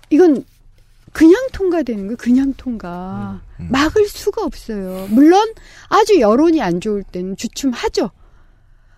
[0.10, 0.46] 이건
[1.12, 2.18] 그냥 통과되는 거예요.
[2.18, 3.42] 그냥 통과.
[3.60, 3.70] 음.
[3.72, 5.08] 막을 수가 없어요.
[5.12, 5.54] 물론
[5.88, 8.12] 아주 여론이 안 좋을 때는 주춤하죠.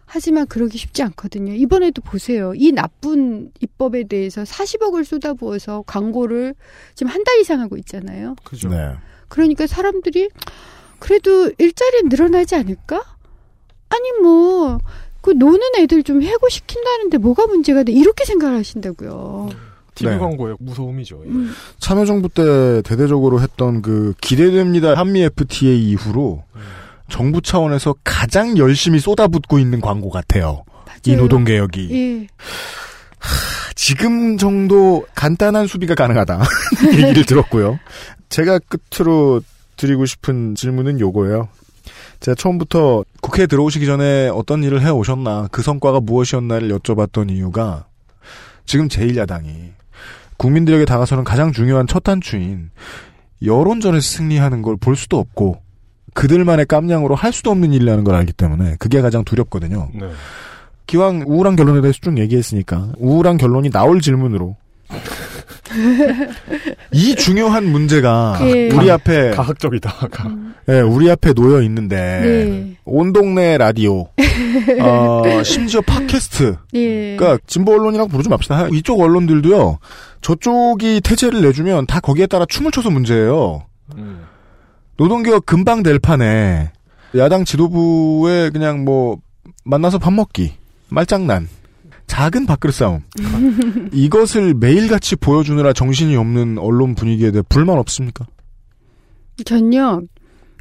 [0.09, 1.53] 하지만 그러기 쉽지 않거든요.
[1.53, 2.53] 이번에도 보세요.
[2.55, 6.55] 이 나쁜 입법에 대해서 40억을 쏟아부어서 광고를
[6.95, 8.35] 지금 한 달 이상 하고 있잖아요.
[8.45, 8.69] 그죠.
[8.69, 8.93] 네.
[9.27, 10.29] 그러니까 사람들이
[10.99, 13.03] 그래도 일자리 늘어나지 않을까?
[13.89, 14.79] 아니 뭐,
[15.21, 17.91] 그 노는 애들 좀 해고시킨다는데 뭐가 문제가 돼?
[17.91, 19.49] 이렇게 생각을 하신다고요.
[19.95, 20.19] TV 네.
[20.19, 21.23] 광고의 무서움이죠.
[21.25, 21.29] 예.
[21.29, 21.51] 음.
[21.79, 26.61] 참여정부 때 대대적으로 했던 그 기대됩니다 한미 FTA 이후로 음.
[27.09, 30.63] 정부 차원에서 가장 열심히 쏟아붓고 있는 광고 같아요.
[31.05, 31.21] 이 맞아요.
[31.23, 31.89] 노동개혁이.
[31.91, 32.27] 예.
[33.75, 36.41] 지금 정도 간단한 수비가 가능하다.
[36.93, 37.79] 얘기를 들었고요.
[38.29, 39.41] 제가 끝으로
[39.77, 41.47] 드리고 싶은 질문은 요거예요.
[42.19, 47.85] 제가 처음부터 국회에 들어오시기 전에 어떤 일을 해 오셨나, 그 성과가 무엇이었나를 여쭤봤던 이유가
[48.65, 49.71] 지금 제1야당이
[50.37, 52.71] 국민들에게 다가서는 가장 중요한 첫 단추인
[53.43, 55.61] 여론전에서 승리하는 걸 볼 수도 없고
[56.17, 59.89] 그들만의 깜냥으로 할 수도 없는 일이라는 걸 알기 때문에 그게 가장 두렵거든요.
[59.93, 60.07] 네.
[60.87, 64.55] 기왕 우울한 결론에 대해서 쭉 얘기했으니까 우울한 결론이 나올 질문으로
[66.91, 68.69] 이 중요한 문제가 예.
[68.71, 69.91] 우리 앞에 가학적이다.
[70.09, 70.31] 가.
[70.69, 72.77] 예, 우리 앞에 놓여 있는데 네.
[72.83, 74.07] 온 동네 라디오
[74.81, 77.15] 어, 심지어 팟캐스트 예.
[77.15, 78.69] 그러니까 진보 언론이라고 부르지 맙시다.
[78.69, 79.77] 이쪽 언론들도요.
[80.21, 83.61] 저쪽이 태제를 내주면 다 거기에 따라 춤을 춰서 문제예요.
[83.97, 84.26] 음.
[84.97, 86.71] 노동개혁 금방 될 판에
[87.15, 89.19] 야당 지도부에 그냥 뭐
[89.63, 90.53] 만나서 밥 먹기,
[90.89, 91.47] 말장난,
[92.07, 93.01] 작은 밥그릇 싸움
[93.93, 98.25] 이것을 매일같이 보여주느라 정신이 없는 언론 분위기에 대해 불만 없습니까?
[99.45, 100.01] 전요.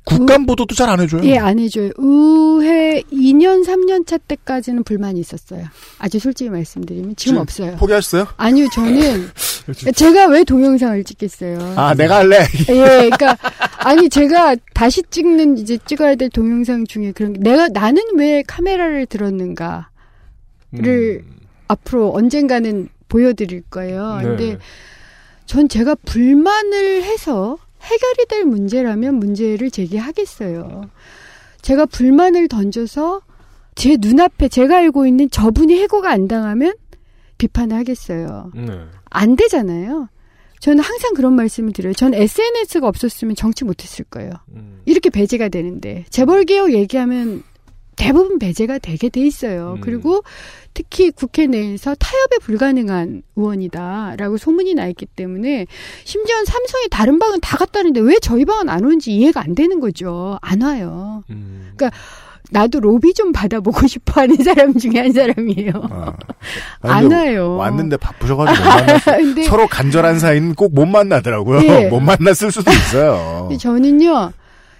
[0.07, 1.24] 국감 보도도 잘 안 해줘요.
[1.24, 1.90] 예, 안 해줘요.
[1.98, 5.64] 의회 2년, 3년 차 때까지는 불만이 있었어요.
[5.98, 7.76] 아주 솔직히 말씀드리면 지금 지금 없어요.
[7.76, 8.28] 포기하셨어요?
[8.36, 9.28] 아니요, 저는
[9.96, 11.74] 제가 왜 동영상을 찍겠어요.
[11.76, 12.38] 아, 내가 할래.
[12.68, 12.74] 예,
[13.11, 13.36] 그러니까
[13.78, 19.07] 아니 제가 다시 찍는 이제 찍어야 될 동영상 중에 그런 게 내가 나는 왜 카메라를
[19.07, 19.86] 들었는가를
[20.74, 21.20] 음.
[21.66, 24.18] 앞으로 언젠가는 보여드릴 거예요.
[24.18, 24.22] 네.
[24.24, 24.59] 근데
[25.46, 30.91] 전 제가 불만을 해서 해결이 될 문제라면 문제를 제기하겠어요.
[31.62, 33.22] 제가 불만을 던져서
[33.74, 36.74] 제 눈앞에 제가 알고 있는 저분이 해고가 안 당하면
[37.39, 38.51] 비판을 하겠어요.
[38.55, 38.80] 네.
[39.11, 40.09] 안 되잖아요.
[40.61, 41.93] 저는 항상 그런 말씀을 드려요.
[41.93, 44.30] 전 SNS가 없었으면 정치 못했을 거예요.
[44.55, 44.80] 음.
[44.87, 47.43] 이렇게 배제가 되는데 재벌개혁 얘기하면
[48.07, 49.74] 대부분 배제가 되게 돼 있어요.
[49.76, 49.80] 음.
[49.80, 50.22] 그리고
[50.74, 55.66] 특히 국회 내에서 타협에 불가능한 의원이다라고 소문이 나 있기 때문에
[56.04, 60.38] 심지어 삼성이 다른 방은 다 갔다는데 왜 저희 방은 안 오는지 이해가 안 되는 거죠.
[60.40, 61.24] 안 와요.
[61.30, 61.72] 음.
[62.52, 65.72] 나도 로비 좀 받아보고 싶어 하는 사람 중에 한 사람이에요.
[65.90, 66.12] 아.
[66.82, 67.57] 안 와요.
[67.57, 69.16] 왔는데 바쁘셔가지고 못 만났어요.
[69.18, 71.61] 근데 서로 간절한 사이는 꼭 못 만나더라고요.
[71.64, 71.88] 예.
[71.88, 73.48] 못 만났을 수도 있어요.
[73.59, 74.30] 저는요,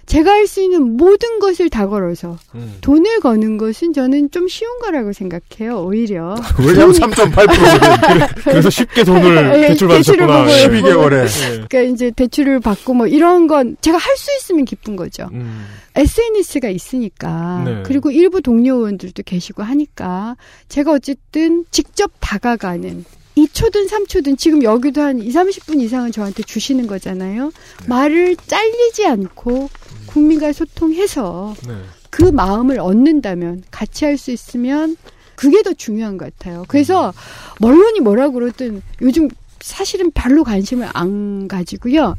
[0.07, 2.77] 제가 할 수 있는 모든 것을 다 걸어서 음.
[2.79, 5.81] 돈을 거는 것은 저는 좀 쉬운 거라고 생각해요.
[5.83, 8.27] 오히려 왜냐면 돈이- 3.8%거든.
[8.45, 10.43] 그래서 쉽게 돈을 예, 대출 대출을 받으셨구나.
[10.45, 11.25] 보고 12개월에.
[11.25, 11.49] 예.
[11.67, 15.27] 그러니까 이제 대출을 받고 뭐 이런 건 제가 할 수 있으면 기쁜 거죠.
[15.33, 15.65] 음.
[15.95, 17.83] SNS가 있으니까 네.
[17.85, 20.37] 그리고 일부 동료 의원들도 계시고 하니까
[20.69, 23.03] 제가 어쨌든 직접 다가가는
[23.35, 27.51] 2초든 3초든 지금 여기도 한 2, 30분 이상은 저한테 주시는 거잖아요.
[27.87, 29.69] 말을 잘리지 않고
[30.17, 31.73] 국민과 소통해서 네.
[32.09, 34.95] 그 마음을 얻는다면 같이 할 수 있으면
[35.35, 36.65] 그게 더 중요한 것 같아요.
[36.67, 37.13] 그래서
[37.61, 42.15] 언론이 뭐라 그러든 요즘 사실은 별로 관심을 안 가지고요.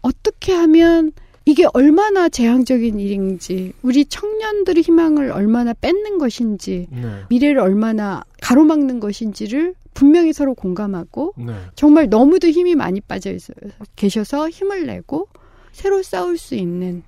[0.00, 1.12] 어떻게 하면
[1.44, 7.22] 이게 얼마나 재앙적인 일인지, 우리 청년들의 희망을 얼마나 뺏는 것인지, 네.
[7.28, 11.52] 미래를 얼마나 가로막는 것인지를 분명히 서로 공감하고, 네.
[11.76, 13.52] 정말 너무도 힘이 많이 빠져 있어
[13.94, 15.28] 계셔서 힘을 내고
[15.76, 17.02] 새로 싸울 수 있는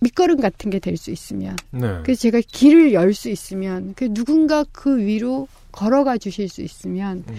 [0.00, 2.00] 밑거름 같은 게 될 수 있으면 네.
[2.02, 7.36] 그래서 제가 길을 열 수 있으면 그 누군가 그 위로 걸어가 주실 수 있으면 음.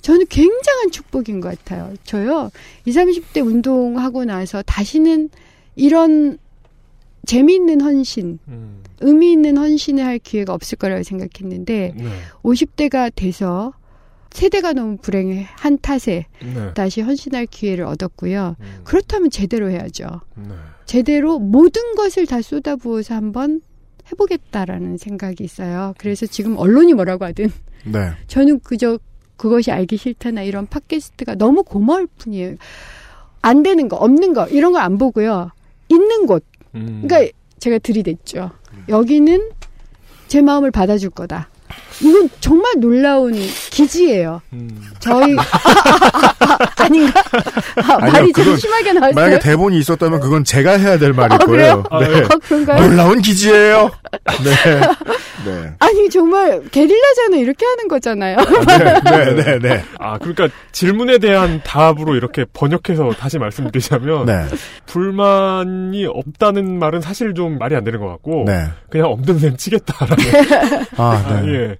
[0.00, 1.92] 저는 굉장한 축복인 것 같아요.
[2.04, 2.50] 저요
[2.86, 5.28] 20, 30대 운동하고 나서 다시는
[5.76, 6.38] 이런
[7.26, 8.82] 재미있는 헌신, 음.
[9.00, 12.04] 의미 있는 헌신을 할 기회가 없을 거라고 생각했는데 네.
[12.42, 13.74] 50대가 돼서
[14.30, 16.74] 세대가 너무 불행한 탓에 네.
[16.74, 18.56] 다시 헌신할 기회를 얻었고요.
[18.60, 18.80] 음.
[18.84, 20.06] 그렇다면 제대로 해야죠.
[20.36, 20.54] 네.
[20.86, 23.60] 제대로 모든 것을 다 쏟아부어서 한번
[24.10, 25.94] 해보겠다라는 생각이 있어요.
[25.98, 27.50] 그래서 지금 언론이 뭐라고 하든
[27.86, 28.10] 네.
[28.26, 28.98] 저는 그저
[29.36, 32.56] 그것이 알기 싫다나 이런 팟캐스트가 너무 고마울 뿐이에요.
[33.42, 35.50] 안 되는 거, 없는 거 이런 거안 보고요.
[35.88, 36.44] 있는 곳.
[36.74, 37.02] 음.
[37.06, 38.50] 그러니까 제가 들이댔죠.
[38.88, 39.50] 여기는
[40.28, 41.48] 제 마음을 받아줄 거다.
[42.02, 43.32] 이건 정말 놀라운
[43.70, 44.40] 기지예요.
[44.52, 44.70] 음.
[45.00, 45.36] 저희
[46.78, 47.20] 아닌가?
[47.76, 49.14] 아, 아니요, 말이 좀 그건 심하게 나왔어요.
[49.14, 51.82] 만약에 대본이 있었다면 그건 제가 해야 될 말일 아, 거예요.
[51.82, 52.00] 그래요?
[52.00, 52.24] 네.
[52.24, 52.86] 아, 그런가요?
[52.88, 53.90] 놀라운 기지예요.
[54.44, 54.80] 네.
[55.44, 55.72] 네.
[55.78, 58.36] 아니 정말 게릴라전은 이렇게 하는 거잖아요.
[59.04, 59.84] 네, 네, 네.
[59.98, 64.44] 아, 그러니까 질문에 대한 답으로 이렇게 번역해서 다시 말씀드리자면 네.
[64.86, 68.66] 불만이 없다는 말은 사실 좀 말이 안 되는 것 같고 네.
[68.90, 70.24] 그냥 없는 셈 치겠다라는
[70.96, 71.52] 아, 아, 네.
[71.52, 71.76] 예.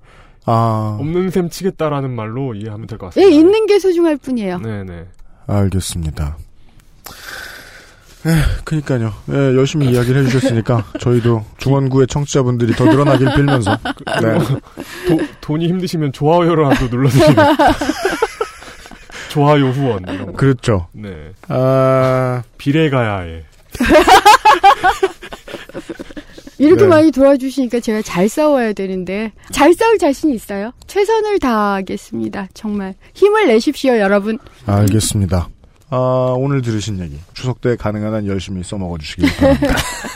[0.53, 3.37] 아, 없는 셈 치겠다라는 말로 이해하면 될것 예, 같습니다.
[3.39, 4.59] 있는 게 소중할 뿐이에요.
[4.59, 5.07] 네네.
[5.47, 6.37] 알겠습니다.
[8.27, 8.31] 에,
[8.65, 9.15] 그니까요.
[9.31, 13.79] 예, 열심히 이야기를 해주셨으니까 저희도 중원구의 청취자분들이 더 늘어나길 빌면서.
[14.23, 14.39] 네.
[15.09, 17.57] 도, 돈이 힘드시면 좋아요라도 눌러주시면
[19.31, 20.33] 좋아요 후원 이런 거.
[20.33, 20.89] 그렇죠.
[20.93, 21.33] 네.
[21.49, 23.45] 아, 비례 가야 해.
[26.61, 26.89] 이렇게 네.
[26.89, 30.73] 많이 도와주시니까 제가 잘 싸워야 되는데 잘 싸울 자신 있어요.
[30.87, 32.49] 최선을 다하겠습니다.
[32.53, 34.39] 정말 힘을 내십시오, 여러분.
[34.67, 35.49] 알겠습니다.
[35.89, 39.77] 아, 오늘 들으신 얘기 추석 때 가능한 한 열심히 써먹어 주시길 바랍니다.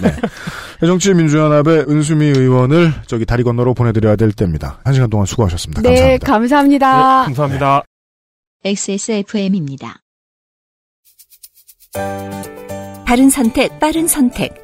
[0.80, 0.86] 네.
[0.86, 4.80] 정치민주연합의 은수미 의원을 저기 다리 건너로 보내드려야 될 때입니다.
[4.84, 5.82] 한 시간 동안 수고하셨습니다.
[5.82, 6.86] 네, 감사합니다.
[6.88, 7.20] 감사합니다.
[7.22, 7.82] 네, 감사합니다.
[8.64, 9.96] XSFM입니다.
[13.06, 14.63] 바른 선택, 빠른 선택.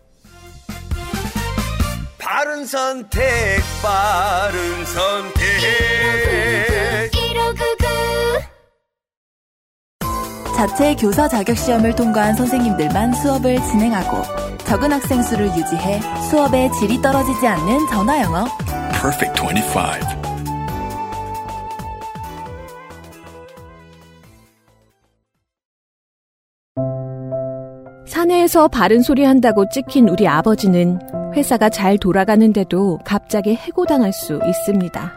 [2.43, 3.21] 바른 선택,
[3.83, 5.45] 바른 선택.
[10.55, 14.23] 자체 교사 자격 시험을 통과한 선생님들만 수업을 진행하고
[14.65, 18.45] 적은 학생 수를 유지해 수업의 질이 떨어지지 않는 전화 영어.
[18.99, 20.31] Perfect 25.
[28.07, 35.11] 사내에서 바른 소리 한다고 찍힌 우리 아버지는 회사가 잘 돌아가는데도 갑자기 해고당할 수 있습니다.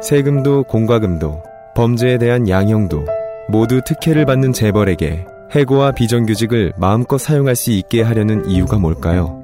[0.00, 1.42] 세금도 공과금도
[1.74, 3.04] 범죄에 대한 양형도
[3.48, 9.42] 모두 특혜를 받는 재벌에게 해고와 비정규직을 마음껏 사용할 수 있게 하려는 이유가 뭘까요?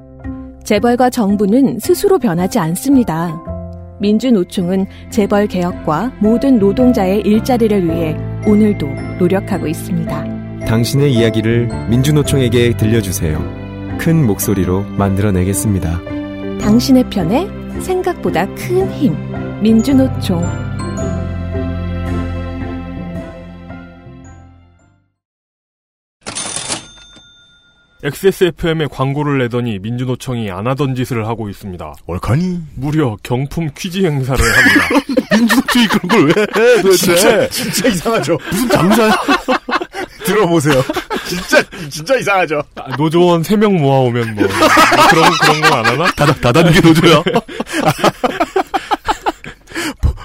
[0.63, 3.35] 재벌과 정부는 스스로 변하지 않습니다.
[3.99, 8.87] 민주노총은 재벌 개혁과 모든 노동자의 일자리를 위해 오늘도
[9.19, 10.65] 노력하고 있습니다.
[10.65, 13.68] 당신의 이야기를 민주노총에게 들려주세요.
[13.99, 16.01] 큰 목소리로 만들어내겠습니다.
[16.61, 17.47] 당신의 편에
[17.81, 19.15] 생각보다 큰 힘.
[19.61, 20.41] 민주노총.
[28.01, 31.93] XSFM에 광고를 내더니 민주노총이 안 하던 짓을 하고 있습니다.
[32.05, 32.61] 월커니?
[32.75, 34.87] 무려 경품 퀴즈 행사를 합니다.
[35.37, 36.41] 민주노총이 그런 걸 왜
[36.77, 37.15] 해, 도대체.
[37.15, 38.37] 진짜, 진짜 이상하죠.
[38.51, 39.11] 무슨 장사야?
[40.33, 40.81] 들어보세요.
[41.27, 42.61] 진짜, 진짜 이상하죠.
[42.75, 46.11] 아, 노조원 3명 모아오면 뭐, 뭐 그런, 그런 건 안 하나?
[46.11, 47.23] 다다, 다단계 노조야.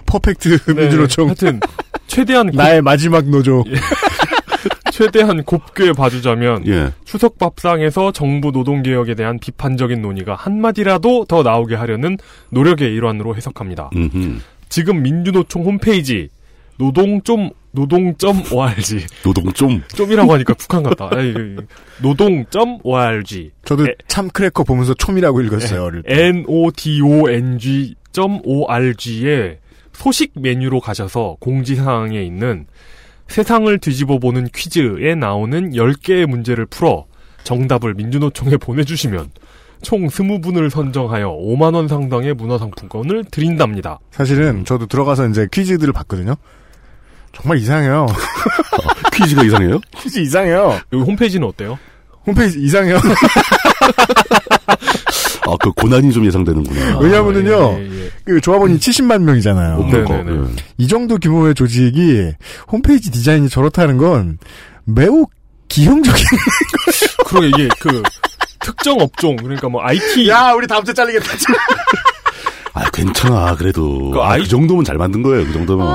[0.07, 1.27] 퍼펙트 민주노총.
[1.29, 1.61] 하여튼,
[2.07, 2.51] 최대한.
[2.51, 3.65] 곱- 나의 마지막 노조.
[4.93, 6.93] 최대한 곱게 봐주자면 예.
[7.05, 12.17] 추석 밥상에서 정부 노동 개혁에 대한 비판적인 논의가 한 마디라도 더 나오게 하려는
[12.51, 13.91] 노력의 일환으로 해석합니다.
[13.95, 14.39] 음흠.
[14.69, 16.29] 지금 민주노총 홈페이지
[16.77, 19.83] 노동 좀 노동.org 노동 좀.
[19.95, 21.11] 좀이라고 하니까 북한 같다.
[21.13, 21.67] 아이, 그,
[22.03, 25.83] 노동.org 저도 참 크래커 보면서 촘이라고 읽었어요.
[25.85, 26.29] 어릴 때.
[28.15, 29.59] nodong.org에
[29.93, 32.67] 소식 메뉴로 가셔서 공지사항에 있는
[33.29, 37.07] 세상을 뒤집어 보는 퀴즈에 나오는 10개의 문제를 풀어
[37.43, 39.31] 정답을 민주노총에 보내주시면
[39.83, 44.01] 총 20분을 선정하여 5만원 상당의 문화상품권을 드린답니다.
[44.11, 46.37] 사실은 저도 들어가서 이제 퀴즈들을 봤거든요.
[47.37, 48.07] 정말 이상해요.
[49.13, 49.81] 퀴즈가 이상해요?
[49.99, 50.79] 퀴즈 이상해요.
[50.93, 51.79] 여기 홈페이지는 어때요?
[52.27, 52.97] 홈페이지 이상해요.
[55.47, 56.99] 아, 그 고난이 좀 예상되는구나.
[56.99, 59.75] 왜냐하면은요, 예, 그 조합원이 70만 명이잖아요.
[59.75, 60.55] 어, 그러니까, 예.
[60.79, 62.33] 이 정도 규모의 조직이
[62.73, 64.39] 홈페이지 디자인이 저렇다는 건
[64.85, 65.27] 매우
[65.69, 66.25] 기형적인.
[67.27, 68.03] 그러게 이게 그
[68.61, 71.27] 특정 업종 그러니까 뭐 IT 야 우리 다음 주에 잘리겠다.
[72.75, 73.55] 아, 괜찮아.
[73.57, 74.11] 그래도.
[74.11, 75.47] 그 아, 아이- 그 정도면 잘 만든 거예요.
[75.47, 75.87] 그 정도면.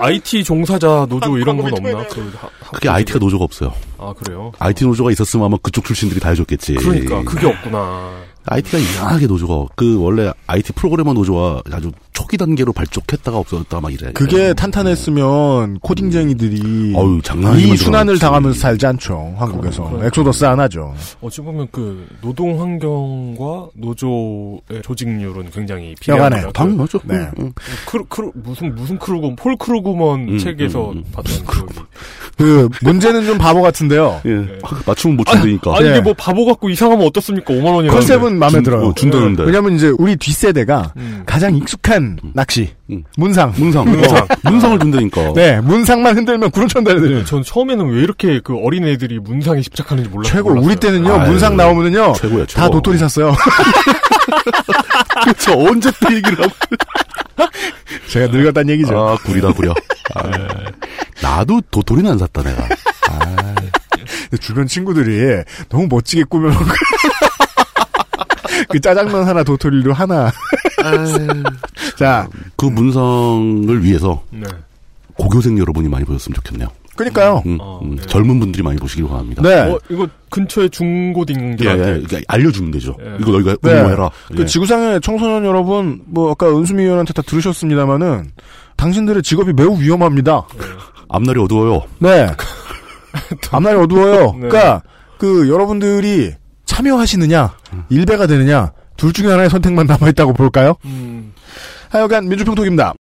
[0.00, 2.04] IT 종사자 노조 이런 건 없나?
[2.08, 3.72] 그 하- 그게 IT가 노조가 없어요.
[3.98, 4.50] 아 그래요?
[4.58, 6.74] IT 노조가 있었으면 아마 그쪽 출신들이 다 해줬겠지.
[6.74, 8.10] 그러니까 그게 없구나.
[8.46, 14.12] IT가 이상하게 노조가 그 원래 IT 프로그래머 노조가 아주 초기 단계로 발족했다가 없어졌다 막 이래.
[14.12, 17.76] 그게 탄탄했으면 코딩쟁이들이 어유 장난이 이.
[17.76, 19.34] 수난을 당하면서 살지 않죠.
[19.38, 20.06] 한국에서 그러니까.
[20.06, 20.94] 엑소더스 안 하죠.
[21.20, 25.94] 어찌 보면 그 노동 환경과 노조의 조직률은 굉장히.
[26.06, 26.50] 여간해요.
[26.52, 27.00] 당연하죠.
[27.04, 27.28] 네.
[27.38, 27.52] 응,
[27.86, 31.04] 크루, 크루, 무슨 무슨 크루그 폴 크루그먼 음, 책에서 음, 음.
[31.12, 31.74] 봤던 기억이.
[32.36, 34.20] 그 문제는 좀 바보 같은데요.
[34.26, 34.58] 예.
[34.86, 35.76] 맞추면 못 준다니까.
[35.76, 35.90] 아니 예.
[35.92, 37.52] 이게 뭐 바보 같고 이상하면 어떻습니까?
[37.54, 37.92] 5만 원이라는데.
[37.94, 38.86] 컨셉은 마음에 준- 들어요.
[38.88, 39.44] 어, 준다는데.
[39.44, 41.22] 왜냐면 이제 우리 뒷세대가 음.
[41.26, 42.70] 가장 익숙한 낚시.
[42.90, 43.02] 음.
[43.16, 43.52] 문상.
[43.56, 43.84] 문상.
[43.90, 44.18] 문상.
[44.18, 45.32] 어, 문상을 준다니까.
[45.34, 50.34] 네, 문상만 흔들면 구름천 달들은 전 처음에는 왜 이렇게 그 어린애들이 문상에 집착하는지 몰랐어요.
[50.34, 50.50] 최고.
[50.60, 52.60] 우리 때는요, 아유, 문상 나오면은요, 최고야, 최고.
[52.60, 53.34] 다 도토리 샀어요.
[55.38, 56.52] 저 언제 때 얘기를 하고.
[58.08, 58.96] 제가 늙었다는 얘기죠.
[58.98, 59.74] 아, 구리다, 구려.
[60.14, 60.22] 아,
[61.22, 62.62] 나도 도토리는 안 샀다, 내가.
[63.10, 63.54] 아,
[64.40, 66.64] 주변 친구들이 너무 멋지게 꾸며놓고.
[68.68, 70.30] 그 짜장면 하나 도토리로 하나.
[71.96, 74.42] 자, 그 문상을 위해서 네.
[75.14, 76.68] 고교생 여러분이 많이 보셨으면 좋겠네요.
[76.94, 77.42] 그니까요.
[77.46, 78.02] 음, 어, 음, 네.
[78.06, 79.42] 젊은 분들이 많이 보시길 바랍니다.
[79.42, 79.60] 네.
[79.60, 82.96] 어 이거 근처에 예, 예, 중고딩들한테 그러니까 알려주면 되죠.
[83.00, 83.16] 예.
[83.18, 83.72] 이거 너희가 네.
[83.72, 84.10] 응모해라.
[84.34, 84.46] 그 예.
[84.46, 88.30] 지구상의 청소년 여러분, 뭐 아까 은수미 의원한테 다 들으셨습니다마는
[88.76, 90.46] 당신들의 직업이 매우 위험합니다.
[91.08, 91.82] 앞날이 어두워요.
[91.98, 92.26] 네.
[93.50, 94.32] 앞날이 어두워요.
[94.32, 94.48] 네.
[94.48, 94.82] 그러니까
[95.18, 96.34] 그 여러분들이
[96.72, 97.54] 참여하시느냐,
[97.90, 100.74] 일배가 되느냐, 둘 중에 하나의 선택만 남아 있다고 볼까요?
[100.86, 101.34] 음,
[101.90, 102.94] 하여간 민주평톡입니다.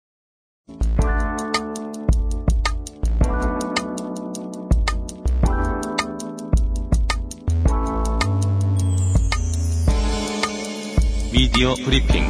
[11.30, 12.24] 미디어 브리핑.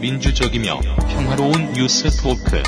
[0.00, 0.80] 민주적이며
[1.10, 2.60] 평화로운 뉴스 토크.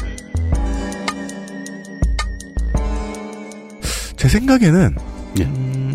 [4.16, 4.96] 제 생각에는
[5.40, 5.85] 예.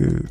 [0.00, 0.22] 음,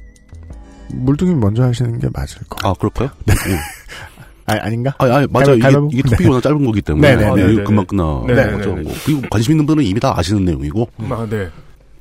[0.89, 2.67] 그 물뚱이 먼저 하시는 게 맞을 거.
[2.69, 3.09] 아, 그럴까요?
[4.47, 4.93] 아, 아닌가?
[4.99, 5.45] 아, 아니, 맞아.
[5.47, 5.89] 가위- 이게, 가위바위보?
[5.91, 6.29] 이게 토픽이 네.
[6.29, 7.07] 워낙 짧은 거기 때문에.
[7.15, 7.25] 네네네.
[7.25, 7.63] 아, 이거 네네네.
[7.63, 8.23] 금방 끝나.
[8.27, 8.51] 네네네.
[8.57, 8.75] 맞죠.
[8.75, 8.93] 뭐.
[9.05, 10.87] 그리고 관심 있는 분은 이미 다 아시는 내용이고.
[11.09, 11.49] 아, 네.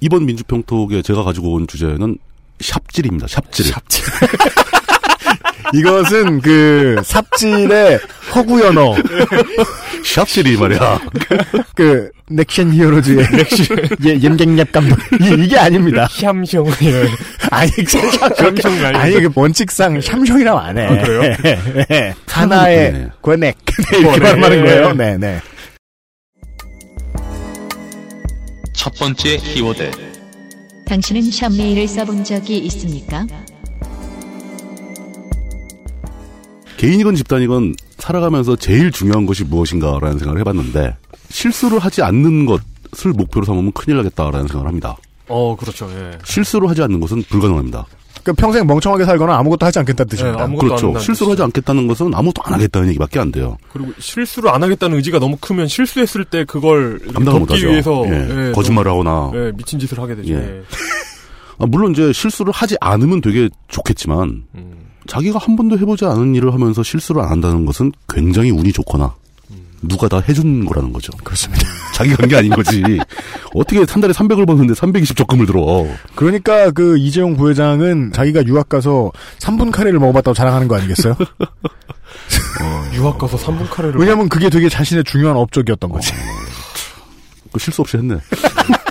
[0.00, 2.18] 이번 민주평톡에 제가 가지고 온 주제는
[2.60, 3.26] 샵질입니다.
[3.28, 3.72] 삽질.
[5.74, 7.98] 이것은 그 삽질의
[8.34, 8.94] 허구연어.
[10.04, 11.00] 샵질이 말이야.
[11.74, 13.26] 그 넥션 히어로즈의
[14.04, 16.06] 예, 옌갱랩 감독 이, 이게 아닙니다.
[16.10, 17.08] 샴숑 예.
[17.50, 20.86] 아니 그렇게 샴숑 아니 아니 그 원칙상 샴숑이라고 안 해.
[20.86, 21.36] 아, 그래요?
[21.88, 22.14] 네.
[22.26, 23.08] 하나의 네.
[23.20, 23.56] 권액
[23.90, 24.18] 네, 이렇게.
[24.20, 24.92] 말하는 거예요.
[24.92, 25.40] 네, 네.
[28.74, 29.90] 첫 번째 키워드.
[30.86, 33.26] 당신은 샵메일을 써본 적이 있습니까?
[36.84, 40.94] 개인이건 집단이건 살아가면서 제일 중요한 것이 무엇인가라는 생각을 해봤는데
[41.30, 44.94] 실수를 하지 않는 것을 목표로 삼으면 큰일 나겠다라는 생각을 합니다.
[45.26, 45.88] 어, 그렇죠.
[45.90, 46.18] 예.
[46.24, 47.86] 실수를 하지 않는 것은 불가능합니다.
[48.22, 50.36] 그 평생 멍청하게 살거나 아무것도 하지 않겠다는 뜻입니다.
[50.36, 50.98] 네, 아무것도 안 그렇죠.
[50.98, 53.56] 실수를 하지 않겠다는 것은 아무것도 안 하겠다는 얘기밖에 안 돼요.
[53.72, 57.68] 그리고 실수를 안 하겠다는 의지가 너무 크면 실수했을 때 그걸 감당을 덮기 못하죠.
[57.68, 58.48] 위해서 예.
[58.48, 60.34] 예, 거짓말을 하거나 예, 미친 짓을 하게 되죠.
[60.34, 60.38] 예.
[60.38, 60.62] 예.
[61.58, 64.83] 아, 물론 이제 실수를 하지 않으면 되게 좋겠지만 음.
[65.06, 69.14] 자기가 한 번도 해보지 않은 일을 하면서 실수를 안 한다는 것은 굉장히 운이 좋거나
[69.82, 71.12] 누가 다 해준 거라는 거죠.
[71.22, 71.62] 그렇습니다.
[71.94, 72.82] 자기가 한 게 아닌 거지.
[73.54, 75.86] 어떻게 한 달에 300을 버는데 320 적금을 들어.
[76.14, 81.14] 그러니까 그 이재용 부회장은 자기가 유학 가서 3분 카레를 먹어봤다고 자랑하는 거 아니겠어요?
[82.94, 86.12] 유학 가서 3분 카레를 왜냐면 그게 되게 자신의 중요한 업적이었던 거지.
[87.52, 88.16] 그 실수 없이 했네.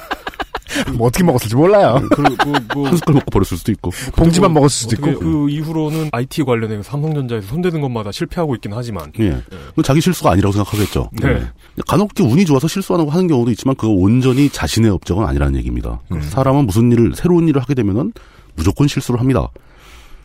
[0.95, 1.99] 뭐 어떻게 먹었을지 몰라요.
[2.11, 3.91] 그리고 그, 뭐 한 숟갈 먹고 버렸을 수도 있고.
[4.15, 5.19] 봉지만 먹었을 수도 있고.
[5.19, 9.41] 그 이후로는 IT 관련해서 삼성전자에서 손대는 것마다 실패하고 있긴 하지만 예.
[9.69, 11.09] 그건 자기 실수가 아니라고 생각하겠죠.
[11.21, 11.29] 네.
[11.29, 11.47] 예.
[11.87, 15.99] 간혹 이렇게 운이 좋아서 실수하는 거 하는 경우도 있지만 그거 온전히 자신의 업적은 아니라는 얘기입니다.
[16.29, 18.13] 사람은 무슨 일을 새로운 일을 하게 되면은
[18.55, 19.47] 무조건 실수를 합니다.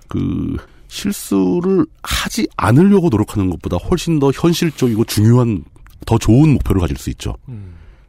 [0.09, 0.57] 그
[0.89, 5.65] 실수를 하지 않으려고 노력하는 것보다 훨씬 더 현실적이고 중요한
[6.07, 7.35] 더 좋은 목표를 가질 수 있죠.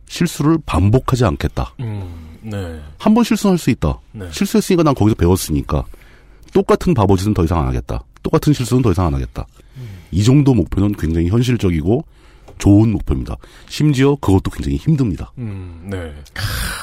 [0.08, 1.74] 실수를 반복하지 않겠다.
[1.82, 2.80] 음, 네.
[2.98, 4.00] 한 번 실수할 수 있다.
[4.12, 4.28] 네.
[4.32, 5.84] 실수했으니까 난 거기서 배웠으니까
[6.54, 8.04] 똑같은 바보짓은 더 이상 안 하겠다.
[8.24, 9.46] 똑같은 실수는 더 이상 안 하겠다.
[10.12, 12.04] 이 정도 목표는 굉장히 현실적이고
[12.58, 13.36] 좋은 목표입니다.
[13.70, 15.32] 심지어 그것도 굉장히 힘듭니다.
[15.38, 16.14] 음, 네.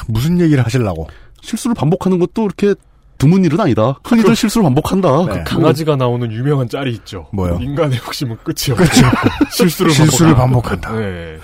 [0.06, 1.08] 무슨 얘기를 하시려고?
[1.42, 2.74] 실수를 반복하는 것도 이렇게
[3.18, 3.98] 드문 일은 아니다.
[4.04, 5.24] 흔히들 실수를 반복한다.
[5.26, 7.26] 그 강아지가 나오는 유명한 짤이 있죠.
[7.32, 7.58] 뭐요?
[7.60, 9.02] 인간의 욕심은 끝이 그렇죠.
[9.52, 10.88] 실수를, 실수를 반복한다.
[10.90, 11.10] 반복한다.
[11.10, 11.38] 네.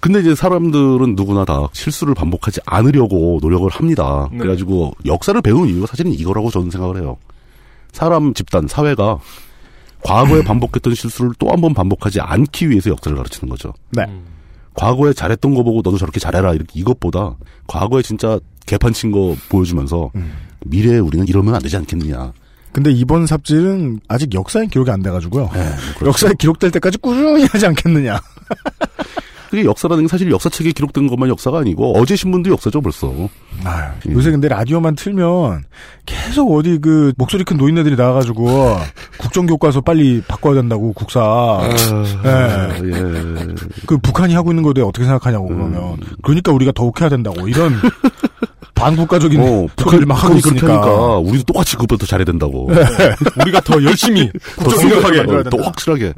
[0.00, 4.28] 근데 이제 사람들은 누구나 다 실수를 반복하지 않으려고 노력을 합니다.
[4.30, 4.38] 네.
[4.38, 7.16] 그래가지고 역사를 배우는 이유가 사실은 이거라고 저는 생각을 해요.
[7.92, 9.18] 사람, 집단, 사회가
[10.04, 13.72] 과거에 반복했던 실수를 또 한 번 반복하지 않기 위해서 역사를 가르치는 거죠.
[13.90, 14.04] 네.
[14.74, 17.34] 과거에 잘했던 거 보고 너도 저렇게 잘해라 이렇게 이것보다
[17.66, 20.10] 과거에 진짜 개판 친 거 보여주면서
[20.66, 22.32] 미래에 우리는 이러면 안 되지 않겠느냐.
[22.70, 25.50] 근데 이번 삽질은 아직 역사에 기록이 안 돼가지고요.
[25.52, 25.64] 네,
[25.98, 26.06] 그렇죠.
[26.06, 28.20] 역사에 기록될 때까지 꾸준히 하지 않겠느냐.
[29.50, 33.12] 그게 역사라는 게 사실 역사책에 기록된 것만 역사가 아니고 어제 신문도 역사죠 벌써.
[33.64, 35.64] 아유, 요새 근데 라디오만 틀면
[36.06, 38.76] 계속 어디 그 목소리 큰 노인네들이 나와가지고
[39.18, 41.60] 국정교과서 빨리 바꿔야 된다고 국사.
[42.24, 42.88] 예.
[42.88, 43.54] 예.
[43.86, 45.96] 그 북한이 하고 있는 거에 대해 어떻게 생각하냐고 그러면.
[46.22, 47.72] 그러니까 우리가 더욱 해야 된다고 이런
[48.74, 51.18] 반국가적인 어, 소리를 막 하고 북한이 있으니까.
[51.18, 52.70] 우리도 똑같이 그것보다 더 잘해야 된다고.
[53.40, 55.66] 우리가 더 열심히 더 국정교과서를 생각하게, 만들어야 더 된다.
[55.66, 56.14] 확실하게.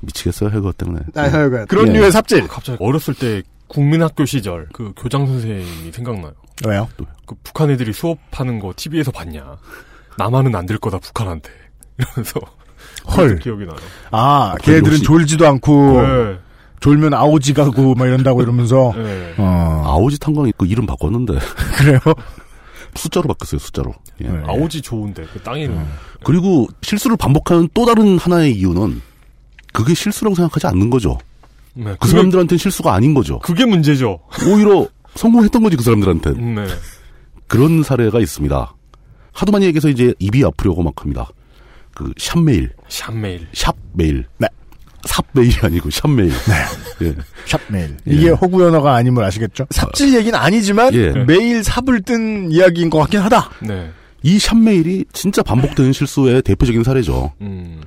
[0.00, 0.06] 네.
[0.06, 1.00] 미치겠어요, 그것 때문에.
[1.14, 1.92] 아, 그러니까 그런 예.
[1.98, 2.48] 류의 삽질.
[2.48, 6.32] 갑자기 어렸을 때 국민학교 시절 그 교장 선생님이 생각나요.
[6.66, 6.88] 왜요?
[7.26, 9.56] 그 북한 애들이 수업하는 거 TV에서 봤냐?
[10.16, 11.50] 나만은 안 될 거다 북한한테
[11.98, 12.40] 이러면서
[13.16, 13.38] 헐.
[13.38, 13.76] 기억이 나요.
[14.10, 16.38] 아, 걔들은 역시- 졸지도 않고 네.
[16.80, 18.92] 졸면 아오지 가고 막 이런다고 이러면서.
[18.96, 19.34] 네.
[19.38, 19.82] 어.
[19.84, 21.34] 아오지 탄광이 그 이름 바꿨는데.
[21.78, 21.98] 그래요?
[22.94, 23.92] 숫자로 바뀌었어요, 숫자로.
[24.22, 24.28] 예.
[24.28, 24.42] 네.
[24.46, 25.86] 아오지 좋은데 그 땅 이름.
[26.24, 29.02] 그리고 실수를 반복하는 또 다른 하나의 이유는
[29.78, 31.16] 그게 실수라고 생각하지 않는 거죠.
[31.72, 31.84] 네.
[31.84, 33.38] 그 그게, 사람들한테는 실수가 아닌 거죠.
[33.38, 34.18] 그게 문제죠.
[34.50, 36.32] 오히려 성공했던 거지, 그 사람들한테.
[36.32, 36.66] 네.
[37.46, 38.74] 그런 사례가 있습니다.
[39.32, 41.28] 하도 많이 얘기해서 이제 입이 아프려고 막 합니다.
[41.94, 43.46] 그 샵메일, 샵메일.
[43.52, 44.26] 샵메일.
[44.38, 44.48] 네.
[45.04, 46.32] 삽메일이 아니고 샵메일.
[47.02, 47.14] 예.
[47.46, 47.96] 샵메일.
[48.04, 49.66] 이게 허구 연어가 아님을 아시겠죠?
[49.70, 51.12] 삽질 얘기는 아니지만 예.
[51.24, 53.50] 매일 삽을 뜬 이야기인 것 같긴 하다.
[53.62, 53.92] 네.
[54.22, 57.32] 이 샵메일이 진짜 반복되는 실수의 대표적인 사례죠.
[57.40, 57.80] 음.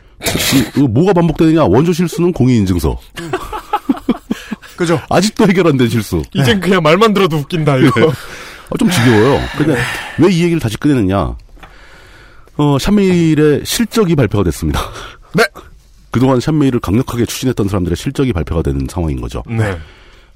[0.89, 1.65] 뭐가 반복되느냐?
[1.65, 2.97] 원조 실수는 공인인증서.
[4.77, 4.99] 그죠?
[5.09, 6.21] 아직도 해결 안 된 실수.
[6.33, 8.09] 이젠 그냥 말만 들어도 웃긴다 이거.
[8.09, 9.39] 아, 좀 지겨워요.
[9.57, 9.75] 근데
[10.19, 11.35] 왜 이 얘기를 다시 꺼내느냐?
[12.57, 14.81] 어, 샵메일의 실적이 발표가 됐습니다.
[15.33, 15.43] 네.
[16.09, 19.43] 그동안 샵메일을 강력하게 추진했던 사람들의 실적이 발표가 되는 상황인 거죠.
[19.47, 19.77] 네.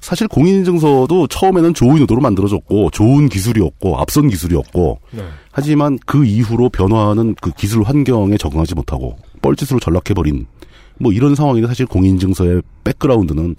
[0.06, 5.24] 사실 공인인증서도 처음에는 좋은 의도로 만들어졌고 좋은 기술이었고 앞선 기술이었고 네.
[5.50, 10.46] 하지만 그 이후로 변화하는 그 기술 환경에 적응하지 못하고 뻘짓으로 전락해버린
[11.00, 13.56] 뭐 이런 상황인데 사실 공인인증서의 백그라운드는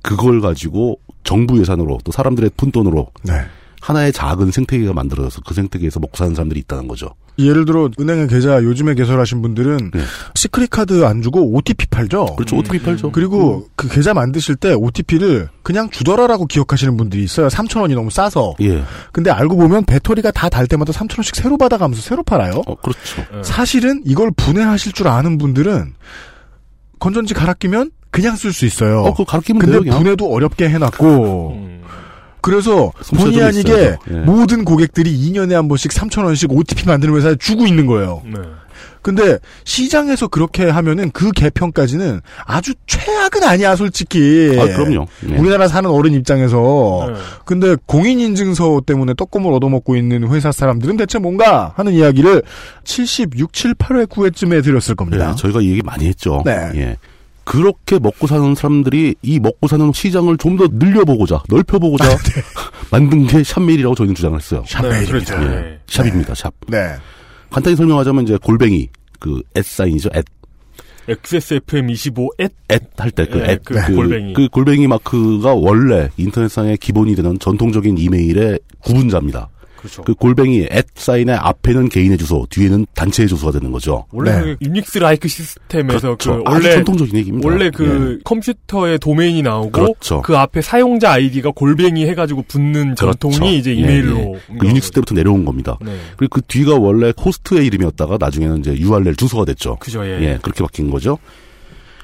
[0.00, 3.40] 그걸 가지고 정부 예산으로 또 사람들의 푼돈으로 네.
[3.80, 7.14] 하나의 작은 생태계가 만들어져서 그 생태계에서 먹고 사는 사람들이 있다는 거죠.
[7.38, 10.00] 예를 들어 은행에 계좌 요즘에 개설하신 분들은 네.
[10.34, 12.26] secret card 안 주고 OTP 팔죠.
[12.36, 12.56] 그렇죠.
[12.56, 13.10] OTP 팔죠.
[13.12, 17.48] 그리고 그 계좌 만드실 때 OTP를 그냥 주더라라고 기억하시는 분들이 있어요.
[17.48, 18.56] 3천 원이 너무 싸서.
[18.60, 18.84] 예.
[19.12, 22.62] 근데 알고 보면 배터리가 다 달 때마다 3천 원씩 새로 받아가면서 새로 팔아요.
[22.66, 23.22] 어, 그렇죠.
[23.44, 25.94] 사실은 이걸 분해하실 줄 아는 분들은
[26.98, 29.00] 건전지 갈아 끼면 그냥 쓸 수 있어요.
[29.02, 29.96] 어, 그거 갈아 끼면 근데 돼요.
[29.96, 31.80] 분해도 어렵게 해놨고 음.
[32.40, 33.98] 그래서 본의 좀 아니게 있어야죠.
[34.10, 34.14] 예.
[34.20, 38.22] 모든 고객들이 2년에 한 번씩 3천 원씩 OTP 만드는 회사에 주고 있는 거예요.
[38.24, 38.40] 네.
[39.02, 44.54] 근데 시장에서 그렇게 하면은 그 개편까지는 아주 최악은 아니야, 솔직히.
[44.60, 45.06] 아, 그럼요.
[45.30, 45.36] 예.
[45.36, 47.06] 우리나라 사는 어른 입장에서.
[47.08, 47.14] 네.
[47.46, 52.42] 근데 공인 인증서 때문에 떡고물 얻어먹고 있는 회사 사람들은 대체 뭔가 하는 이야기를
[52.84, 55.30] 76, 7, 8회, 9회쯤에 드렸을 겁니다.
[55.30, 56.42] 예, 저희가 이 얘기 많이 했죠.
[56.44, 56.70] 네.
[56.74, 56.96] 예.
[57.50, 62.04] 그렇게 먹고 사는 사람들이 이 먹고 사는 시장을 좀 더 늘려보고자 넓혀보고자
[62.92, 64.62] 만든 게 샵메일이라고 저희는 주장을 했어요.
[64.66, 65.10] 샵메일입니다.
[65.10, 65.34] 그렇죠.
[65.34, 65.78] 예, 네.
[65.86, 66.34] 샵입니다.
[66.34, 66.52] 샵.
[66.68, 66.94] 네.
[67.50, 70.10] 간단히 설명하자면 이제 골뱅이 그 @사인이죠.
[70.12, 71.08] @.
[71.08, 72.28] XSFM25
[72.68, 74.32] 앳할때그 네, @,그 골뱅이.
[74.34, 79.48] 그 골뱅이 마크가 원래 인터넷상의 기본이 되는 전통적인 이메일의 구분자입니다.
[79.80, 80.02] 그렇죠.
[80.02, 84.06] 그 골뱅이 @ 사인의 앞에는 개인의 주소, 뒤에는 단체의 주소가 되는 거죠.
[84.12, 84.42] 원래 네.
[84.42, 86.44] 그 유닉스 라이크 시스템에서 그렇죠.
[86.44, 87.48] 그 아주 원래 전통적인 얘기입니다.
[87.48, 90.22] 원래 그 컴퓨터에 도메인이 나오고 그렇죠.
[90.22, 93.54] 그 앞에 사용자 아이디가 골뱅이 해가지고 붙는 전통이 그렇죠.
[93.54, 94.22] 이제 예, 이메일로 예.
[94.22, 94.66] 온 그.
[94.66, 95.78] 유닉스 때부터 내려온 겁니다.
[95.80, 95.96] 네.
[96.16, 99.76] 그리고 그 뒤가 원래 호스트의 이름이었다가 나중에는 이제 URL 주소가 됐죠.
[99.80, 100.38] 그죠, 예.
[100.42, 101.18] 그렇게 바뀐 거죠.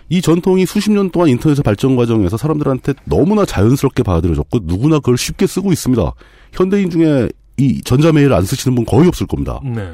[0.08, 5.48] 이 전통이 수십 년 동안 인터넷의 발전 과정에서 사람들한테 너무나 자연스럽게 받아들여졌고 누구나 그걸 쉽게
[5.48, 6.12] 쓰고 있습니다.
[6.52, 7.28] 현대인 중에
[7.58, 9.60] 이 전자메일을 안 쓰시는 분 거의 없을 겁니다.
[9.64, 9.88] 네.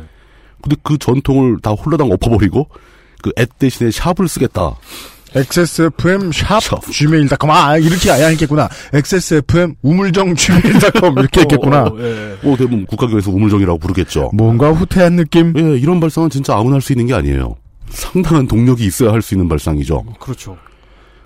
[0.62, 2.68] 근데 그 전통을 다 홀라당 엎어버리고
[3.22, 4.74] 그 앱 대신에 샵을 쓰겠다.
[5.34, 6.60] XSFM 샵
[6.90, 8.68] gmail.com 아 이렇게 아예 했겠구나.
[8.92, 11.84] XSFM 우물정 gmail.com 이렇게 했겠구나.
[11.84, 12.36] 어, 예.
[12.42, 14.30] 뭐 대부분 국가교에서 우물정이라고 부르겠죠.
[14.34, 15.54] 뭔가 후퇴한 느낌.
[15.56, 17.56] 예, 이런 발상은 진짜 아무나 할 수 있는 게 아니에요.
[17.88, 20.04] 상당한 동력이 있어야 할 수 있는 발상이죠.
[20.20, 20.56] 그렇죠.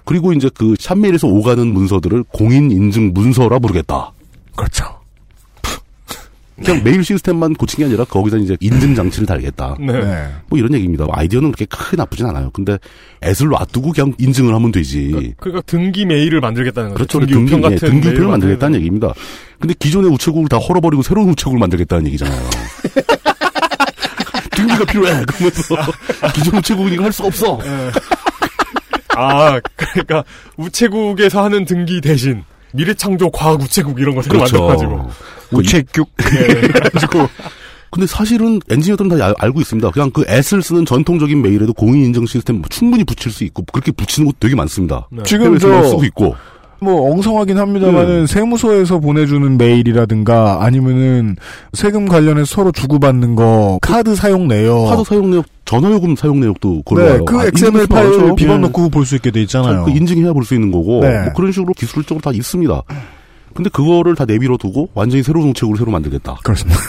[0.05, 4.13] 그리고 이제 그 샵메일에서 오가는 문서들을 공인 인증 문서라 부르겠다.
[4.55, 4.85] 그렇죠.
[6.65, 9.77] 그냥 메일 시스템만 고친 게 아니라 거기서 이제 인증 장치를 달겠다.
[9.79, 9.93] 네.
[9.93, 10.29] 네.
[10.49, 11.07] 뭐 이런 얘기입니다.
[11.11, 12.51] 아이디어는 그렇게 크게 나쁘진 않아요.
[12.53, 12.79] 근데
[13.21, 15.35] 애를 놔두고 그냥 인증을 하면 되지.
[15.37, 16.97] 그러니까 등기 메일을 만들겠다는 거죠.
[16.97, 17.21] 그렇죠.
[17.21, 19.13] 등기 등기, 우편 예, 같은 등기 메일 우편을 만들겠다는 얘기입니다.
[19.59, 22.41] 근데 기존의 우체국을 다 헐어버리고 새로운 우체국을 만들겠다는 얘기잖아요.
[24.57, 25.25] 등기가 필요해.
[25.27, 25.77] 그러면서
[26.35, 27.61] 기존 우체국은 이거 할 수가 없어.
[29.15, 30.25] 아, 그러니까
[30.57, 32.43] 우체국에서 하는 등기 대신
[32.77, 34.67] 미래창조 과학 우체국 이런 거 새로 그렇죠.
[34.67, 35.11] 만들어가지고
[35.53, 36.11] 우체국.
[36.35, 37.29] 예, 그래가지고
[37.91, 39.91] 근데 사실은 엔지니어들은 다 알- 알고 있습니다.
[39.93, 44.27] 그냥 그 앳을 쓰는 전통적인 메일에도 공인 인증 시스템 충분히 붙일 수 있고 그렇게 붙이는
[44.27, 45.07] 곳 되게 많습니다.
[45.11, 45.23] 네.
[45.25, 46.35] 지금 저 쓰고 있고
[46.79, 51.37] 뭐 엉성하긴 합니다만은 세무서에서 보내주는 메일이라든가 아니면은
[51.73, 57.19] 세금 관련해서 서로 주고받는 거 카드 사용 내역 카드 사용 내역, 전화요금 사용 내역도 그걸로
[57.19, 57.25] 네.
[57.27, 58.35] 그 아, XML 파일?
[58.37, 58.61] 비번 예.
[58.63, 59.85] 넣고 볼수 있게 돼 있잖아요.
[59.85, 61.25] 그 인증해야 볼 수 있는 거고 네.
[61.25, 62.83] 뭐 그런 식으로 기술적으로 다 있습니다.
[63.53, 66.37] 근데 그거를 다 내비로 두고 완전히 새로운 우체국을 새로 만들겠다.
[66.45, 66.79] 그렇습니다.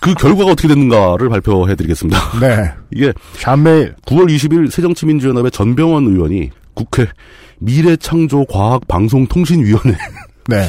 [0.00, 2.18] 그 결과가 어떻게 됐는가를 발표해드리겠습니다.
[2.40, 2.70] 네.
[2.92, 7.06] 이게 샵메일 9월 20일 새정치민주연합의 전병원 의원이 국회
[7.58, 9.96] 미래창조과학방송통신위원회
[10.48, 10.68] 네.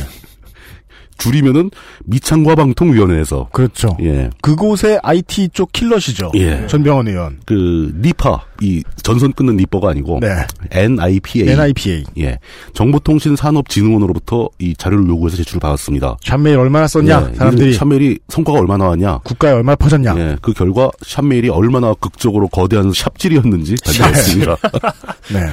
[1.18, 1.72] 줄이면은
[2.06, 3.98] 미창과 방통위원회에서 그렇죠.
[4.02, 4.30] 예.
[4.42, 6.32] 그곳의 IT 쪽 킬러시죠.
[6.36, 6.66] 예.
[6.68, 7.40] 전병헌 의원.
[7.46, 10.30] 그 니파 이 전선 끊는 니퍼가 아니고 네.
[10.72, 12.04] NIPA NIPA.
[12.20, 12.40] 예.
[12.74, 16.18] 정보통신산업진흥원으로부터 이 자료를 요구해서 제출을 받았습니다.
[16.24, 17.30] 샵메일 얼마나 썼냐?
[17.32, 19.20] 예, 사람들이 샵메일이 성과가 얼마나 나왔냐?
[19.20, 20.16] 국가에 얼마나 퍼졌냐?
[20.18, 24.58] 예, 그 결과 샵메일이 얼마나 극적으로 거대한 샵질이었는지 발표했습니다.
[25.34, 25.50] 네.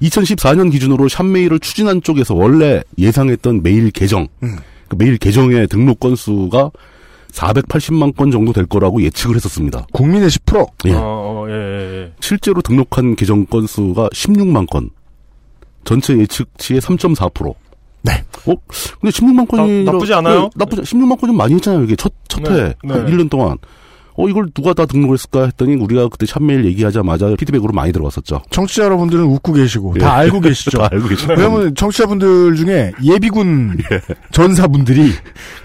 [0.02, 4.56] 2014년 기준으로 샵메일을 추진한 쪽에서 원래 예상했던 메일 계정, 음.
[4.88, 6.70] 그 메일 계정의 등록 건수가
[7.32, 9.86] 480만 건 정도 될 거라고 예측을 했었습니다.
[9.92, 10.66] 국민의 10%.
[10.86, 10.92] 예.
[10.94, 12.12] 어, 어, 예, 예, 예.
[12.20, 14.90] 실제로 등록한 계정 건수가 16만 건.
[15.84, 17.54] 전체 예측치의 3.4%.
[18.02, 18.12] 네.
[18.46, 18.54] 어?
[19.00, 20.48] 근데 16만 건이 나- 나쁘지 않아요?
[20.54, 21.84] 나쁘지 16만 건이 많이 했잖아요.
[21.84, 22.74] 이게 첫, 첫 네, 해.
[22.84, 22.94] 네.
[22.94, 23.58] 한 1년 동안.
[24.18, 28.42] 어, 이걸 누가 다 등록했을까 했더니 우리가 그때 샵메일 얘기하자마자 피드백으로 많이 들어왔었죠.
[28.50, 30.00] 청취자 여러분들은 웃고 계시고 예.
[30.00, 30.78] 다 알고 계시죠.
[30.78, 31.32] 다 알고 계시죠.
[31.32, 34.00] 왜냐면 청취자분들 중에 예비군 예.
[34.32, 35.12] 전사분들이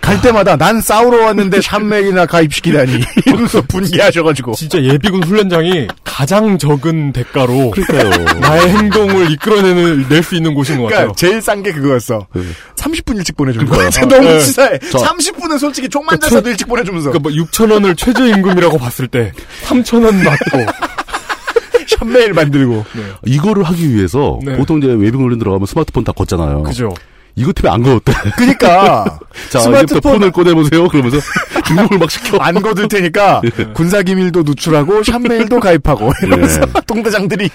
[0.02, 7.72] 갈 때마다 난 싸우러 왔는데 샵메일이나 가입시키다니 이러면서 분개하셔가지고 진짜 예비군 훈련장이 가장 적은 대가로
[7.72, 8.40] 그러니까요.
[8.40, 11.12] 나의 행동을 이끌어내는 낼 수 있는 곳인 것 같아요.
[11.12, 12.28] 그러니까 제일 싼 게 그거였어.
[12.76, 13.90] 30분 일찍 보내주는 거야.
[13.90, 14.40] 너무 네.
[14.40, 14.80] 치사해.
[14.92, 17.12] 저- 30분은 솔직히 총만 대서도 일찍 보내주면서.
[17.12, 19.32] 그러니까 뭐 6천 원을 최저임 금이라고 봤을 때
[19.66, 20.66] 3천 원 받고
[21.88, 22.86] 샵메일 만들고.
[23.26, 24.56] 이거를 하기 위해서 네.
[24.58, 26.64] 보통 이제 웨빙 훈련 들어가면 스마트폰 다 걷잖아요.
[26.64, 26.94] 그죠.
[27.36, 28.12] 이거 때문에 안 거었대.
[28.36, 29.20] 그니까.
[29.50, 30.88] 자, 스마트폰- 이제부터 폰을 꺼내보세요.
[30.90, 31.18] 그러면서
[31.66, 32.38] 등록을 막 시켜.
[32.40, 33.42] 안 거둘 테니까
[33.74, 36.82] 군사기밀도 누출하고 샵메일도 가입하고 이러면서 예.
[36.88, 37.50] 동대장들이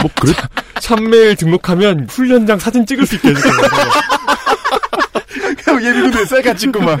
[0.00, 0.32] 뭐, 그래?
[0.80, 3.32] 샵메일 등록하면 훈련장 사진 찍을 수 있게.
[5.64, 7.00] 그냥 예비군에 셀카 찍고 막.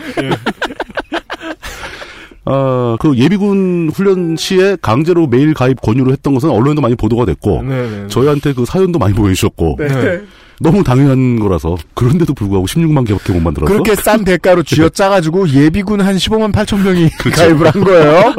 [2.44, 7.62] 아, 그 예비군 훈련 시에 강제로 메일 가입 권유를 했던 것은 언론에도 많이 보도가 됐고,
[7.62, 8.06] 네네.
[8.08, 10.20] 저희한테 그 사연도 많이 보여주셨고, 네.
[10.60, 13.72] 너무 당연한 거라서, 그런데도 불구하고 16만 개밖에 못 만들어서.
[13.72, 18.34] 그렇게 싼 대가로 쥐어짜가지고 예비군 한 15만 8천 명이 가입을 한 거예요.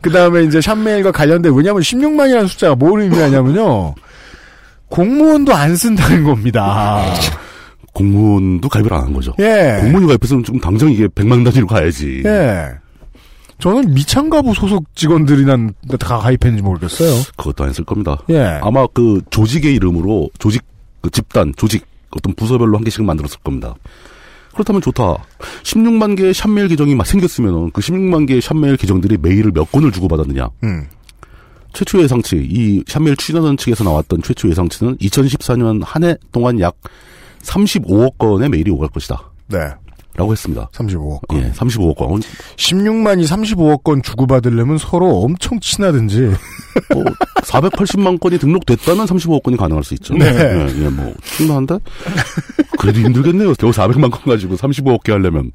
[0.00, 3.94] 그 다음에 이제 샵메일과 관련된, 왜냐면 16만이라는 숫자가 뭘 의미하냐면요.
[4.88, 7.02] 공무원도 안 쓴다는 겁니다.
[7.92, 9.32] 공무원도 가입을 안 한 거죠.
[9.40, 9.78] 예.
[9.80, 12.22] 공무원이 가입했으면 좀 당장 이게 100만 단위로 가야지.
[12.24, 12.68] 예.
[13.58, 17.22] 저는 미창가부 소속 직원들이나 다 가입했는지 모르겠어요.
[17.36, 18.18] 그것도 아니었을 겁니다.
[18.30, 18.58] 예.
[18.62, 20.62] 아마 그 조직의 이름으로 조직
[21.00, 23.74] 그 집단 조직 어떤 부서별로 한 개씩 만들었을 겁니다.
[24.52, 25.16] 그렇다면 좋다.
[25.64, 30.48] 16만 개의 샵메일 계정이 막 생겼으면 그 16만 개의 샵메일 계정들이 메일을 몇 건을 주고받았느냐.
[30.64, 30.86] 음.
[31.74, 36.74] 최초 예상치, 이 샵메일 추진하던 측에서 나왔던 최초 예상치는 2014년 한 해 동안 약
[37.42, 39.30] 35억 건의 메일이 오갈 것이다.
[39.48, 39.58] 네.
[40.16, 40.68] 라고 했습니다.
[40.72, 41.38] 35억 건.
[41.38, 42.20] 예, 35억 건.
[42.56, 46.32] 16만이 35억 건 주고받으려면 서로 엄청 친하든지.
[46.92, 47.04] 뭐
[47.42, 50.14] 480만 건이 등록됐다면 35억 건이 가능할 수 있죠.
[50.14, 50.26] 네.
[50.26, 51.78] 예, 예, 뭐 충분한데
[52.78, 53.54] 그래도 힘들겠네요.
[53.54, 55.52] 겨우 400만 건 가지고 35억 개 하려면.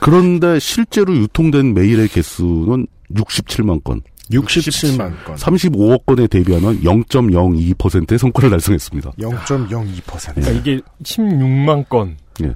[0.00, 4.02] 그런데 실제로 유통된 메일의 개수는 67만 건.
[4.30, 5.36] 67만 건.
[5.36, 9.12] 35억 건에 대비하면 0.02%의 성과를 달성했습니다.
[9.18, 10.34] 0.02%.
[10.34, 12.16] 그러니까 이게 16만 건.
[12.42, 12.54] 예.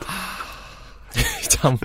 [1.48, 1.76] 참.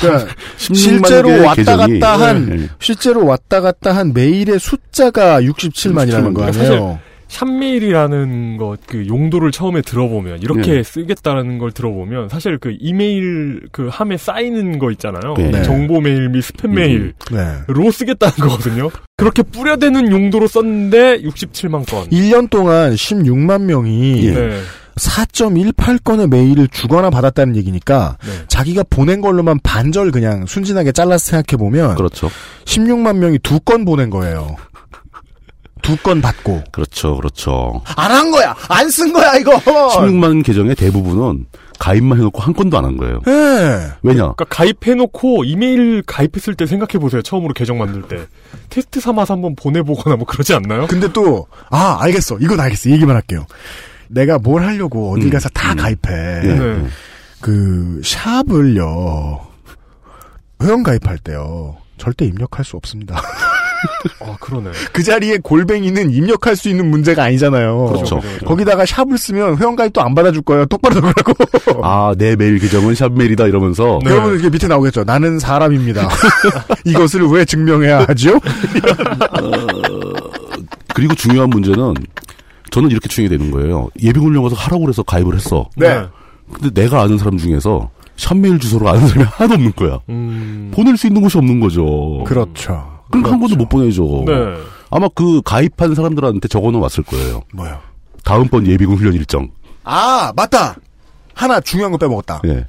[0.00, 2.68] 그러니까 16만 실제로 왔다 계정이- 갔다 한 예, 예.
[2.78, 7.00] 실제로 왔다 갔다 한 메일의 숫자가 67만이라는 거 사실 아니에요?
[7.32, 10.82] 샵메일이라는 것 그 용도를 처음에 들어보면 이렇게 네.
[10.82, 15.34] 쓰겠다라는 걸 들어보면 사실 그 이메일 그 함에 쌓이는 거 있잖아요.
[15.36, 15.62] 네.
[15.62, 17.90] 정보 메일 및 스팸 메일로 네.
[17.90, 18.90] 쓰겠다는 거거든요.
[19.16, 22.08] 그렇게 뿌려대는 용도로 썼는데 67만 건.
[22.10, 24.60] 1년 동안 16만 명이 네.
[24.96, 28.18] 4.18건의 메일을 주거나 받았다는 얘기니까
[28.48, 32.28] 자기가 보낸 걸로만 반절 그냥 순진하게 잘라서 생각해 보면 그렇죠.
[32.64, 34.56] 16만 명이 두 건 보낸 거예요.
[35.82, 37.82] 두 건 받고 그렇죠, 그렇죠.
[37.96, 39.52] 안 한 거야, 안 쓴 거야 이거.
[39.58, 41.46] 16만 계정의 대부분은
[41.78, 43.20] 가입만 해놓고 한 건도 안 한 거예요.
[43.26, 43.88] 네.
[44.02, 44.20] 왜냐?
[44.32, 47.22] 그러니까 가입해놓고 이메일 가입했을 때 생각해보세요.
[47.22, 48.24] 처음으로 계정 만들 때.
[48.68, 50.86] 테스트 삼아서 한번 보내보거나 뭐 그러지 않나요?
[50.86, 52.38] 근데 또, 아, 알겠어.
[52.40, 52.88] 이건 알겠어.
[52.88, 53.46] 이 얘기만 할게요.
[54.08, 56.10] 내가 뭘 하려고 어딜 가서 다 가입해.
[56.42, 56.86] 네.
[57.40, 59.40] 그, 샵을요,
[60.62, 63.20] 회원 가입할 때요, 절대 입력할 수 없습니다.
[64.20, 64.70] 아, 그러네.
[64.92, 67.86] 그 자리에 골뱅이는 입력할 수 있는 문제가 아니잖아요.
[67.86, 68.20] 그렇죠.
[68.20, 68.46] 그렇죠.
[68.46, 70.66] 거기다가 샵을 쓰면 회원 가입도 안 받아줄 거예요.
[70.66, 71.32] 똑바로 적으라고.
[71.84, 73.98] 아, 내 메일 계정은 샵메일이다 이러면서.
[74.04, 75.04] 여러분 이게 밑에 나오겠죠.
[75.04, 76.08] 나는 사람입니다.
[76.84, 78.38] 이것을 왜 증명해야 하죠?
[80.94, 81.94] 그리고 중요한 문제는
[82.70, 83.88] 저는 이렇게 추정이 되는 거예요.
[84.02, 85.68] 예비군령 가서 하라고 그래서 가입을 했어.
[85.76, 86.04] 네.
[86.52, 89.98] 근데 내가 아는 사람 중에서 샵메일 주소를 아는 사람이 하나도 없는 거야.
[90.72, 92.24] 보낼 수 있는 곳이 없는 거죠.
[92.26, 92.91] 그렇죠.
[93.12, 94.24] 그럼 한 번도 못 보내죠.
[94.26, 94.32] 네.
[94.90, 97.42] 아마 그 가입한 사람들한테 적어는 왔을 거예요.
[97.52, 97.80] 뭐요?
[98.24, 99.50] 다음번 예비군 훈련 일정.
[99.84, 100.76] 아, 맞다!
[101.34, 102.40] 하나 중요한 거 빼먹었다.
[102.46, 102.66] 예.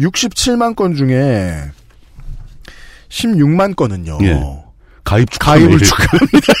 [0.00, 1.62] 67만 건 중에
[3.08, 4.18] 16만 건은요.
[4.22, 4.40] 예.
[5.04, 5.80] 가입 축하 가입을 메일.
[5.80, 6.52] 축하합니다.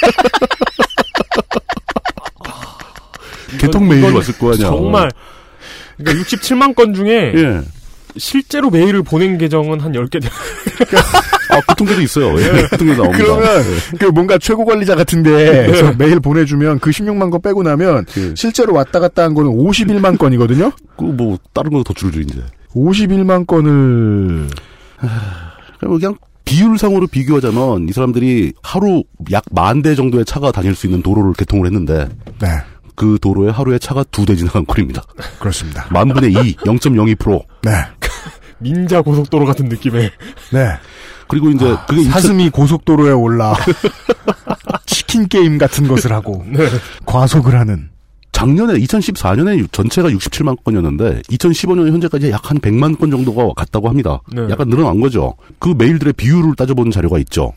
[3.60, 4.66] 개통 이건 왔을 거 아니야.
[4.66, 5.10] 정말.
[5.96, 7.32] 그러니까 67만 건 중에.
[7.34, 7.60] 예.
[8.18, 10.28] 실제로 메일을 보낸 계정은 한 10개 돼.
[11.50, 12.38] 아, 그 통계도 있어요.
[12.40, 12.66] 예.
[12.70, 13.24] 그 통계 나옵니다.
[13.24, 13.96] 그러면 예.
[13.98, 18.04] 그 뭔가 최고 관리자 같은데 그래서 메일 보내주면 그 16만 건 빼고 나면
[18.34, 20.72] 실제로 왔다 갔다 한 거는 51만 건이거든요.
[20.96, 22.42] 그 뭐 다른 거 더 줄여줘 이제.
[22.74, 24.48] 51만 건을
[25.80, 31.32] 그냥 비율상으로 비교하자면 이 사람들이 하루 약 만 대 정도의 차가 다닐 수 있는 도로를
[31.34, 32.08] 개통을 했는데
[32.40, 32.48] 네.
[32.94, 35.02] 그 도로에 하루에 차가 두 대 지나간 꼴입니다.
[35.38, 35.86] 그렇습니다.
[35.90, 37.42] 만 분의 2, 0.02%.
[37.62, 37.70] 네.
[38.58, 40.10] 민자 고속도로 같은 느낌의.
[40.52, 40.68] 네.
[41.28, 43.54] 그리고 이제 그게 사슴이 고속도로에 올라
[44.86, 46.44] 치킨 게임 같은 것을 하고
[47.04, 47.90] 과속을 하는
[48.32, 54.20] 작년에 2014년에 전체가 67만 건이었는데 2015년 현재까지 약 한 100만 건 정도가 갔다고 합니다.
[54.32, 54.46] 네.
[54.48, 55.34] 약간 늘어난 거죠.
[55.58, 57.52] 그 메일들의 비율을 따져보는 자료가 있죠.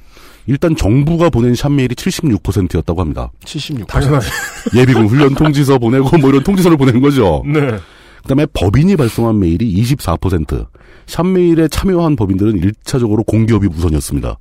[0.48, 3.32] 일단 정부가 보낸 샵메일이 76%였다고 합니다.
[3.46, 3.88] 76.
[3.88, 4.30] 당연하죠.
[4.76, 7.44] 예비군 훈련 통지서 보내고 뭐 이런 통지서를 보낸 거죠.
[7.46, 7.78] 네.
[8.24, 10.66] 그다음에 법인이 발송한 메일이 24%.
[11.08, 14.38] 샵메일에 참여한 법인들은 1차적으로 공기업이 우선이었습니다.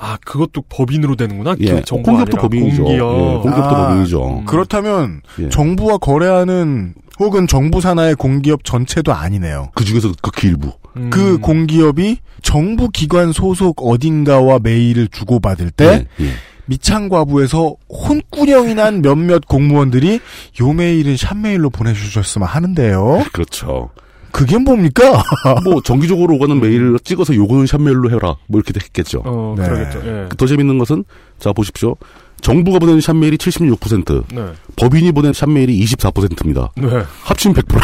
[0.00, 1.56] 아, 그것도 법인으로 되는구나?
[1.60, 2.84] 예, 그 공기업도 아니라 법인이죠.
[2.84, 3.12] 공기업.
[3.14, 4.42] 예, 공기업도 아, 법인이죠.
[4.46, 5.48] 그렇다면 예.
[5.48, 9.70] 정부와 거래하는 혹은 정부 산하의 공기업 전체도 아니네요.
[9.74, 10.72] 그 중에서 극히 일부.
[10.96, 11.10] 음.
[11.10, 16.30] 그 공기업이 정부 기관 소속 어딘가와 메일을 주고받을 때 예, 예.
[16.66, 20.20] 미창과부에서 혼꾸녕이 난 몇몇 공무원들이
[20.60, 23.24] 요 메일은 샵메일로 보내주셨으면 하는데요.
[23.32, 23.90] 그렇죠.
[24.32, 25.22] 그게 뭡니까?
[25.64, 28.36] 뭐 정기적으로 오가는 메일을 찍어서 요거는 샵메일로 해라.
[28.46, 29.22] 뭐 이렇게 했겠죠.
[29.24, 29.64] 어, 네.
[29.64, 30.02] 그러겠죠.
[30.04, 30.28] 예.
[30.36, 31.04] 더 재밌는 것은
[31.38, 31.96] 자 보십시오.
[32.40, 34.44] 정부가 보낸 샵메일이 76%, 네.
[34.76, 36.70] 법인이 보낸 샵메일이 24%입니다.
[36.76, 36.88] 네.
[37.24, 37.80] 합치면 100%.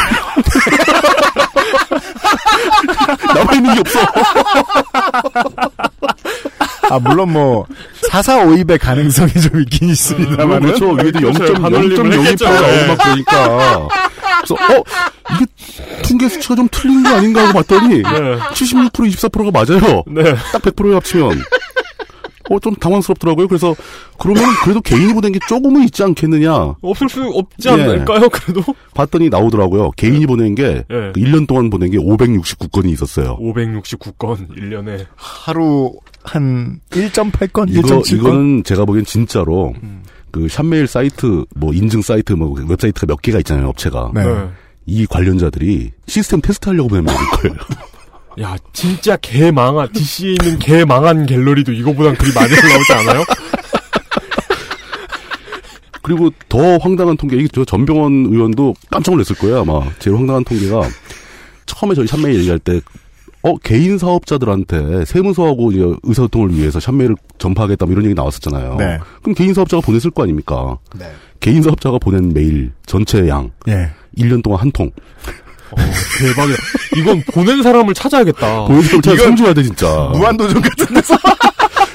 [3.35, 3.99] 남아있는 게 없어.
[6.91, 7.67] 아, 물론 뭐,
[8.23, 10.61] 4452의 가능성이 좀 있긴 있습니다만.
[10.61, 10.91] 그렇죠.
[10.93, 11.55] 위에도 그렇죠.
[11.55, 12.45] 0.02%가 반올림을 했겠죠.
[12.45, 13.89] 나오고 막 그러니까.
[14.37, 14.85] 그래서 어
[15.35, 15.47] 이게
[16.03, 20.03] 퉁계 수치가 좀 틀린 거 아닌가 하고 봤더니 76% 24%가 맞아요.
[20.07, 20.35] 네.
[20.53, 21.43] 딱 100%에 합치면
[22.51, 23.49] 어 좀 당황스럽더라고요.
[23.49, 23.75] 그래서
[24.19, 26.75] 그러면 그래도 개인이 보낸 게 조금은 있지 않겠느냐.
[26.81, 27.73] 없을 수 없지 예.
[27.73, 28.29] 않을까요?
[28.31, 28.63] 그래도
[28.95, 29.91] 봤더니 나오더라고요.
[29.93, 31.13] 개인이 보낸 게 예.
[31.13, 33.37] 1년 동안 보낸 게 569건이 있었어요.
[33.39, 35.93] 569건 1년에 하루
[36.23, 38.15] 한 1.8건, 이거 1.7건.
[38.15, 39.75] 이거는 제가 보기엔 진짜로
[40.31, 44.23] 그 샵메일 사이트 뭐 인증 사이트 뭐 웹사이트가 몇 개가 있잖아요 업체가 네.
[44.87, 47.57] 이 관련자들이 시스템 테스트하려고 보낸 메일일 거예요.
[48.41, 53.25] 야 진짜 개 망한 DC에 있는 개 망한 갤러리도 이거보단 글이 많이 올라오지 않아요?
[56.03, 60.83] 그리고 더 황당한 통계 이게 저 전병원 의원도 깜짝 놀랐을 거예요 아마 제일 황당한 통계가
[61.67, 62.81] 처음에 저희 샵메일 얘기할 때
[63.43, 68.77] 어, 개인 사업자들한테 세무서하고 이제 의사소통을 위해서 샵메일을 전파하겠다 뭐 이런 얘기 나왔었잖아요.
[68.77, 68.99] 네.
[69.21, 70.79] 그럼 개인 사업자가 보냈을 거 아닙니까?
[70.99, 71.11] 네.
[71.41, 73.91] 개인 사업자가 보낸 메일 전체 양 예.
[74.17, 74.91] 1년 동안 한 통.
[75.71, 75.77] 어,
[76.19, 76.59] 대박이다.
[76.97, 78.65] 이건 보낸 사람을 찾아야겠다.
[78.67, 79.87] 보낸 사람 찾아 성줘야 돼 진짜.
[80.13, 81.17] 무한도전 같은 데서.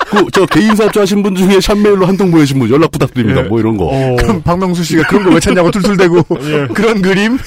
[0.09, 3.41] 그, 저 개인 사업자 하신 분 중에 샵메일로 한통 보내신 분 연락 부탁드립니다.
[3.41, 3.47] 예.
[3.47, 3.85] 뭐 이런 거.
[3.85, 6.67] 어, 그럼 박명수 씨가 그런 거 왜 찾냐고 툴툴대고 예.
[6.73, 7.37] 그런 그림?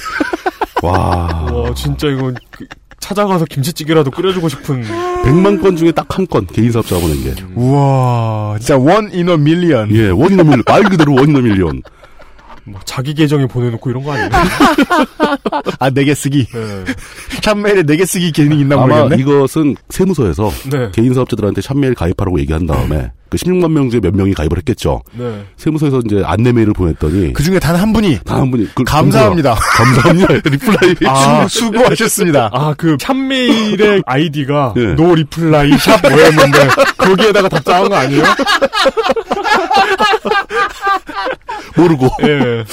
[0.81, 1.45] 와.
[1.51, 2.65] 와 진짜 이건 그-
[2.99, 4.81] 찾아가서 김치찌개라도 끓여주고 싶은
[5.25, 7.33] 100만 건 중에 딱 한 건 개인 사업자가 보낸 게.
[7.53, 9.91] 우와, 진짜 원 이너 밀리언.
[9.93, 10.63] 예, one in a million.
[10.65, 11.81] 말 그대로 one in a million.
[12.65, 14.29] 뭐 자기 계정에 보내놓고 이런 거 아니에요?
[15.79, 16.45] 아, 내게 쓰기.
[16.47, 16.85] 네.
[17.41, 19.21] 샵메일에 내게 쓰기 기능이 있나 아마 모르겠네.
[19.21, 20.89] 이것은 세무서에서 네.
[20.93, 25.01] 개인 사업자들한테 샵메일 가입하라고 얘기한 다음에 그 16만 명 중에 몇 명이 가입을 했겠죠.
[25.13, 25.43] 네.
[25.57, 29.55] 세무서에서 이제 안내 메일을 보냈더니 그 중에 단 한 분이 단 한 분이 그 감사합니다.
[29.55, 30.33] 감사합니다.
[30.49, 30.95] reply.
[31.07, 31.47] 아.
[31.49, 32.49] 수, 수고하셨습니다.
[32.53, 34.93] 아, 그, 샵메일의 아이디가, 예.
[34.93, 36.67] no reply 샵 뭐였는데,
[36.97, 38.23] 거기에다가 답장한 거 아니에요?
[41.75, 42.07] 모르고.
[42.23, 42.63] 예.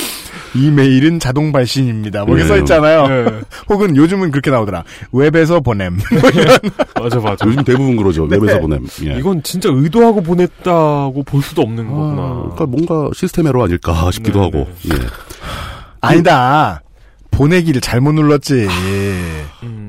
[0.54, 2.24] 이 메일은 자동 발신입니다.
[2.24, 2.48] 뭐 이렇게 예.
[2.48, 3.04] 써 있잖아요.
[3.08, 3.40] 예.
[3.68, 4.82] 혹은 요즘은 그렇게 나오더라.
[5.12, 5.98] 웹에서 보냄.
[7.00, 7.46] 맞아, 맞아.
[7.46, 8.26] 요즘 대부분 그러죠.
[8.28, 8.36] 네.
[8.36, 8.86] 웹에서 보냄.
[9.04, 9.18] 예.
[9.18, 12.50] 이건 진짜 의도하고 보냈다고 볼 수도 없는 거구나.
[12.54, 14.68] 그러니까 뭔가 시스템 에러 아닐까 싶기도 네, 하고.
[14.86, 14.98] 예.
[16.00, 16.82] 아니다.
[17.30, 18.66] 보내기를 잘못 눌렀지.
[19.62, 19.79] 음.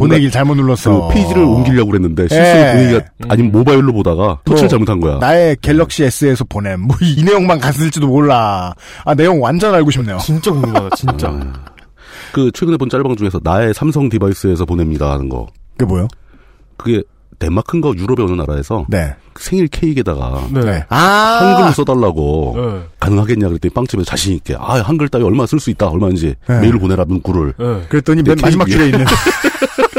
[0.00, 1.08] 보내기를 잘못 눌렀어.
[1.08, 2.72] 그 페이지를 옮기려고 그랬는데 실수로 예.
[2.72, 5.18] 보내기가 아니면 모바일로 보다가 터치를 뭐, 잘못한 거야.
[5.18, 6.80] 나의 갤럭시 S에서 보냄.
[6.82, 8.74] 뭐 이 내용 만 갔을지도 몰라.
[9.04, 10.18] 아 내용 완전 알고 싶네요.
[10.18, 11.28] 진짜 궁금하다, 진짜.
[11.30, 11.52] 음.
[12.32, 15.46] 그 최근에 본 짤방 중에서 나의 삼성 device에서 보냅니다 하는 거.
[15.76, 16.08] 그게 뭐요?
[16.76, 17.02] 그게
[17.38, 19.14] 덴마크인가 유럽의 어느 나라에서 네.
[19.38, 20.84] 생일 케이크에다가 네.
[20.90, 20.96] 아
[21.40, 22.80] 한글로 써달라고 네.
[23.00, 26.60] 가능하겠냐 그랬더니 빵집에서 자신 있게 아 한글 따위 얼마 쓸 수 있다 얼마든지 네.
[26.60, 27.82] 메일을 보내라 문구를 네.
[27.88, 29.06] 그랬더니 맨 네, 마지막 줄에 있는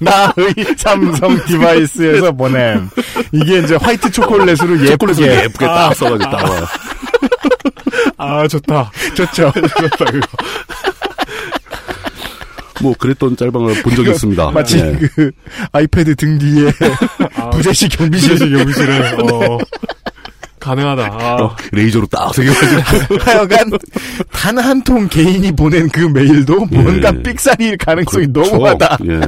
[0.00, 2.88] 나의 삼성 device에서 보냄.
[3.32, 6.64] 이게 이제 화이트 초콜릿으로 예쁘게 초콜릿을 예쁘게 딱 써가지고 딱 와요.
[8.16, 8.90] 아, 좋다.
[9.14, 9.52] 좋죠.
[9.54, 10.26] 좋다, 그거.
[12.82, 14.50] 뭐 그랬던 짤방을 본 적이 있습니다.
[14.52, 14.98] 마치 예.
[15.14, 15.30] 그
[15.72, 16.72] 아이패드 등 뒤에
[17.34, 19.58] 아, 부재시 경비실 비실시 경비실에, 어.
[20.58, 21.04] 가능하다.
[21.12, 21.36] 아.
[21.42, 23.70] 어, 레이저로 딱 새겨가지고 하여간
[24.32, 27.22] 단 한 통 개인이 보낸 그 메일도 뭔가 예.
[27.22, 28.52] 삑사리일 가능성이 그렇죠.
[28.52, 28.98] 너무하다.
[29.06, 29.20] 예.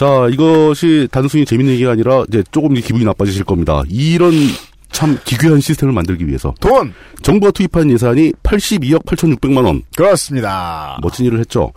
[0.00, 3.82] 자, 이것이 단순히 재밌는 얘기가 아니라 이제 조금 기분이 나빠지실 겁니다.
[3.90, 4.32] 이런
[4.90, 9.82] 참 기괴한 시스템을 만들기 위해서 돈 정부가 투입한 예산이 82억 8,600만 원.
[9.94, 10.98] 그렇습니다.
[11.02, 11.74] 멋진 일을 했죠.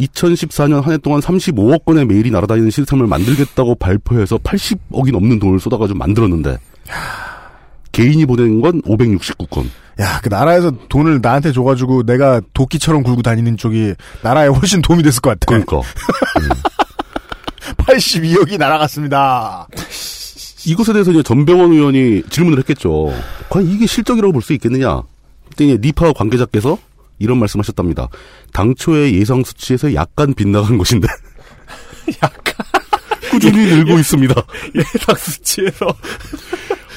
[0.00, 6.00] 2014년 한 해 동안 35억 건의 메일이 날아다니는 시스템을 만들겠다고 발표해서 80억이 넘는 돈을 쏟아가지고
[6.00, 6.58] 만들었는데
[7.92, 9.66] 개인이 보낸 건 569건.
[10.00, 15.20] 야, 그 나라에서 돈을 나한테 줘가지고 내가 도끼처럼 굴고 다니는 쪽이 나라에 훨씬 도움이 됐을
[15.20, 15.46] 것 같아.
[15.46, 15.80] 그러니까
[17.76, 19.68] 82억이 날아갔습니다.
[20.66, 23.12] 이것에 대해서 이제 전병원 의원이 질문을 했겠죠.
[23.50, 25.02] 과연 이게 실적이라고 볼 수 있겠느냐?
[25.50, 26.78] 그때 니파 관계자께서
[27.18, 28.08] 이런 말씀하셨답니다.
[28.52, 31.06] 당초의 예상 수치에서 약간 빗나간 것인데.
[32.22, 32.54] 약간
[33.30, 34.34] 꾸준히 늘고 있습니다.
[34.74, 35.86] 예상 수치에서.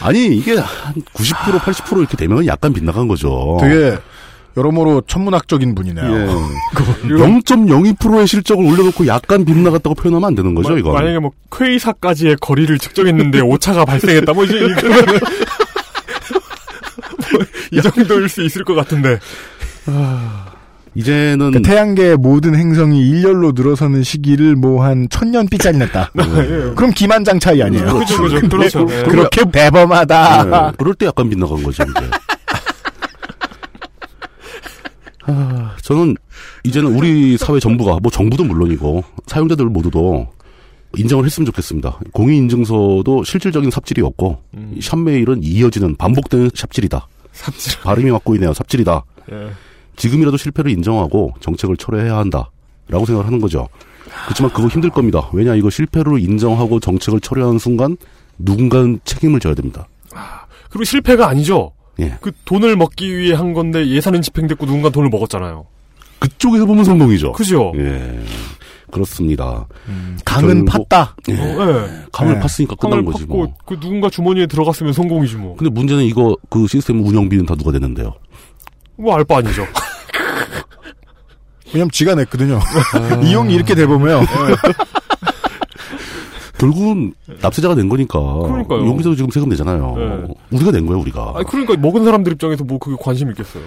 [0.01, 3.57] 아니 이게 한 90% 80% 이렇게 되면 약간 빗나간 거죠.
[3.61, 3.97] 되게
[4.57, 6.05] 여러모로 천문학적인 분이네요.
[6.05, 6.27] 예.
[7.07, 10.91] 0.02%의 실적을 올려놓고 약간 빗나갔다고 표현하면 안 되는 거죠, 마- 이거.
[10.93, 14.33] 만약에 뭐, 퀘이사까지의 거리를 측정했는데 오차가 발생했다.
[14.33, 15.05] 뭐, 이제, 이거는.
[17.31, 19.19] 뭐, 이 정도일 수 있을 것 같은데.
[20.95, 26.11] 이제는 그 태양계의 모든 행성이 일렬로 늘어서는 시기를 뭐 한 천년 삐짜리 냈다.
[26.17, 26.73] 예.
[26.75, 27.93] 그럼 기만장 차이 아니에요?
[27.99, 28.49] 그죠, 그죠.
[28.49, 28.87] 그렇죠.
[28.89, 29.03] 예.
[29.03, 30.43] 그렇게 대범하다.
[30.43, 32.01] 네, 그럴 때 약간 빗나간 거죠, 이제.
[35.29, 36.15] 아, 저는
[36.63, 40.27] 이제는 우리 사회 전부가 뭐 정부도 물론이고 사용자들 모두도
[40.97, 41.99] 인정을 했으면 좋겠습니다.
[42.13, 44.73] 공인인증서도 실질적인 삽질이었고 음.
[44.75, 47.07] 이 샵메일은 이어지는 반복되는 삽질이다.
[47.31, 47.81] 삽질.
[47.81, 48.53] 발음이 맞고 있네요.
[48.53, 49.03] 삽질이다.
[49.31, 49.49] 예.
[49.95, 52.49] 지금이라도 실패를 인정하고 정책을 철회해야 한다
[52.87, 53.67] 라고 생각을 하는 거죠.
[54.25, 55.29] 그렇지만 그거 힘들 겁니다.
[55.33, 57.95] 왜냐 이거 실패로 인정하고 정책을 철회하는 순간
[58.39, 59.87] 누군가는 책임을 져야 됩니다.
[60.69, 61.71] 그리고 실패가 아니죠.
[61.99, 62.17] 예.
[62.21, 65.65] 그 돈을 먹기 위해 한 건데 예산은 집행됐고 누군가 돈을 먹었잖아요.
[66.19, 67.31] 그쪽에서 보면 성공이죠.
[67.33, 67.71] 그죠?
[67.77, 68.19] 예.
[68.91, 69.67] 그렇습니다.
[70.25, 71.09] 강은 결국- 팠다.
[71.29, 71.33] 예.
[71.33, 72.05] 네.
[72.11, 72.39] 강을 네.
[72.39, 73.53] 팠으니까 끝난 거지 팠고 뭐.
[73.65, 75.55] 그 누군가 주머니에 들어갔으면 성공이지 뭐.
[75.55, 78.13] 근데 문제는 이거 그 시스템 운영비는 다 누가 되는데요?
[78.97, 79.65] 뭐 알 바 아니죠.
[81.73, 82.59] 왜냐면 지가 냈거든요.
[83.23, 84.25] 이용이 이렇게 돼보면
[86.59, 88.19] 결국은 납세자가 낸 거니까.
[88.19, 88.85] 그러니까요.
[88.85, 89.95] 용기도 지금 세금 내잖아요.
[89.97, 90.33] 네.
[90.51, 91.33] 우리가 낸 거예요, 우리가.
[91.35, 93.63] 아니 그러니까 먹은 사람들 입장에서 뭐 그게 관심 있겠어요.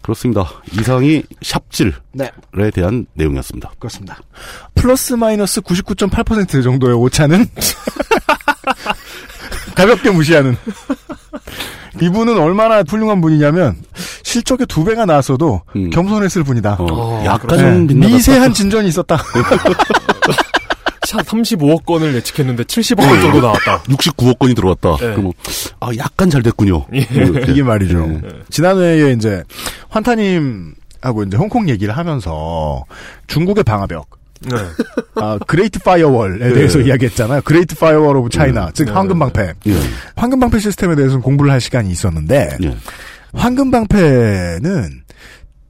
[0.00, 0.48] 그렇습니다.
[0.72, 2.30] 이상이 샵질에 네.
[2.72, 3.72] 대한 내용이었습니다.
[3.78, 4.18] 그렇습니다.
[4.74, 7.46] 플러스 마이너스 99.8% 정도의 오차는
[9.76, 10.56] 가볍게 무시하는.
[12.00, 13.76] 이분은 얼마나 훌륭한 분이냐면
[14.22, 15.60] 실적의 두 배가 나왔어도
[15.92, 16.78] 겸손했을 분이다.
[16.80, 16.86] 음.
[16.90, 17.94] 어, 아, 약간 네.
[17.94, 19.18] 미세한 진전이 있었다.
[21.10, 23.82] 차 35억 건을 예측했는데 70억 건 정도 나왔다.
[23.82, 24.96] 69억 건이 들어왔다.
[24.98, 25.14] 네.
[25.16, 25.32] 그럼
[25.80, 26.86] 아 약간 잘 됐군요.
[26.94, 27.00] 예.
[27.10, 27.50] 이렇게.
[27.50, 28.06] 이게 말이죠.
[28.06, 28.20] 네.
[28.48, 29.42] 지난해에 이제
[29.88, 30.72] 환타님
[31.02, 32.84] 하고 이제 홍콩 얘기를 하면서
[33.26, 34.08] 중국의 방화벽,
[34.42, 34.56] 네.
[35.16, 36.54] 아, Great Firewall에 네.
[36.54, 37.40] 대해서 이야기했잖아요.
[37.42, 38.72] Great Firewall of China, 네.
[38.72, 38.92] 즉 네.
[38.92, 39.54] 황금 방패.
[39.66, 39.74] 예.
[40.14, 42.76] 황금 방패 시스템에 대해서는 공부를 할 시간이 있었는데 예.
[43.34, 45.02] 황금 방패는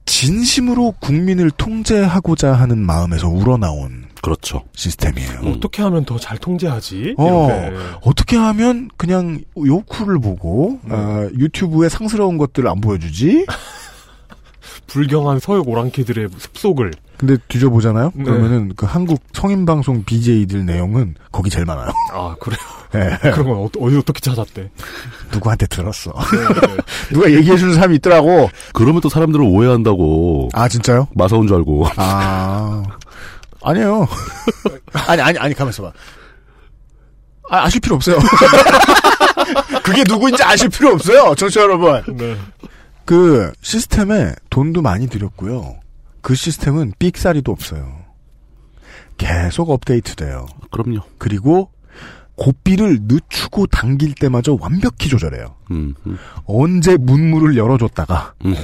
[0.05, 4.63] 진심으로 국민을 통제하고자 하는 마음에서 우러나온 그렇죠.
[4.75, 5.39] 시스템이에요.
[5.55, 7.15] 어떻게 하면 더 잘 통제하지?
[7.17, 7.77] 어, 이렇게.
[8.03, 13.45] 어떻게 하면 그냥 요쿠를 보고 아, 유튜브에 상스러운 것들을 안 보여주지?
[14.87, 18.11] 불경한 서역 오랑캐들의 습속을 근데 뒤져보잖아요.
[18.15, 18.23] 네.
[18.23, 21.91] 그러면은 그 한국 성인 방송 BJ들 내용은 거기 제일 많아요.
[22.13, 22.59] 아 그래요.
[22.93, 23.17] 네.
[23.31, 24.69] 그런 건 어, 어디 어떻게 찾았대?
[25.31, 26.11] 누구한테 들었어?
[26.11, 26.77] 네.
[27.13, 28.49] 누가 얘기해주는 사람이 있더라고.
[28.73, 30.49] 그러면 또 사람들을 오해한다고.
[30.53, 31.07] 아 진짜요?
[31.15, 31.87] 마사온 줄 알고.
[31.95, 32.83] 아
[33.63, 34.07] 아니에요.
[35.07, 35.91] 아니 아니 아니 가만 있어 봐.
[37.49, 38.17] 아, 아실 필요 없어요.
[39.83, 42.01] 그게 누구인지 아실 필요 없어요, 청취자 여러분.
[42.17, 42.37] 네.
[43.05, 45.75] 그 시스템에 돈도 많이 들였고요.
[46.21, 48.01] 그 시스템은 삑사리도 없어요.
[49.17, 50.45] 계속 업데이트돼요.
[50.71, 51.01] 그럼요.
[51.17, 51.71] 그리고
[52.35, 55.55] 고삐를 늦추고 당길 때마저 완벽히 조절해요.
[55.71, 56.17] 음, 음.
[56.45, 58.55] 언제 문물을 열어줬다가 음.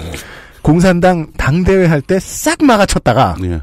[0.62, 3.62] 공산당 당대회 할 때 싹 막아쳤다가 예.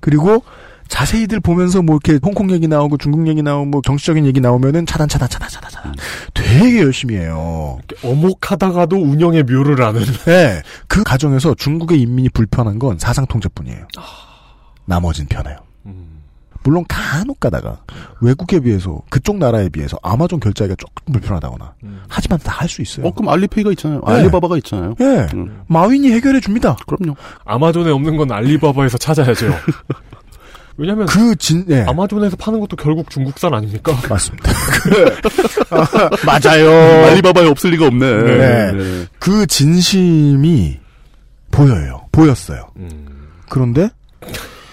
[0.00, 0.42] 그리고
[0.88, 5.08] 자세히들 보면서 뭐 이렇게 홍콩 얘기 나오고 중국 얘기 나오고 뭐 정치적인 얘기 나오면은 차단
[5.08, 5.94] 차단 차단 차단 차단
[6.34, 7.78] 되게 열심히 해요.
[8.04, 10.02] 어목하다가도 운영의 묘를 아는.
[10.26, 13.86] 네, 그 과정에서 중국의 인민이 불편한 건 사상 통제뿐이에요.
[14.84, 15.56] 나머진 편해요.
[16.64, 17.78] 물론 간혹 가다가
[18.20, 21.74] 외국에 비해서 그쪽 나라에 비해서 아마존 결제하기가 조금 불편하다거나
[22.08, 23.06] 하지만 다 할 수 있어요.
[23.06, 24.00] 어, 그럼 알리페이가 있잖아요.
[24.06, 24.12] 네.
[24.12, 24.94] 알리바바가 있잖아요.
[25.00, 25.62] 예, 음.
[25.66, 26.76] 마윈이 해결해 줍니다.
[26.86, 27.16] 그럼요.
[27.44, 29.52] 아마존에 없는 건 알리바바에서 찾아야죠.
[30.78, 31.82] 왜냐면 그 진, 예.
[31.82, 33.92] 아마존에서 파는 것도 결국 중국산 아닙니까?
[34.08, 34.50] 맞습니다.
[36.24, 36.70] 맞아요.
[37.06, 38.22] 알리바바에 없을 리가 없네.
[38.22, 38.72] 네.
[38.72, 39.06] 네.
[39.18, 40.78] 그 진심이
[41.50, 42.06] 보여요.
[42.12, 42.68] 보였어요.
[42.76, 43.90] 음, 그런데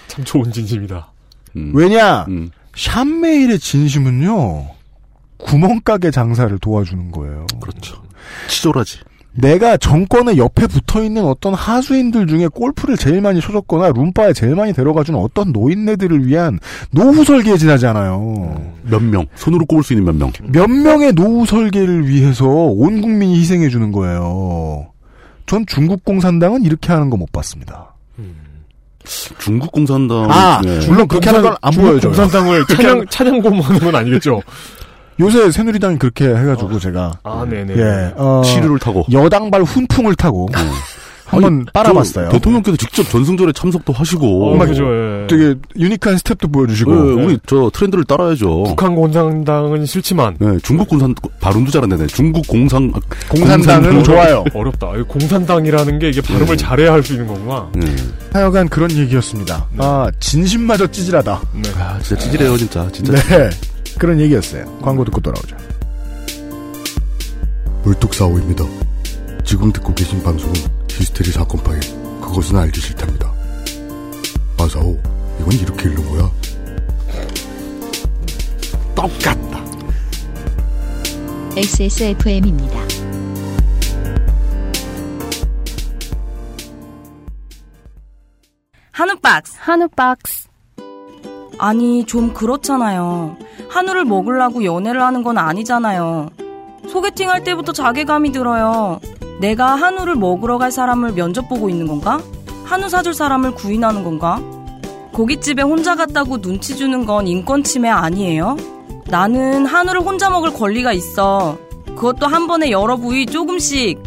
[0.06, 1.09] 참 좋은 진심이다.
[1.56, 1.72] 음.
[1.74, 2.50] 왜냐 음.
[2.76, 4.66] 샴메일의 진심은요
[5.38, 7.46] 구멍가게 장사를 도와주는 거예요.
[7.60, 8.02] 그렇죠.
[8.48, 8.98] 치졸하지.
[9.32, 14.72] 내가 정권의 옆에 붙어 있는 어떤 하수인들 중에 골프를 제일 많이 쳐줬거나 룸바에 제일 많이
[14.72, 16.58] 데려가주는 어떤 노인네들을 위한
[16.90, 18.72] 노후 설계에 지나지 않아요.
[18.82, 19.26] 몇 명.
[19.36, 20.32] 손으로 꼽을 수 있는 몇 명.
[20.52, 24.88] 몇 명의 노후 설계를 위해서 온 국민이 희생해 주는 거예요.
[25.46, 27.94] 전 중국 공산당은 이렇게 하는 거 못 봤습니다.
[29.38, 30.30] 중국 공산당.
[30.30, 30.86] 아, 네.
[30.86, 32.12] 물론 그렇게 하는 건 안 보여줘요.
[32.12, 34.42] 공산당을 찬양 찬양 고문하는 건 아니겠죠?
[35.18, 37.74] 요새 새누리당이 그렇게 해가지고 제가 아, 네네.
[37.76, 39.04] 예, 어, 치료를 타고.
[39.12, 40.48] 여당발 훈풍을 타고
[41.30, 42.26] 한번 아니, 빨아봤어요.
[42.26, 44.52] 저 대통령께서 직접 전승절에 참석도 하시고.
[44.54, 44.84] 어, 그죠.
[44.84, 45.26] 예.
[45.28, 48.64] 되게 유니크한 스텝도 보여주시고 네, 우리 저 트렌드를 따라야죠.
[48.64, 52.06] 북한 공산당은 싫지만 네, 중국 공산 발음도 잘안되네.
[52.08, 52.90] 중국 공산
[53.28, 54.02] 공산당은 공산당.
[54.02, 54.44] 좋아요.
[54.52, 54.96] 어렵다.
[54.96, 56.56] 이 공산당이라는 게 이게 발음을 네.
[56.56, 57.68] 잘해야 할 수 있는 거구나.
[57.74, 57.86] 네.
[58.32, 59.66] 하여간 그런 얘기였습니다.
[59.78, 61.40] 아 진심마저 찌질하다.
[61.62, 61.70] 네.
[61.78, 62.88] 아, 진짜 찌질해요, 진짜.
[62.92, 63.12] 진짜.
[63.14, 63.50] 네
[63.98, 64.64] 그런 얘기였어요.
[64.82, 65.56] 광고 듣고 돌아오죠.
[67.84, 68.64] 물뚝사오입니다.
[69.44, 70.54] 지금 듣고 계신 방송은
[71.00, 71.80] 히스테리 사건 파일
[72.20, 73.32] 그것은 알기 싫답니다.
[74.58, 75.00] 마사오
[75.40, 76.30] 이건 이렇게 읽는 거야.
[78.94, 79.64] 똑같다.
[81.56, 82.78] XSFM입니다.
[88.92, 89.56] 한우 박스.
[89.58, 90.48] 한우 박스.
[91.58, 93.38] 아니, 좀 그렇잖아요.
[93.70, 96.28] 한우를 먹으려고 연애를 하는 건 아니잖아요.
[96.88, 99.00] 소개팅 할 때부터 자괴감이 들어요.
[99.40, 102.20] 내가 한우를 먹으러 갈 사람을 면접 보고 있는 건가?
[102.64, 104.38] 한우 사줄 사람을 구인하는 건가?
[105.14, 108.58] 고깃집에 혼자 갔다고 눈치 주는 건 인권 침해 아니에요?
[109.06, 111.58] 나는 한우를 혼자 먹을 권리가 있어.
[111.86, 113.98] 그것도 한 번에 여러 부위 조금씩.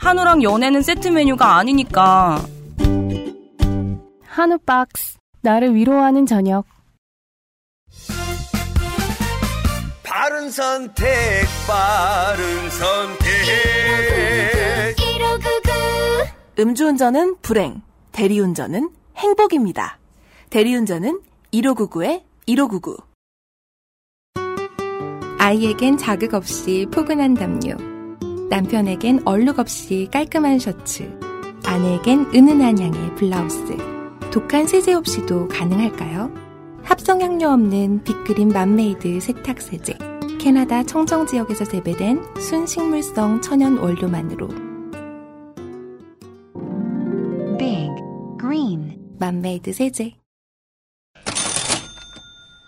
[0.00, 2.44] 한우랑 연애는 세트 메뉴가 아니니까.
[4.26, 5.16] 한우 박스.
[5.40, 6.64] 나를 위로하는 저녁.
[10.02, 11.06] 바른 선택,
[11.66, 13.83] 바른 선택.
[16.56, 17.82] 음주운전은 불행,
[18.12, 19.98] 대리운전은 행복입니다.
[20.50, 21.20] 대리운전은
[21.52, 22.96] 1599에 1599.
[25.38, 27.76] 아이에겐 자극 없이 포근한 담요.
[28.50, 31.10] 남편에겐 얼룩 없이 깔끔한 셔츠.
[31.64, 33.76] 아내에겐 은은한 향의 블라우스.
[34.32, 36.32] 독한 세제 없이도 가능할까요?
[36.84, 39.98] 합성 향료 없는 빅그린 맘메이드 세탁 세제.
[40.38, 44.63] 캐나다 청정 지역에서 재배된 순식물성 천연 원료만으로
[47.64, 47.88] Big
[48.38, 50.12] Green 맘메이드 세제.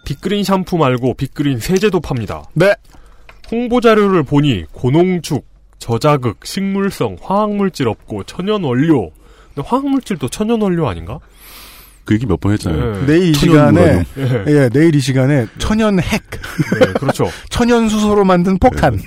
[0.06, 2.44] 빅그린 샴푸 말고 빅그린 세제도 팝니다.
[2.55, 2.74] 네.
[3.52, 5.44] 홍보 자료를 보니 고농축,
[5.78, 9.10] 저자극, 식물성, 화학물질 없고 천연 원료.
[9.55, 11.18] 근데 화학물질도 천연 원료 아닌가?
[12.06, 13.01] 그 얘기 몇 번 했잖아요.
[13.01, 13.06] 네.
[13.06, 13.81] 내일 이 시간에
[14.16, 14.44] 우라늄.
[14.47, 16.23] 예, 내일 이 시간에 천연 핵,
[16.81, 17.28] 네, 그렇죠.
[17.51, 18.98] 천연 수소로 만든 폭탄.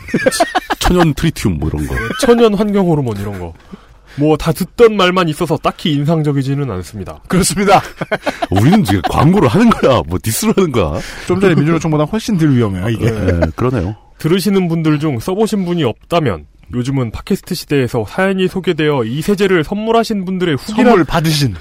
[0.77, 1.95] 천연 트리튬 뭐 이런 거.
[2.21, 3.53] 천연 환경 호르몬 이런 거.
[4.15, 7.19] 뭐 다 듣던 말만 있어서 딱히 인상적이지는 않습니다.
[7.27, 7.81] 그렇습니다.
[8.51, 10.99] 우리는 지금 광고를 하는 거야, 뭐 디스를 하는 거야.
[11.27, 13.09] 좀 전에 민주노총보다 훨씬 덜 위험해요, 이게.
[13.11, 13.95] 네, 그러네요.
[14.17, 20.55] 들으시는 분들 중 써보신 분이 없다면 요즘은 팟캐스트 시대에서 사연이 소개되어 이 세제를 선물하신 분들의
[20.57, 21.55] 후기를 선물 받으신.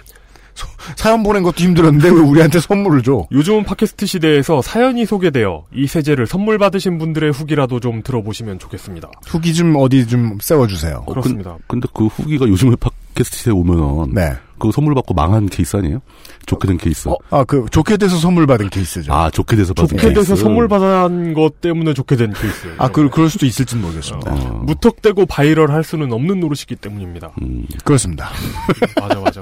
[0.59, 0.67] 소-
[0.97, 3.27] 사연 보낸 것도 힘들었는데 왜 우리한테 선물을 줘?
[3.31, 9.09] 요즘은 팟캐스트 시대에서 사연이 소개되어 이 세제를 선물 받으신 분들의 후기라도 좀 들어보시면 좋겠습니다.
[9.27, 11.05] 후기 좀 어디 좀 세워주세요.
[11.07, 11.57] 어, 그렇습니다.
[11.69, 12.75] 근데, 그 후기가 요즘에
[13.15, 14.13] 팟캐스트 시대에 오면은.
[14.15, 14.33] 네.
[14.59, 16.01] 그 선물 받고 망한 케이스 아니에요?
[16.47, 17.09] 좋게 된 케이스.
[17.31, 19.13] 아, 그, 좋게 돼서 선물 받은 케이스죠.
[19.13, 20.43] 아, 좋게 돼서 받은 좋게 돼서 케이스.
[20.43, 22.75] 선물 받은 것 때문에 좋게 된 케이스.
[22.77, 24.33] 아, 그, 그럴 수도 있을지는 모르겠습니다.
[24.33, 24.63] 어.
[24.65, 27.31] 무턱대고 바이럴 할 수는 없는 노릇이기 때문입니다.
[27.43, 27.67] 음.
[27.85, 28.31] 그렇습니다.
[29.01, 29.41] 맞아, 맞아.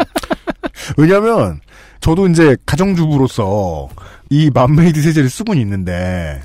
[0.97, 1.61] 왜냐면,
[2.01, 3.89] 저도 이제 가정주부로서
[4.31, 6.41] 이 맘메이드 세제를 쓰고는 있는데,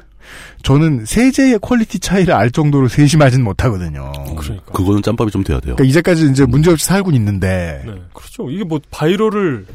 [0.64, 4.12] 저는 세제의 퀄리티 차이를 알 정도로 세심하진 못하거든요.
[4.38, 4.72] 그러니까.
[4.72, 5.76] 그거는 짬밥이 좀 돼야 돼요.
[5.76, 8.50] 그러니까 이제까지 이제 문제없이 살고 있는데, 네, 그렇죠.
[8.50, 9.66] 이게 뭐 바이럴을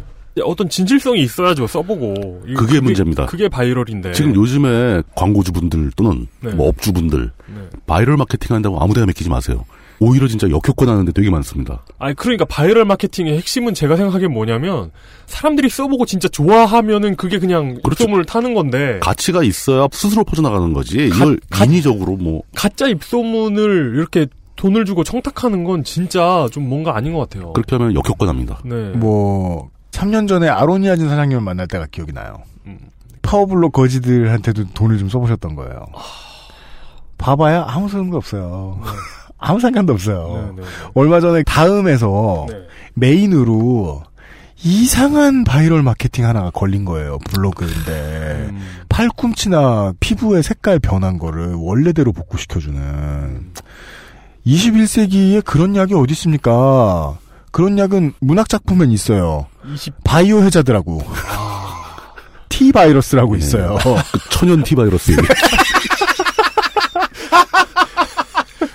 [0.44, 1.66] 어떤 진실성이 있어야죠.
[1.66, 2.42] 써보고.
[2.46, 3.26] 이거 그게 문제입니다.
[3.26, 4.12] 그게 바이럴인데.
[4.12, 6.52] 지금 요즘에 광고주분들 또는 네.
[6.52, 7.60] 뭐 업주분들 네.
[7.86, 9.64] 바이럴 마케팅 한다고 아무데나 맡기지 마세요.
[10.00, 11.82] 오히려 진짜 역효과 나는데 되게 많습니다.
[11.98, 14.90] 아니 그러니까 바이럴 마케팅의 핵심은 제가 생각하기엔 뭐냐면
[15.26, 21.08] 사람들이 써보고 진짜 좋아하면은 그게 그냥 입소문을 타는 건데 가치가 있어야 스스로 퍼져나가는 거지.
[21.08, 26.96] 가- 이걸 가- 인위적으로 뭐 가짜 입소문을 이렇게 돈을 주고 청탁하는 건 진짜 좀 뭔가
[26.96, 27.52] 아닌 것 같아요.
[27.52, 28.58] 그렇게 하면 역효과 납니다.
[28.64, 28.90] 네.
[28.92, 32.38] 뭐, 3년 전에 아로니아진 사장님을 만날 때가 기억이 나요.
[32.66, 32.78] 음.
[33.22, 35.86] 파워블록 거지들한테도 돈을 좀 써보셨던 거예요.
[37.18, 38.80] 봐봐야 아무 소용도 없어요.
[39.38, 40.54] 아무 상관도 없어요.
[40.56, 42.56] 네, 네, 얼마 전에 다음에서 네.
[42.94, 44.02] 메인으로
[44.64, 47.18] 이상한 바이럴 마케팅 하나가 걸린 거예요.
[47.30, 48.66] 블로그인데 음.
[48.88, 53.52] 팔꿈치나 피부의 색깔 변한 거를 원래대로 복구시켜주는
[54.46, 57.18] 21세기에 그런 약이 어디 있습니까?
[57.50, 59.46] 그런 약은 문학 작품엔 있어요.
[59.72, 61.02] 20 바이오 해자드라고
[62.48, 63.76] T 바이러스라고 있어요.
[64.12, 65.22] 그 천연 티 바이러스 얘기.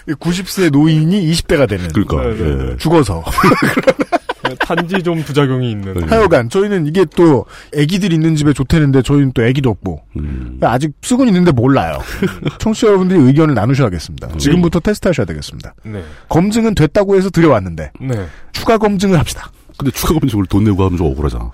[0.07, 2.77] 90세 노인이 20대가 되는 그러니까 네, 네, 네.
[2.77, 3.23] 죽어서
[4.59, 6.09] 단지 좀 부작용이 있는.
[6.09, 7.45] 하여간 저희는 이게 또
[7.77, 10.59] 아기들 있는 집에 좋다는데 저희는 또 아기도 없고 음.
[10.61, 11.99] 아직 쓰고 있는데 몰라요.
[12.59, 14.37] 청취자 여러분들이 의견을 나누셔야겠습니다.
[14.37, 15.73] 지금부터 테스트하셔야 되겠습니다.
[15.83, 16.03] 네.
[16.29, 18.27] 검증은 됐다고 해서 들여왔는데 네.
[18.51, 19.51] 추가 검증을 합시다.
[19.77, 21.51] 근데 추가 검증을 돈 내고 하면 좀 억울하잖아.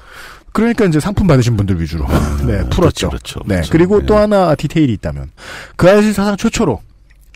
[0.52, 2.06] 그러니까 이제 상품 받으신 분들 위주로
[2.48, 3.10] 네 풀었죠.
[3.10, 3.40] 그렇죠, 그렇죠.
[3.46, 3.72] 네 그렇죠.
[3.72, 4.06] 그리고 네.
[4.08, 5.30] 또 하나 디테일이 있다면
[5.76, 6.82] 그 아실 사상 최초로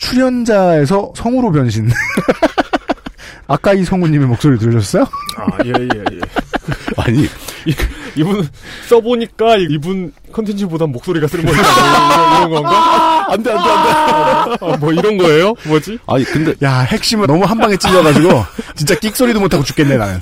[0.02, 1.90] 출연자에서 성우로 변신.
[3.48, 5.04] 아까 이 성우님의 목소리 들으셨어요?
[5.38, 6.20] 아, 예, 예, 예.
[6.98, 7.24] 아니,
[7.66, 7.76] 이,
[8.16, 8.48] 이분
[8.88, 11.62] 써보니까 이분 컨텐츠보다 목소리가 쓸모있다.
[11.62, 13.28] 뭐 이런, 이런 건가?
[13.32, 14.66] 안 돼, 안 돼, 안 돼.
[14.66, 15.54] 아, 뭐 이런 거예요?
[15.68, 16.00] 뭐지?
[16.08, 18.30] 아니, 근데 야 핵심은 너무 한 방에 찔려가지고
[18.76, 20.20] 진짜 끽 소리도 못하고 죽겠네 나는.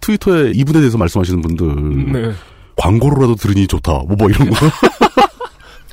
[0.00, 2.32] 트위터에 이분에 대해서 말씀하시는 분들 네.
[2.76, 3.92] 광고로라도 들으니 좋다.
[3.92, 4.56] 뭐, 뭐 이런 거.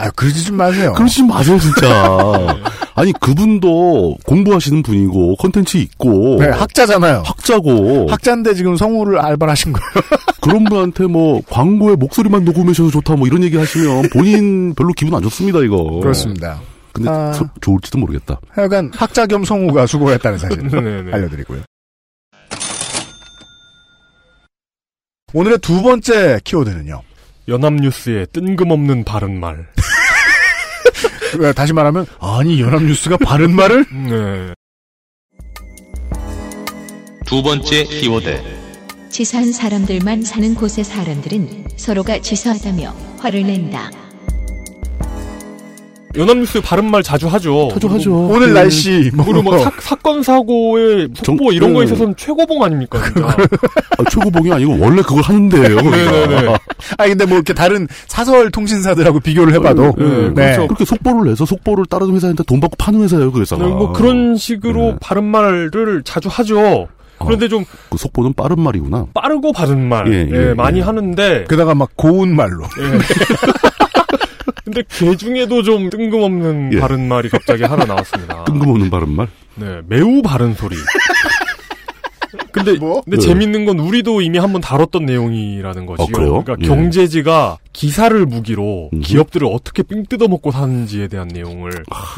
[0.02, 0.94] 아 그러지 좀 마세요.
[0.94, 1.88] 그러지 좀 마세요, 진짜.
[2.96, 6.38] 아니, 그분도 공부하시는 분이고, 컨텐츠 있고.
[6.40, 7.24] 네, 학자잖아요.
[7.26, 8.08] 학자고.
[8.10, 9.86] 학자인데 지금 성우를 알바를 하신 거예요.
[10.42, 15.22] 그런 분한테 뭐, 광고에 목소리만 녹음하셔도 좋다, 뭐 이런 얘기 하시면 본인 별로 기분 안
[15.24, 16.00] 좋습니다, 이거.
[16.02, 16.60] 그렇습니다.
[16.94, 17.32] 근데 아.
[17.32, 18.40] 소- 좋을지도 모르겠다.
[18.50, 21.12] 하여간 학자 겸 성우가 수고했다는 사실 네네.
[21.14, 21.62] 알려드리고요.
[25.34, 27.02] 오늘의 두 번째 키워드는요.
[27.48, 29.68] 연합뉴스의 뜬금없는 바른 말.
[31.40, 34.54] 왜, 다시 말하면 아니 연합뉴스가 바른 말을 네.
[37.26, 38.42] 두 번째 키워드.
[39.10, 43.92] 치사한 사람들만 사는 곳의 사람들은 서로가 치사하다며 화를 낸다.
[46.16, 47.70] 연합뉴스 바른말 자주 하죠.
[47.74, 48.28] 자주 하죠.
[48.28, 49.26] 오늘 그- 날씨 뭐.
[49.26, 51.92] 그리고 뭐 사, 사건 사고의 속보 이런 거에 네.
[51.92, 53.00] 있어서는 최고봉 아닙니까?
[53.24, 55.76] 아, 최고봉이 아니고 원래 그걸 하는데요.
[55.82, 56.56] 네네네.
[56.98, 60.68] 아 근데 뭐 이렇게 다른 사설 통신사들하고 비교를 해봐도 네, 그렇죠.
[60.68, 63.64] 그렇게 속보를 내서 속보를 다른 회사한테 돈 받고 파는 회사예요, 그 회사가.
[63.66, 66.88] 네, 뭐 그런 식으로 바른말을 자주 하죠.
[67.20, 69.06] 그런데 좀 그 속보는 빠른 말이구나.
[69.14, 70.84] 빠르고 바른 말 예, 예, 예, 많이 예.
[70.84, 72.98] 하는데 게다가 막 고운 말로 예.
[74.72, 76.80] 근데 그 중에도 좀 뜬금없는 예.
[76.80, 78.46] 바른 말이 갑자기 하나 나왔습니다.
[78.48, 79.28] 뜬금없는 바른 말.
[79.56, 80.78] 네, 매우 바른 소리.
[82.54, 83.18] 근데, 근데 네.
[83.18, 86.04] 재밌는 건 우리도 이미 한번 다뤘던 내용이라는 거지요.
[86.04, 86.44] 어, 그래요?
[86.44, 86.68] 그러니까 예.
[86.68, 91.72] 경제지가 기사를 무기로 기업들을 어떻게 삥 뜯어먹고 사는지에 대한 내용을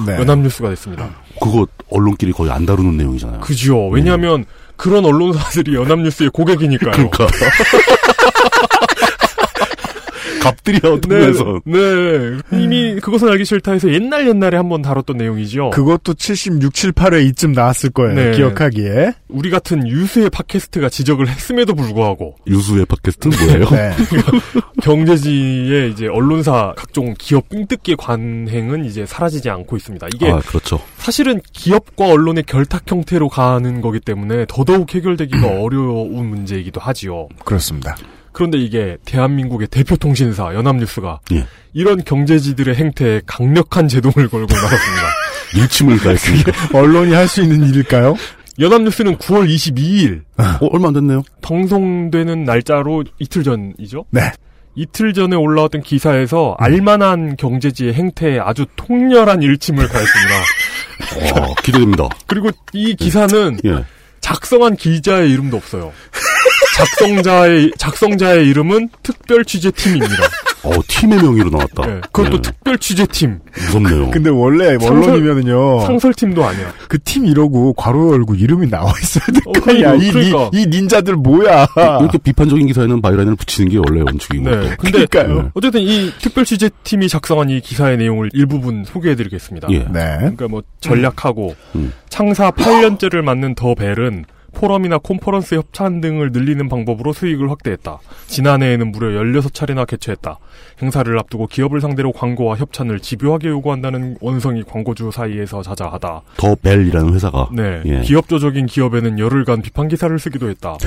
[0.05, 0.13] 네.
[0.13, 1.09] 연합뉴스가 됐습니다.
[1.41, 3.39] 그거 언론끼리 거의 안 다루는 내용이잖아요.
[3.41, 3.87] 그죠.
[3.89, 6.91] 왜냐하면 그런 언론사들이 연합뉴스의 고객이니까요.
[6.91, 7.27] 그러니까.
[10.41, 11.61] 갑들이야 어떤 네, 면에서.
[11.65, 12.59] 네.
[12.59, 15.71] 이미 그것은 알기 싫다 해서 옛날 옛날에 한번 다뤘던 내용이죠.
[15.71, 18.13] 그것도 76, 7, 8회 이쯤 나왔을 거예요.
[18.13, 18.31] 네.
[18.31, 19.13] 기억하기에.
[19.29, 23.69] 우리 같은 유수의 팟캐스트가 지적을 했음에도 불구하고 유수의 팟캐스트는 뭐예요?
[23.69, 23.91] 네.
[24.83, 30.07] 경제지의 이제 언론사 각종 기업 삥뜯기 관행은 이제 사라지지 않고 있습니다.
[30.13, 30.79] 이게 아, 그렇죠.
[30.97, 37.29] 사실은 기업과 언론의 결탁 형태로 가는 거기 때문에 더더욱 해결되기가 어려운 문제이기도 하지요.
[37.45, 37.95] 그렇습니다.
[38.33, 41.45] 그런데 이게 대한민국의 대표 통신사 연합뉴스가 예.
[41.73, 45.07] 이런 경제지들의 행태에 강력한 제동을 걸고 나섰습니다.
[45.55, 46.51] 일침을 가했습니다.
[46.77, 48.15] 언론이 할 수 있는 일일까요?
[48.59, 51.23] 연합뉴스는 9월 22일 어, 얼마 안 됐네요.
[51.41, 54.05] 방송되는 날짜로 이틀 전이죠.
[54.11, 54.31] 네.
[54.75, 61.39] 이틀 전에 올라왔던 기사에서 알만한 경제지의 행태에 아주 통렬한 일침을 가했습니다.
[61.41, 62.09] 어, 기대됩니다.
[62.27, 63.85] 그리고 이 기사는 예.
[64.21, 65.91] 작성한 기자의 이름도 없어요.
[66.75, 70.15] 작성자의 작성자의 이름은 특별 취재팀입니다.
[70.63, 71.85] 어, 팀의 명의로 나왔다.
[71.85, 72.41] 네, 그것도 예.
[72.41, 73.39] 특별 취재팀.
[73.65, 74.11] 무섭네요.
[74.11, 75.81] 근데 원래 언론이면은요.
[75.85, 76.73] 상설팀도 아니야.
[76.87, 79.59] 그 팀 이러고 괄호 열고 이름이 나와 있어야 될 어, 거.
[79.61, 80.49] 그러니까, 이, 그러니까.
[80.53, 81.67] 이, 이 닌자들 뭐야.
[81.99, 84.49] 이렇게 비판적인 기사에는 바이라인을 붙이는 게 원래 원칙이고.
[84.49, 84.51] 네.
[84.69, 84.75] 또.
[84.77, 85.51] 근데 그러니까요.
[85.53, 89.67] 어쨌든 이 특별 취재팀이 작성한 이 기사의 내용을 일부분 소개해드리겠습니다.
[89.71, 89.79] 예.
[89.79, 90.15] 네.
[90.17, 91.91] 그러니까 뭐 전략하고 음.
[92.09, 97.99] 창사 8년째를 맞는 더 벨은 포럼이나 콘퍼런스 협찬 등을 늘리는 방법으로 수익을 확대했다.
[98.27, 100.37] 지난해에는 무려 16차례나 개최했다.
[100.81, 106.21] 행사를 앞두고 기업을 상대로 광고와 협찬을 집요하게 요구한다는 원성이 광고주 사이에서 자자하다.
[106.37, 107.49] 더 벨이라는 회사가.
[107.51, 107.81] 네.
[107.85, 108.01] 예.
[108.01, 110.77] 비협조적인 기업에는 열흘간 비판 기사를 쓰기도 했다.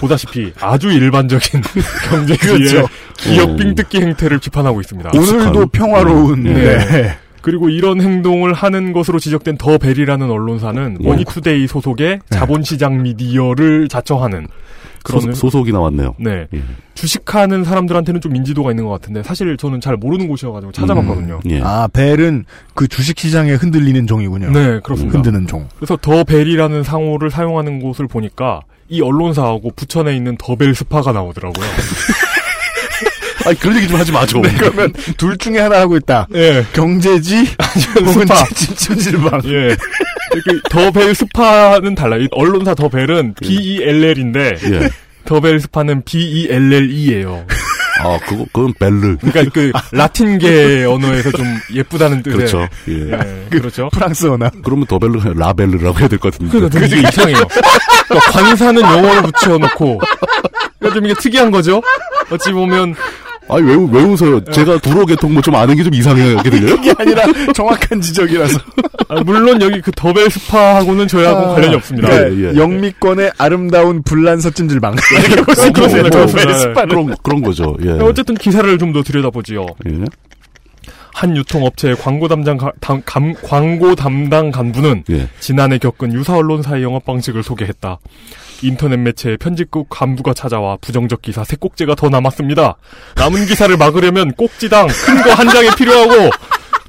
[0.00, 1.60] 보다시피 아주 일반적인
[2.10, 2.88] 경제지의 그렇죠.
[3.16, 3.56] 기업 음.
[3.56, 5.10] 삥뜯기 행태를 비판하고 있습니다.
[5.14, 6.42] 오늘도 평화로운.
[6.42, 6.52] 네.
[6.78, 7.16] 네.
[7.42, 11.06] 그리고 이런 행동을 하는 것으로 지적된 더 벨이라는 언론사는 예.
[11.06, 14.46] 머니투데이 소속의 자본시장 미디어를 자처하는
[15.04, 16.14] 그런 소, 속 이 나왔네요.
[16.20, 16.62] 네 예.
[16.94, 21.40] 주식하는 사람들한테는 좀 인지도가 있는 것 같은데 사실 저는 잘 모르는 곳이어가지고 찾아봤거든요.
[21.50, 21.60] 예.
[21.60, 22.44] 아, 벨은
[22.74, 24.50] 그 주식시장에 흔들리는 종이군요.
[24.52, 25.18] 네 그렇습니다.
[25.18, 25.66] 흔드는 종.
[25.76, 31.66] 그래서 더 벨이라는 상호를 사용하는 곳을 보니까 이 언론사하고 부천에 있는 더벨 스파가 나오더라고요.
[33.46, 34.40] 아니, 그런 얘기 좀 하지 마죠.
[34.42, 36.26] 그러면 둘 중에 하나 하고 있다.
[36.34, 36.64] 예.
[36.72, 37.46] 경제지
[38.00, 38.44] 혹은 스파.
[38.76, 39.42] 찜질방.
[39.46, 39.76] 예.
[40.70, 42.22] 더벨 스파는 달라요.
[42.22, 44.88] 이 언론사 더 벨은 B-E-L-L인데 예.
[45.24, 47.46] 더벨 스파는 B-E-L-L-E예요.
[48.00, 49.16] 아, 그거, 그건 벨르.
[49.18, 52.68] 그러니까 그 라틴계 언어에서 좀 예쁘다는 뜻의 그렇죠.
[52.88, 53.12] 예.
[53.12, 53.88] 예, 그렇죠.
[53.92, 54.50] 프랑스 언어.
[54.64, 56.50] 그러면 더 벨르가 아니라 라벨르라고 해야 될 것 같은데.
[56.58, 57.46] 그러니까 되게 이상해요.
[58.08, 60.00] 그러니까 관사는 영어로 붙여놓고
[60.78, 61.80] 그러니까 좀 이게 특이한 거죠.
[62.30, 62.94] 어찌 보면
[63.48, 64.44] 아니, 왜, 왜 웃어요?
[64.44, 66.76] 제가 불어 계통 뭐 좀 아는 게 좀 이상하게 들려요?
[66.76, 68.58] 그게 아니라 정확한 지적이라서.
[69.08, 72.08] 아, 물론 여기 그 더벨 스파하고는 저희하고 관련이 없습니다.
[72.08, 72.56] 그러니까 예, 예.
[72.56, 74.94] 영미권의 아름다운 불란서 찜질방.
[75.44, 76.10] 그렇습니다.
[76.10, 76.58] 그렇습니다.
[76.58, 76.86] 스파.
[76.86, 77.76] 그런, 그런 거죠.
[77.84, 77.90] 예.
[77.90, 79.66] 어쨌든 기사를 좀 더 들여다보지요.
[79.88, 79.98] 예.
[81.14, 85.28] 한 유통업체의 광고 담당 가- 담- 감- 광고 담당 간부는 예.
[85.40, 87.98] 지난해 겪은 유사 언론사의 영업 방식을 소개했다.
[88.62, 92.76] 인터넷 매체의 편집국 간부가 찾아와 부정적 기사 세 꼭지가 더 남았습니다.
[93.16, 96.30] 남은 기사를 막으려면 꼭지당 큰 거 한 장이 필요하고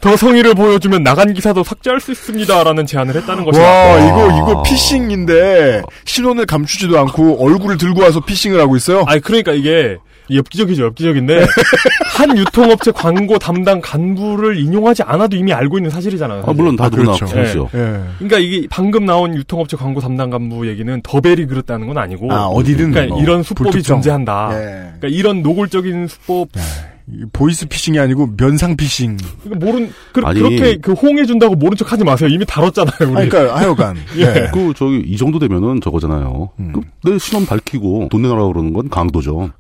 [0.01, 3.65] 더 성의를 보여주면 나간 기사도 삭제할 수 있습니다라는 제안을 했다는 것이다.
[3.65, 9.05] 와, 이거, 이거 피싱인데, 신원을 감추지도 않고 얼굴을 들고 와서 피싱을 하고 있어요?
[9.07, 9.97] 아니 그러니까 이게
[10.31, 11.45] 엽기적이죠, 엽기적인데
[12.17, 16.43] 한 유통업체 광고 담당 간부를 인용하지 않아도 이미 알고 있는 사실이잖아요.
[16.45, 17.25] 아, 물론 다 누구나 그렇죠.
[17.25, 17.69] 그렇죠.
[17.73, 17.99] 예.
[18.19, 22.91] 그러니까 이게 방금 나온 유통업체 광고 담당 간부 얘기는 더벨이 그랬다는 건 아니고 아, 어디든
[22.91, 23.97] 그러니까 뭐 이런 수법이 불특정.
[23.97, 24.49] 존재한다.
[24.53, 24.57] 예.
[24.99, 26.49] 그러니까 이런 노골적인 수법
[27.34, 29.17] 보이스 피싱이 아니고 면상 피싱.
[29.43, 30.39] 그러니까 모른 그, 아니.
[30.39, 32.30] 그렇게 호응해 준다고 모른 척 하지 마세요.
[32.30, 32.93] 이미 다뤘잖아요.
[33.11, 33.17] 우리.
[33.17, 33.97] 아니, 그러니까 하여간.
[34.17, 34.49] 예.
[34.53, 36.51] 그 저기 이 정도 되면은 저거잖아요.
[36.73, 39.51] 그, 내 신원 밝히고 돈 내놔라 그러는 건 강도죠.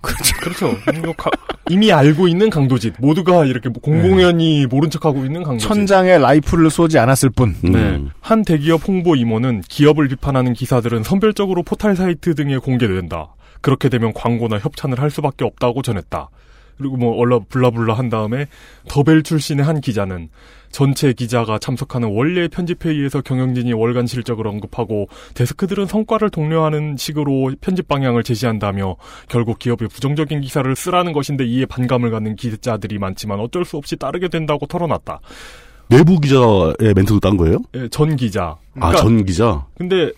[0.41, 0.73] 그렇죠.
[0.97, 1.31] 이거 가-
[1.69, 2.93] 이미 알고 있는 강도짓.
[2.99, 5.67] 모두가 이렇게 공공연히 모른 척하고 있는 강도짓.
[5.67, 7.55] 천장에 라이플을 쏘지 않았을 뿐.
[7.65, 7.71] 음.
[7.71, 8.01] 네.
[8.21, 13.35] 한 대기업 홍보 임원은 기업을 비판하는 기사들은 선별적으로 포털 사이트 등에 공개된다.
[13.61, 16.29] 그렇게 되면 광고나 협찬을 할 수밖에 없다고 전했다.
[16.77, 18.47] 그리고 뭐 얼라 블라블라 한 다음에
[18.87, 20.29] 더벨 출신의 한 기자는
[20.73, 28.23] 전체 기자가 참석하는 원래 편집회의에서 경영진이 월간 실적을 언급하고 데스크들은 성과를 독려하는 식으로 편집 방향을
[28.23, 28.95] 제시한다며
[29.29, 34.29] 결국 기업의 부정적인 기사를 쓰라는 것인데 이에 반감을 갖는 기자들이 많지만 어쩔 수 없이 따르게
[34.29, 35.19] 된다고 털어놨다.
[35.89, 37.59] 내부 기자의 멘트도 딴 거예요?
[37.75, 38.55] 예, 전 기자.
[38.79, 39.63] 아, 전 기자?
[39.77, 40.11] 근데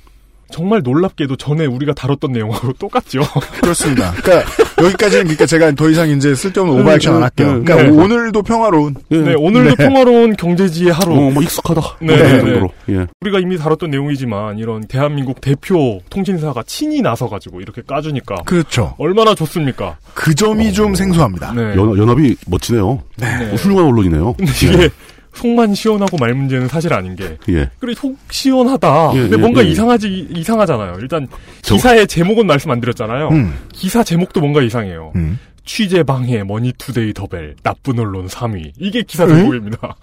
[0.52, 3.22] 정말 놀랍게도 전에 우리가 다뤘던 내용하고 똑같죠.
[3.62, 4.12] 그렇습니다.
[4.22, 4.50] 그러니까
[4.82, 7.54] 여기까지는 그러니까 제가 더 이상 이제 쓸데없는 오버액션 안 할게요.
[7.58, 7.90] 네, 그러니까 네.
[7.90, 8.96] 오늘도 평화로운.
[9.10, 11.14] 네, 오늘도 평화로운 경제지의 하루.
[11.14, 11.82] 어, 뭐 익숙하다.
[12.02, 12.70] 네, 뭐 네, 이 정도로.
[12.90, 13.08] 예.
[13.22, 18.96] 우리가 이미 다뤘던 내용이지만 이런 대한민국 대표 통신사가 친히 나서 가지고 이렇게 까주니까 그렇죠.
[18.98, 19.98] 얼마나 좋습니까?
[20.14, 21.54] 그 점이 좀 생소합니다.
[21.54, 21.62] 네.
[21.76, 23.02] 연, 연합이 멋지네요.
[23.18, 23.52] 네.
[23.52, 24.36] 어, 훌륭한 언론이네요.
[24.42, 24.90] 이게
[25.36, 27.70] 속만 시원하고 말 문제는 사실 아닌 게 예.
[27.80, 29.12] 그래 속 시원하다.
[29.16, 29.70] 예, 근데 예, 뭔가 예.
[29.70, 30.98] 이상하지 이상하잖아요.
[31.02, 31.28] 일단
[31.62, 33.30] 저- 기사의 제목은 말씀 안 드렸잖아요.
[33.30, 33.54] 음.
[33.74, 35.12] 기사 제목도 뭔가 이상해요.
[35.16, 35.38] 음.
[35.68, 39.28] 취재 방해 머니투데이 더벨 나쁜 언론 3위 이게 기사 에?
[39.28, 39.96] 제목입니다.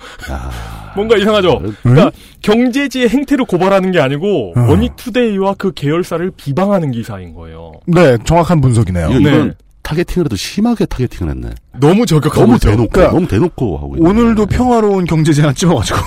[0.96, 1.62] 뭔가 이상하죠.
[1.84, 2.10] 그러니까
[2.42, 4.60] 경제지의 행태를 고발하는 게 아니고 어.
[4.60, 7.72] 머니투데이와 그 계열사를 비방하는 기사인 거예요.
[7.86, 9.10] 네, 정확한 분석이네요.
[9.10, 9.54] 이건 네.
[9.82, 11.50] targeting을 해도 심하게 targeting을 했네.
[11.80, 12.58] 너무 저격하고 너무.
[12.58, 14.08] 대놓고, 그러니까 너무 대놓고 하고 있네.
[14.08, 15.98] 오늘도 평화로운 경제지 하나 찍어가지고.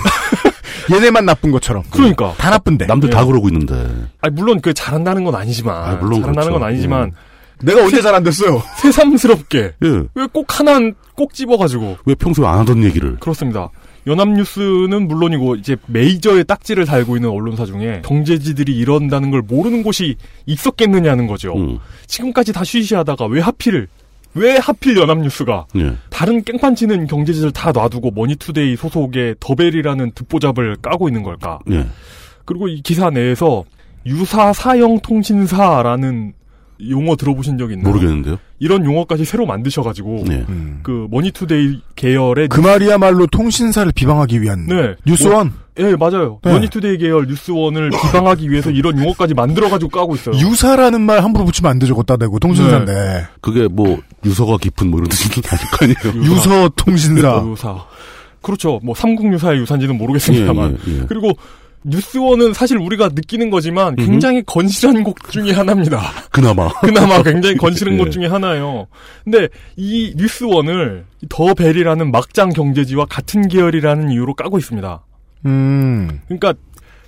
[0.92, 1.82] 얘네만 나쁜 것처럼.
[1.90, 2.34] 그러니까.
[2.38, 2.86] 다 나쁜데.
[2.86, 3.12] 남들 예.
[3.12, 3.74] 다 그러고 있는데.
[4.20, 6.52] 아니 물론 그 잘한다는 건 아니지만 아, 물론 잘한다는 그렇죠.
[6.52, 7.12] 건 아니지만
[7.62, 8.62] 내가 언제 잘 안 됐어요?
[8.82, 9.88] 새삼스럽게 예.
[10.14, 10.78] 왜 꼭 하나
[11.14, 13.16] 꼭 집어가지고 왜 평소에 안 하던 얘기를.
[13.18, 13.68] 그렇습니다.
[14.06, 20.16] 연합뉴스는 물론이고 이제 메이저의 딱지를 달고 있는 언론사 중에 경제지들이 이런다는 걸 모르는 곳이
[20.46, 21.56] 있었겠느냐는 거죠.
[21.56, 21.78] 음.
[22.06, 23.88] 지금까지 다 쉬쉬하다가 왜 하필
[24.34, 25.94] 왜 하필 연합뉴스가 예.
[26.10, 31.58] 다른 깽판 치는 경제지들 다 놔두고 머니투데이 소속의 더벨이라는 듣보잡을 까고 있는 걸까?
[31.70, 31.86] 예.
[32.44, 33.64] 그리고 이 기사 내에서
[34.04, 36.34] 유사 사형 통신사라는
[36.90, 37.86] 용어 들어보신 적 있나요?
[37.92, 38.38] 모르겠는데요.
[38.58, 40.44] 이런 용어까지 새로 만드셔가지고 예.
[40.82, 44.94] 그 머니투데이 계열의 그 말이야말로 통신사를 비방하기 위한 네.
[45.06, 45.48] 뉴스원.
[45.48, 46.40] 뭐- 예, 맞아요.
[46.42, 46.52] 네.
[46.52, 50.34] 머니투데이 계열 뉴스원을 비방하기 위해서 이런 용어까지 만들어가지고 까고 있어요.
[50.36, 51.94] 유사라는 말 함부로 붙이면 안 되죠.
[51.94, 53.26] 얻다 대고 통신사인데.
[53.42, 56.24] 그게 뭐, 유서가 깊은 뭐 이런 뜻은 아닐 거 아니에요.
[56.34, 57.44] 유서 통신사.
[57.46, 57.76] 유사.
[58.40, 58.80] 그렇죠.
[58.82, 60.78] 뭐 삼국유사의 유사인지는 모르겠습니다만.
[60.88, 61.04] 예, 예, 예.
[61.08, 61.32] 그리고
[61.86, 66.00] 뉴스원은 사실 우리가 느끼는 거지만 굉장히 건실한 곳 중에 하나입니다.
[66.30, 66.68] 그나마.
[66.80, 67.98] 그나마 굉장히 건실한 예.
[67.98, 68.88] 곳 중에 하나예요.
[69.24, 75.00] 근데 이 뉴스원을 더 벨이라는 막장 경제지와 같은 계열이라는 이유로 까고 있습니다.
[75.46, 76.20] 음.
[76.26, 76.54] 그러니까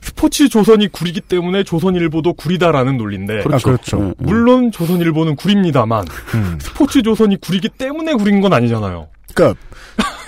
[0.00, 3.98] 스포츠 조선이 구리기 때문에 조선일보도 구리다라는 논리인데 아, 그렇죠.
[4.00, 4.14] 예, 예.
[4.18, 6.58] 물론 조선일보는 구립니다만 음.
[6.60, 9.08] 스포츠 조선이 구리기 때문에 구린 건 아니잖아요.
[9.34, 9.58] 그러니까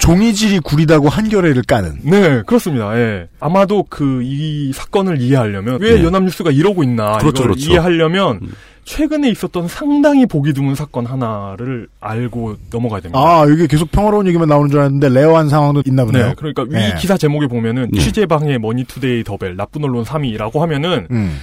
[0.00, 1.98] 종이질이 구리다고 한겨레를 까는.
[2.04, 2.96] 네, 그렇습니다.
[2.98, 3.28] 예.
[3.38, 6.04] 아마도 그 이 사건을 이해하려면 왜 네.
[6.04, 7.70] 연합뉴스가 이러고 있나 그렇죠, 이걸 그렇죠.
[7.70, 8.40] 이해하려면
[8.84, 13.20] 최근에 있었던 상당히 보기 드문 사건 하나를 알고 넘어가야 됩니다.
[13.20, 16.28] 아, 이게 계속 평화로운 얘기만 나오는 줄 알았는데 rare한 상황도 있나 보네요.
[16.28, 16.94] 네, 그러니까 위 네.
[16.98, 18.00] 기사 제목에 보면은 네.
[18.00, 21.38] 취재 방해 머니투데이 더벨 나쁜 언론 3위라고 하면은 음.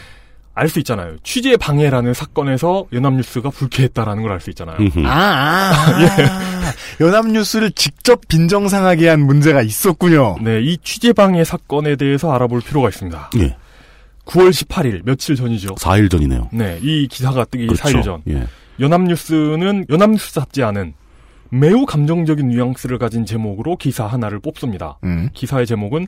[0.59, 1.17] 알 수 있잖아요.
[1.23, 4.77] 취재 방해라는 사건에서 연합뉴스가 불쾌했다라는 걸 알 수 있잖아요.
[5.05, 6.01] 아, 아, 아.
[6.01, 6.07] 예.
[7.05, 10.37] 연합뉴스를 직접 빈정상하게 한 문제가 있었군요.
[10.41, 13.29] 네, 이 취재 방해 사건에 대해서 알아볼 필요가 있습니다.
[13.37, 13.55] 예.
[14.25, 15.75] 9월 18일 며칠 전이죠.
[15.75, 16.49] 4일 전이네요.
[16.51, 17.83] 네, 이 기사가 뜨기 그렇죠.
[17.83, 18.21] 4일 전.
[18.29, 18.47] 예.
[18.79, 20.93] 연합뉴스는 연합뉴스 잡지하는
[21.49, 24.97] 매우 감정적인 뉘앙스를 가진 제목으로 기사 하나를 뽑습니다.
[25.03, 25.29] 음.
[25.33, 26.07] 기사의 제목은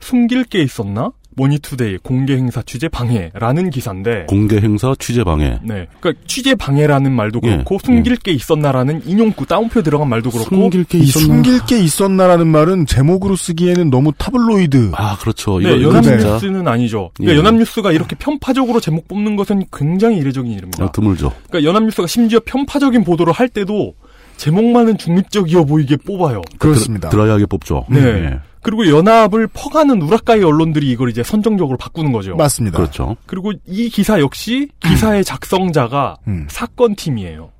[0.00, 1.10] 숨길 게 있었나?
[1.38, 5.58] 머니투데이 공개 행사 취재 방해라는 기사인데 공개 행사 취재 방해.
[5.62, 5.86] 네.
[6.00, 10.84] 그러니까 취재 방해라는 말도 예, 그렇고 숨길 게 있었나라는 인용구 따옴표 들어간 말도 그렇고 숨길
[10.84, 11.26] 게이 있었나?
[11.26, 14.90] 숨길 게 있었나라는 말은 제목으로 쓰기에는 너무 타블로이드.
[14.94, 15.60] 아, 그렇죠.
[15.60, 17.10] 이거, 네, 연합뉴스는 아니죠.
[17.14, 17.38] 그러니까 예.
[17.38, 20.84] 연합뉴스가 이렇게 편파적으로 제목 뽑는 것은 굉장히 이례적인 일입니다.
[20.84, 21.32] 아, 드물죠.
[21.48, 23.94] 그러니까 연합뉴스가 심지어 편파적인 보도를 할 때도
[24.36, 26.42] 제목만은 중립적이어 보이게 뽑아요.
[26.58, 27.08] 그렇습니다.
[27.08, 27.86] 드라이하게 뽑죠.
[27.88, 28.00] 네.
[28.00, 28.40] 예.
[28.68, 32.36] 그리고 연합을 퍼가는 우라카이 언론들이 이걸 이제 선정적으로 바꾸는 거죠.
[32.36, 32.76] 맞습니다.
[32.76, 33.16] 그렇죠.
[33.24, 36.46] 그리고 이 기사 역시 기사의 작성자가 음.
[36.50, 37.50] 사건 팀이에요.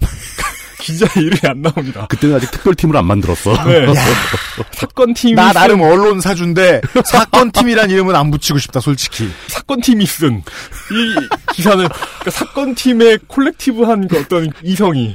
[0.78, 2.06] 기자 이름이 안 나옵니다.
[2.08, 3.52] 그때는 아직 특별팀을 안 만들었어.
[3.64, 3.86] 네.
[4.72, 9.28] 사건 팀이 나 쓴- 나름 언론 사준데 사건 팀이란 이름은 안 붙이고 싶다 솔직히.
[9.48, 10.42] 사건 팀이 쓴
[10.90, 15.14] 이 기사는 그러니까 사건 팀의 콜렉티브한 그 어떤 이성이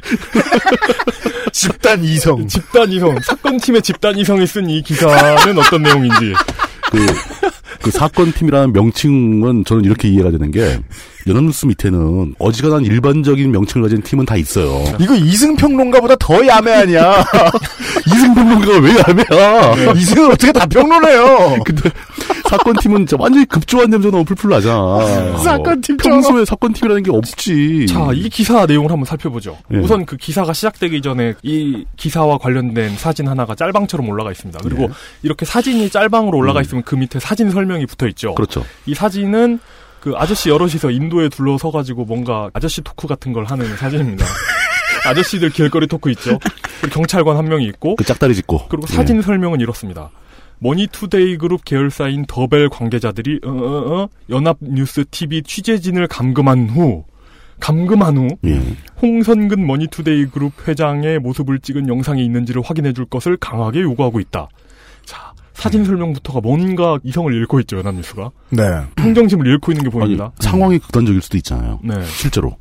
[1.53, 6.33] 집단 이성 집단 이성 사건 팀의 집단 이성이 쓴 이 기사는 어떤 내용인지
[6.91, 7.05] 그,
[7.81, 10.79] 그 사건팀이라는 명칭은 저는 이렇게 이해가 되는 게,
[11.25, 14.83] 연합뉴스 밑에는 어지간한 일반적인 명칭을 가진 팀은 다 있어요.
[14.99, 17.25] 이거 이승 평론가보다 더 야매 아니야.
[18.07, 19.93] 이승 평론가가 왜 야매야?
[19.95, 21.63] 이승을 어떻게 다 평론해요?
[21.65, 21.89] 근데
[22.53, 25.37] 사건 팀은 진짜 완전히 급조한 냄새가 너무 풀풀 나잖아.
[25.43, 26.21] 사건팀처럼.
[26.21, 27.87] 평소에 사건 팀이라는 게 없지.
[27.87, 29.57] 자, 이 기사 내용을 한번 살펴보죠.
[29.73, 29.77] 예.
[29.77, 34.59] 우선 그 기사가 시작되기 전에 이 기사와 관련된 사진 하나가 짤방처럼 올라가 있습니다.
[34.61, 34.89] 그리고 예.
[35.23, 38.29] 이렇게 사진이 짤방으로 올라가 있으면 그 밑에 사진 설명이 붙어 있죠.
[38.29, 38.35] 음.
[38.35, 38.63] 그렇죠.
[38.85, 39.59] 이 사진은
[39.99, 44.25] 그 아저씨 여럿이서 인도에 둘러서 가지고 뭔가 아저씨 토크 같은 걸 하는 사진입니다.
[45.07, 46.37] 아저씨들 길거리 토크 있죠.
[46.81, 48.67] 그리고 경찰관 한 명이 있고 그 짝다리 짚고.
[48.69, 48.93] 그리고 예.
[48.93, 50.11] 사진 설명은 이렇습니다.
[50.63, 57.03] 머니투데이 그룹 계열사인 더벨 관계자들이 어, 어, 어, 연합뉴스 TV 취재진을 감금한 후
[57.59, 58.61] 감금한 후 예.
[59.01, 64.47] 홍선근 머니투데이 그룹 회장의 모습을 찍은 영상이 있는지를 확인해 줄 것을 강하게 요구하고 있다.
[65.05, 68.31] 자, 사진 설명부터가 뭔가 이성을 잃고 있죠, 연합뉴스가.
[68.49, 68.63] 네.
[68.95, 70.31] 평정심을 잃고 있는 게 아니, 보입니다.
[70.39, 71.79] 상황이 극단적일 수도 있잖아요.
[71.83, 72.03] 네.
[72.05, 72.57] 실제로.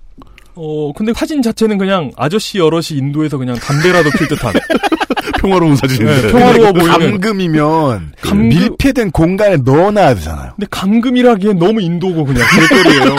[0.54, 4.52] 어, 근데 사진 자체는 그냥 아저씨 여럿이 인도에서 그냥 담배라도 필 듯한
[5.40, 6.22] 평화로운 사진인데.
[6.22, 10.52] 네, 평화로워 보이는 감금이면 감금- 밀폐된 공간에 넣어놔야 되잖아요.
[10.56, 13.16] 근데 감금이라기엔 너무 인도고 그냥 길거리예요.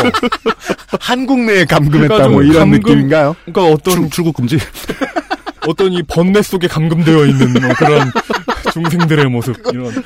[0.99, 3.35] 한국 내에 감금했다 그러니까 뭐좀 이런 감금- 느낌인가요?
[3.45, 4.57] 그러니까 어떤 출, 출국 금지.
[5.67, 8.11] 어떤 이 번뇌 속에 감금되어 있는 뭐 그런
[8.73, 10.03] 중생들의 모습 이런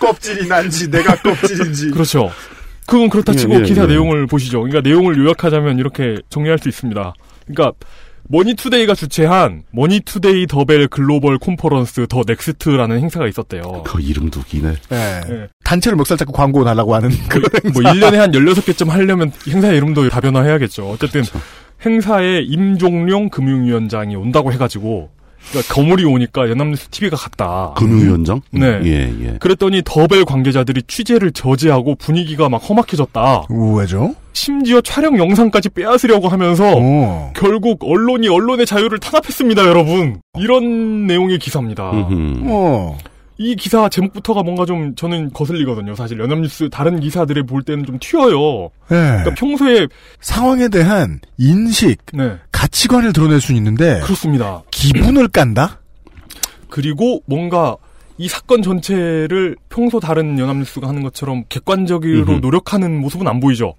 [0.00, 1.90] 껍질이 난지 내가 껍질인지.
[1.92, 2.30] 그렇죠.
[2.90, 3.86] 그건 그렇다 예, 치고 예, 기사 예.
[3.86, 4.62] 내용을 보시죠.
[4.62, 7.14] 그러니까 내용을 요약하자면 이렇게 정리할 수 있습니다.
[7.46, 7.78] 그러니까
[8.28, 13.84] 머니투데이가 주최한 머니투데이 더벨 글로벌 콘퍼런스 The Next라는 행사가 있었대요.
[13.86, 14.74] 그 이름도 기네.
[14.88, 15.20] 네.
[15.30, 15.48] 예.
[15.62, 20.90] 단체를 멱살 잡고 광고 달라고 하는 그런 뭐 1년에 한 16개쯤 하려면 행사 이름도 다변화해야겠죠.
[20.90, 21.22] 어쨌든
[21.86, 25.10] 행사에 임종룡 금융위원장이 온다고 해가지고
[25.48, 27.72] 그러니까 거물이 오니까 연합뉴스 TV가 갔다.
[27.76, 28.40] 금융위원장?
[28.50, 28.80] 네.
[28.84, 29.36] 예, 예.
[29.40, 33.46] 그랬더니 더벨 관계자들이 취재를 저지하고 분위기가 막 험악해졌다.
[33.76, 34.14] 왜죠?
[34.32, 37.32] 심지어 촬영 영상까지 빼앗으려고 하면서 어.
[37.34, 40.20] 결국 언론이 언론의 자유를 탄압했습니다, 여러분.
[40.38, 41.90] 이런 내용의 기사입니다.
[43.40, 45.94] 이 기사 제목부터가 뭔가 좀 저는 거슬리거든요.
[45.94, 48.64] 사실 연합뉴스 다른 기사들을 볼 때는 좀 튀어요.
[48.90, 48.96] 네.
[48.96, 49.88] 그러니까 평소에
[50.20, 54.62] 상황에 대한 인식, 네 가치관을 드러낼 수는 있는데 그렇습니다.
[54.70, 55.80] 기분을 깐다?
[56.68, 57.76] 그리고 뭔가
[58.18, 62.40] 이 사건 전체를 평소 다른 연합뉴스가 하는 것처럼 객관적으로 음흠.
[62.42, 63.72] 노력하는 모습은 안 보이죠.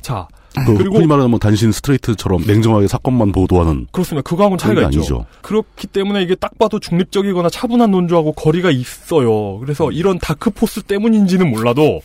[0.00, 0.28] 자
[0.66, 4.22] 그 그리고 흔히 말하는 뭐 단신 스트레이트처럼 냉정하게 사건만 보도하는 그렇습니다.
[4.28, 4.98] 그거하고는 차이가 있죠.
[4.98, 5.26] 아니죠.
[5.42, 9.58] 그렇기 때문에 이게 딱 봐도 중립적이거나 차분한 논조하고 거리가 있어요.
[9.58, 12.00] 그래서 이런 다크포스 때문인지는 몰라도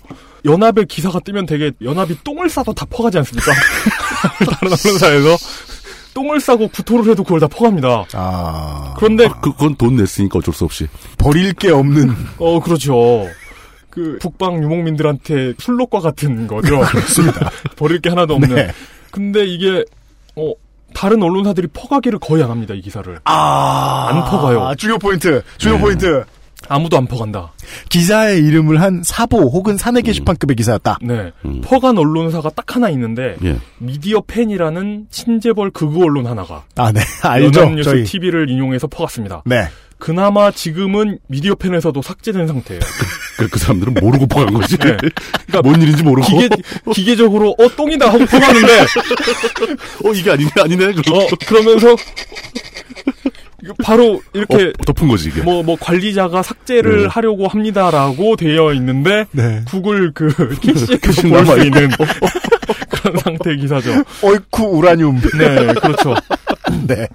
[0.46, 3.52] 연합의 기사가 뜨면 되게 연합이 똥을 싸도 다 퍼가지 않습니까?
[4.40, 5.38] 다른 언론사에서
[6.14, 8.06] 똥을 싸고 구토를 해도 그걸 다 퍼갑니다.
[8.14, 8.94] 아.
[8.98, 10.88] 그런데 그, 그건 돈 냈으니까 어쩔 수 없이.
[11.18, 12.14] 버릴 게 없는.
[12.40, 13.28] 어 그렇죠.
[13.90, 16.80] 그 북방 유목민들한테 술록과 같은 거죠.
[16.90, 17.50] 그렇습니다.
[17.76, 18.56] 버릴 게 하나도 없는.
[18.56, 18.68] 네.
[19.12, 19.84] 근데 이게
[20.36, 20.54] 어
[20.94, 23.20] 다른 언론사들이 퍼가기를 거의 안 합니다 이 기사를.
[23.26, 24.08] 아.
[24.10, 24.68] 안 퍼가요.
[24.68, 25.42] 아, 중요 포인트.
[25.58, 25.82] 중요 네.
[25.82, 26.24] 포인트.
[26.68, 27.54] 아무도 안 퍼간다.
[27.90, 30.98] 기사의 이름을 한 사보 혹은 사내 게시판급의 기사였다.
[31.02, 31.32] 네.
[31.46, 31.62] 음.
[31.62, 33.58] 퍼간 언론사가 딱 하나 있는데 예.
[33.78, 37.00] 미디어 팬이라는 친재벌 극우 언론 하나가 아, 네.
[37.24, 37.62] 알죠.
[37.62, 38.04] 연합뉴스 저희.
[38.04, 39.42] TV를 인용해서 퍼갔습니다.
[39.46, 39.68] 네.
[40.00, 42.82] 그나마 지금은 미디어 팬에서도 삭제된 상태예요.
[43.40, 44.76] 그, 그 사람들은 모르고 퍼간 거지.
[44.78, 44.98] 네.
[44.98, 46.28] 그러니까 뭔 일인지 모르고.
[46.28, 46.50] 기계
[46.94, 48.82] 기계적으로 어 똥이다 하고 퍼가는데
[50.04, 50.94] 어, 이게 아니네, 아니네.
[50.94, 51.20] 그럼.
[51.20, 51.96] 어 그러면서
[53.84, 55.42] 바로 이렇게 어, 덮은 거지, 이게.
[55.42, 57.08] 뭐, 뭐, 관리자가 삭제를 네.
[57.08, 59.64] 하려고 합니다라고 되어 있는데, 네.
[59.68, 60.28] 구글 그,
[60.62, 61.66] 캐시에서 캐시 볼수 남아있고.
[61.66, 61.90] 있는
[62.90, 64.04] 그런 상태의 기사죠.
[64.22, 65.20] 어이쿠 우라늄.
[65.38, 66.16] 네, 그렇죠.
[66.88, 67.08] 네.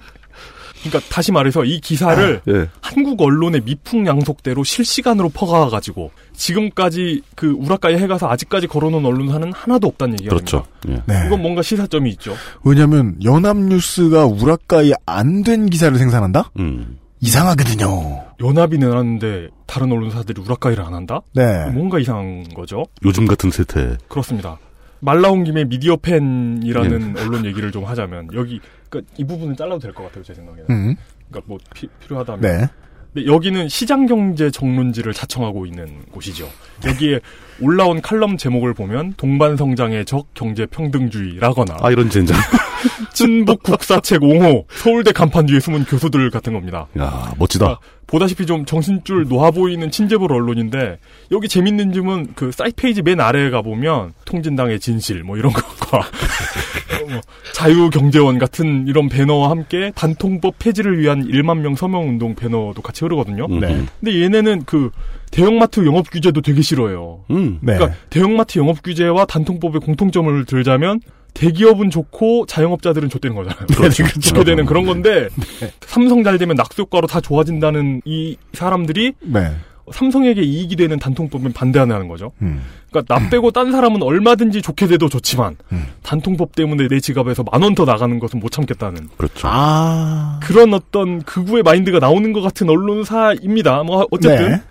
[0.85, 2.69] 그러니까 다시 말해서 이 기사를 예.
[2.81, 10.35] 한국 언론의 미풍양속대로 실시간으로 퍼가가지고 지금까지 그 우라까이 해가서 아직까지 걸어놓은 언론사는 하나도 없다는 얘기가
[10.37, 10.65] 그렇죠.
[10.89, 11.03] 예.
[11.07, 11.23] 네.
[11.27, 12.35] 이건 뭔가 시사점이 있죠.
[12.65, 16.51] 왜냐면 연합뉴스가 우라카이 안 된 기사를 생산한다?
[16.59, 16.99] 음.
[17.21, 18.23] 이상하거든요.
[18.41, 21.21] 연합이 내놨는데 다른 언론사들이 우라카이를 안 한다?
[21.35, 21.67] 네.
[21.71, 22.85] 뭔가 이상한 거죠.
[23.05, 23.97] 요즘 같은 세태.
[24.09, 24.59] 그렇습니다.
[25.01, 27.21] 말 나온 김에 미디어 팬이라는 예.
[27.23, 30.65] 언론 얘기를 좀 하자면 여기 그러니까 이 부분은 잘라도 될 것 같아요 제 생각에는.
[30.71, 30.97] 음.
[31.31, 32.67] 그러니까 뭐 피- 필요하다면 네.
[33.13, 36.49] 근데 여기는 시장 경제 정론지를 자청하고 있는 곳이죠.
[36.85, 37.21] 여기에
[37.61, 42.37] 올라온 칼럼 제목을 보면 동반 성장의 적 경제 평등주의라거나 아 이런 젠장.
[43.13, 46.87] 친북 국사책 옹호 서울대 간판 뒤에 숨은 교수들 같은 겁니다.
[46.99, 47.79] 야 멋지다.
[48.15, 50.99] 보다시피 좀 정신줄 놓아 보이는 친재벌 언론인데
[51.33, 55.99] 여기 재밌는 점은 그 사이트 페이지 맨 아래에 가 보면 통진당의 진실 뭐 이런 것과
[57.09, 57.21] 뭐
[57.55, 63.49] 자유경제원 같은 이런 배너와 함께 단통법 폐지를 위한 1만 명 서명 운동 배너도 같이 흐르거든요.
[63.49, 63.85] 네.
[64.01, 64.91] 근데 얘네는 그
[65.33, 67.25] 대형마트 영업 규제도 되게 싫어해요.
[67.33, 67.59] 음.
[67.63, 67.75] 네.
[67.75, 71.01] 그러니까 대형마트 영업 규제와 단통법의 공통점을 들자면
[71.35, 73.67] 대기업은 좋고 자영업자들은 좋다는 거잖아요.
[73.67, 74.05] 그렇죠.
[74.23, 75.29] 그렇게 되는 그런 건데
[75.81, 79.53] 삼성 잘 되면 낙수효과로 다 좋아진다는 이 사람들이 네.
[79.93, 82.33] 삼성에게 이익이 되는 단통법은 반대하는 거죠.
[82.41, 82.63] 음.
[82.91, 85.87] 그러니까 나 빼고 딴 사람은 얼마든지 좋게 돼도 좋지만 음.
[86.03, 89.47] 단통법 때문에 내 지갑에서 만 원 더 나가는 것은 못 참겠다는 그렇죠.
[89.51, 90.41] 아.
[90.43, 93.83] 그런 어떤 극우의 마인드가 나오는 것 같은 언론사입니다.
[93.83, 94.63] 뭐 어쨌든 네.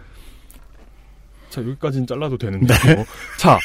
[1.53, 3.05] 자 여기까지는 잘라도 되는데 뭐.
[3.37, 3.59] 자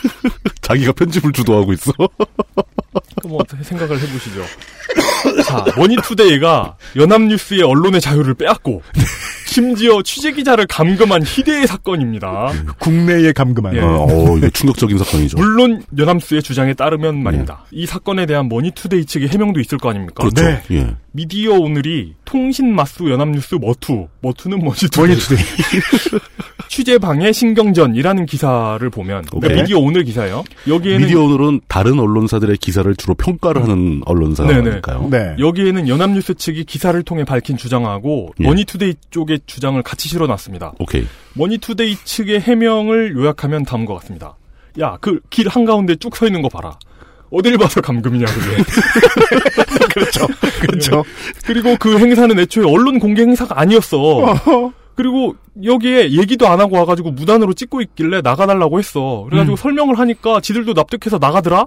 [0.62, 1.92] 자기가 편집을 주도하고 있어.
[3.16, 4.42] 그럼 뭐 생각을 해보시죠.
[5.44, 8.82] 자, 머니투데이가 연합뉴스의 언론의 자유를 빼앗고
[9.46, 12.52] 심지어 취재 기자를 감금한 희대의 사건입니다.
[12.78, 13.74] 국내에 감금한.
[13.76, 13.80] 예.
[13.80, 15.36] 어, 어, 이거 충격적인 사건이죠.
[15.38, 17.64] 물론 연합뉴스의 주장에 따르면 말입니다.
[17.70, 20.28] 이 사건에 대한 머니투데이 측의 해명도 있을 거 아닙니까?
[20.28, 20.42] 그렇죠.
[20.42, 20.62] 네.
[20.72, 20.96] 예.
[21.12, 25.06] 미디어 오늘이 통신 맞수 연합뉴스 머투, 머투는 머니투데이.
[25.06, 25.38] 머니투데이.
[26.68, 29.62] 취재 방해 신경전이라는 기사를 보면 그러니까 네.
[29.62, 30.44] 미디어 오늘 기사예요.
[30.68, 35.08] 여기에는 미디어 오늘은 다른 언론사들의 기사를 주로 평가를 하는 언론사니까요.
[35.10, 35.36] 네.
[35.38, 38.44] 여기에는 연합뉴스 측이 기사를 통해 밝힌 주장하고 예.
[38.44, 40.74] 머니투데이 쪽의 주장을 같이 실어놨습니다.
[40.78, 41.04] 오케이.
[41.34, 44.36] 머니투데이 측의 해명을 요약하면 다음과 같습니다.
[44.80, 46.78] 야, 그 길 한가운데 쭉 서 있는 거 봐라.
[47.30, 48.62] 어딜 봐서 감금이냐, 그게.
[49.94, 50.26] 그렇죠.
[50.60, 51.04] 그렇죠.
[51.44, 54.24] 그리고 그 행사는 애초에 언론 공개 행사가 아니었어.
[54.96, 59.26] 그리고 여기에 얘기도 안 하고 와가지고 무단으로 찍고 있길래 나가달라고 했어.
[59.28, 61.66] 그래가지고 설명을 하니까 지들도 납득해서 나가더라?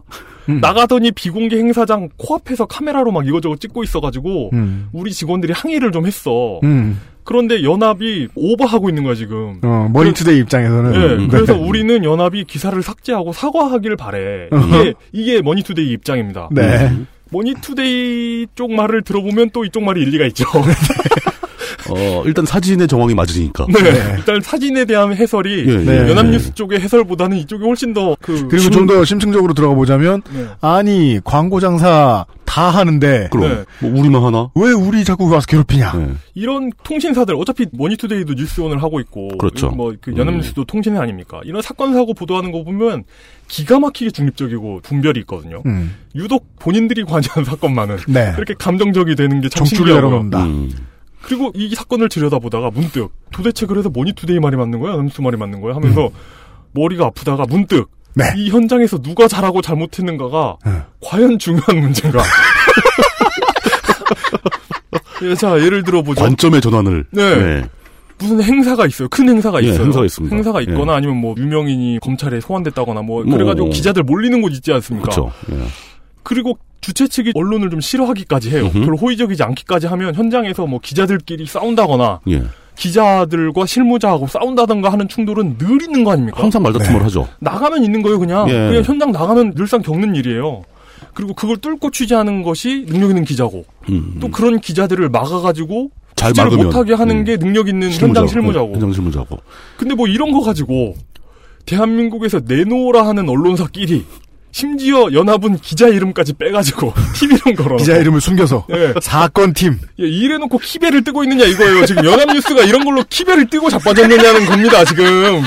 [0.61, 4.89] 나가더니 비공개 행사장 코앞에서 카메라로 막 이거저거 찍고 있어가지고 음.
[4.91, 6.59] 우리 직원들이 항의를 좀 했어.
[6.63, 6.99] 음.
[7.23, 9.59] 그런데 연합이 오버하고 있는 거야, 지금.
[9.61, 10.91] 어, 머니투데이 입장에서는.
[10.91, 11.27] 네, 네.
[11.27, 14.49] 그래서 우리는 연합이 기사를 삭제하고 사과하길 바래.
[14.51, 16.49] 이게, 이게 머니투데이 입장입니다.
[16.51, 16.91] 네.
[17.31, 20.45] 머니투데이 쪽 말을 들어보면 또 이쪽 말이 일리가 있죠.
[21.91, 23.65] 어, 일단 사진의 정황이 맞으니까.
[23.67, 24.15] 네.
[24.17, 25.77] 일단 사진에 대한 해설이 예, 예.
[25.77, 26.09] 네.
[26.09, 28.47] 연합뉴스 쪽의 해설보다는 이쪽이 훨씬 더 그.
[28.47, 30.45] 그리고 좀더 심층적으로 들어가 보자면 네.
[30.61, 33.87] 아니 광고 장사 다 하는데 그럼 네.
[33.87, 34.49] 뭐 우리만 하나?
[34.55, 35.93] 왜 우리 자꾸 와서 괴롭히냐?
[35.93, 36.07] 네.
[36.33, 39.69] 이런 통신사들 어차피 머니투데이도 뉴스원을 하고 있고 그렇죠.
[39.69, 41.41] 뭐그 연합뉴스도 통신사 아닙니까?
[41.43, 43.03] 이런 사건 사고 보도하는 거 보면
[43.47, 45.61] 기가 막히게 중립적이고 분별이 있거든요.
[45.67, 45.95] 음.
[46.15, 48.31] 유독 본인들이 관여한 사건만은 네.
[48.33, 50.09] 그렇게 감정적이 되는 게참 정줄을 신기하고요.
[50.09, 50.43] 내려놓는다.
[50.45, 50.71] 음.
[51.21, 54.91] 그리고 이 사건을 들여다보다가 문득 도대체 그래서 머니투데이 말이 맞는 거야?
[54.93, 55.75] 연합뉴스 말이 맞는 거야?
[55.75, 56.09] 하면서
[56.71, 58.23] 머리가 아프다가 문득 네.
[58.37, 60.57] 이 현장에서 누가 잘하고 잘못했는가가
[61.01, 62.23] 과연 중요한 문제인가?
[65.23, 66.21] 예, 자 예를 들어 보죠.
[66.21, 67.05] 관점의 전환을.
[67.11, 67.63] 네.
[68.17, 69.07] 무슨 행사가 있어요.
[69.09, 69.83] 큰 행사가 예, 있어요.
[69.85, 70.35] 행사가 있습니다.
[70.35, 70.97] 행사가 있거나 예.
[70.97, 73.73] 아니면 뭐 유명인이 검찰에 소환됐다거나 뭐 뭐, 그래가지고 뭐.
[73.73, 75.09] 기자들 몰리는 곳 있지 않습니까?
[75.09, 75.31] 그렇죠.
[75.51, 75.57] 예.
[76.23, 78.71] 그리고 주최 측이 언론을 좀 싫어하기까지 해요.
[78.73, 78.85] 음흠.
[78.85, 82.43] 별로 호의적이지 않기까지 하면 현장에서 뭐 기자들끼리 싸운다거나 예.
[82.77, 86.41] 기자들과 실무자하고 싸운다던가 하는 충돌은 늘 있는 거 아닙니까?
[86.41, 87.27] 항상 말다툼을 하죠.
[87.39, 88.47] 나가면 있는 거예요, 그냥.
[88.49, 88.53] 예.
[88.53, 90.63] 그냥 현장 나가면 늘상 겪는 일이에요.
[91.13, 94.17] 그리고 그걸 뚫고 취재하는 것이 능력 있는 기자고 음.
[94.21, 96.65] 또 그런 기자들을 막아가지고 잘 취재를 막으면.
[96.67, 97.23] 못하게 하는 음.
[97.25, 98.07] 게 능력 있는 실무자고.
[98.07, 98.67] 현장 실무자고.
[98.67, 99.37] 네, 현장 실무자고.
[99.77, 100.95] 근데 뭐 이런 거 가지고
[101.65, 104.05] 대한민국에서 내놓으라 하는 언론사끼리
[104.51, 107.77] 심지어 연합은 기자 이름까지 빼가지고 TV 이름 걸어.
[107.77, 108.93] 기자 이름을 숨겨서 예.
[109.01, 109.77] 사건 팀.
[109.99, 111.85] 예, 이래놓고 키배를 뜨고 있느냐 이거예요.
[111.85, 114.83] 지금 연합뉴스가 이런 걸로 키배를 뜨고 자빠졌느냐는 겁니다.
[114.85, 115.43] 지금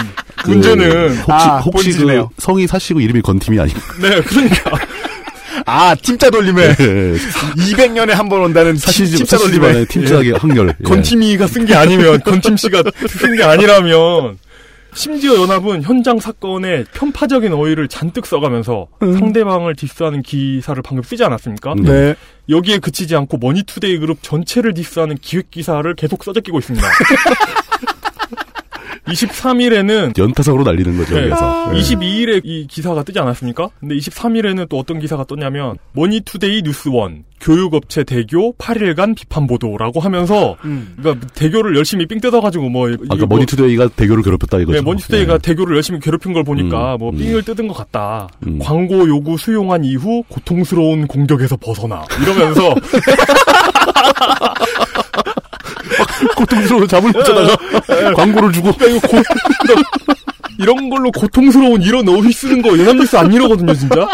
[0.47, 2.31] 문제는 그 혹시 아, 혹시 그 본질이네요.
[2.39, 3.81] 성이 사시고 이름이 건 팀이 아닌가?
[4.01, 4.79] 네, 그러니까
[5.67, 6.75] 아 팀자 돌림에 예.
[7.57, 10.69] 200년에 한 번 온다는 사시지 팀자 돌림에 팀자의 확률.
[10.81, 10.85] 예.
[10.85, 14.39] 건팀이가 쓴 게 아니면 건팀 씨가 쓴 게 아니라면
[14.95, 21.75] 심지어 연합은 현장 사건에 편파적인 어휘를 잔뜩 써가면서 상대방을 diss하는 기사를 방금 쓰지 않았습니까?
[21.83, 22.15] 네.
[22.49, 26.87] 여기에 그치지 않고 머니투데이 그룹 전체를 diss하는 기획 기사를 계속 써제끼고 있습니다.
[29.07, 31.17] 23일에는 연타석으로 날리는 거죠.
[31.17, 31.23] 네.
[31.23, 31.75] 그래서.
[31.75, 31.81] 예.
[31.81, 33.69] 22일에 이 기사가 뜨지 않았습니까?
[33.81, 41.27] 근데 23일에는 또 어떤 기사가 떴냐면 머니투데이 뉴스원 교육업체 대교 8일간 비판 보도라고 하면서 그러니까
[41.35, 44.79] 대교를 열심히 삥 뜯어가지고 뭐 아까 그러니까 머니투데이가 대교를 괴롭혔다 이거죠.
[44.79, 45.39] 네, 머니투데이가 예.
[45.39, 47.19] 대교를 열심히 괴롭힌 걸 보니까 음, 뭐 음.
[47.19, 48.29] 삥을 뜯은 것 같다.
[48.47, 48.61] 음.
[48.61, 52.75] 광고 요구 수용한 이후 고통스러운 공격에서 벗어나 이러면서
[56.47, 57.57] 고통스러운 잠을 못 자다가
[58.15, 59.23] 광고를 주고 그러니까 이거 고,
[60.59, 64.07] 이런 걸로 고통스러운 이런 어휘 쓰는 거 연합뉴스 안 이러거든요, 진짜.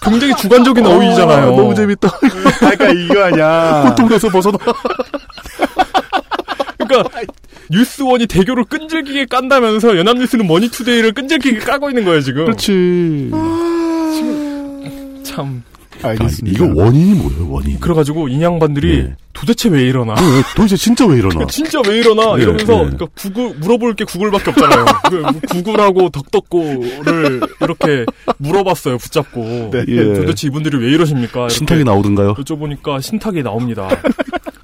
[0.00, 1.42] 굉장히 주관적인 어휘잖아요.
[1.42, 2.10] 아, 너무 재밌다.
[2.58, 3.84] 그러니까 이거 아니야.
[3.88, 4.58] 고통에서 벗어나.
[6.78, 7.20] 그러니까
[7.70, 12.44] 뉴스원이 대교를 끈질기게 깐다면서 연합뉴스는 머니투데이를 끈질기게 까고 있는 거예요 지금.
[12.44, 13.30] 그렇지.
[15.24, 15.62] 참.
[16.08, 16.56] 알겠습니다.
[16.64, 17.80] 이거 원인이 뭐예요, 원인?
[17.80, 20.14] 그래가지고 인양반들이 도대체 왜 이러나?
[20.14, 20.22] 네,
[20.56, 21.46] 도대체 진짜 왜 이러나?
[21.46, 22.36] 진짜 왜 이러나?
[22.36, 22.78] 네, 이러면서 네.
[22.78, 24.84] 그러니까 구글 물어볼 게 구글밖에 없잖아요.
[25.10, 28.06] 그 구글하고 덕덕고를 이렇게
[28.38, 29.70] 물어봤어요, 붙잡고.
[29.72, 30.04] 네, 예.
[30.14, 31.48] 도대체 이분들이 왜 이러십니까?
[31.48, 32.34] 신탁이 나오던가요?
[32.34, 33.88] 여쭤보니까 신탁이 나옵니다.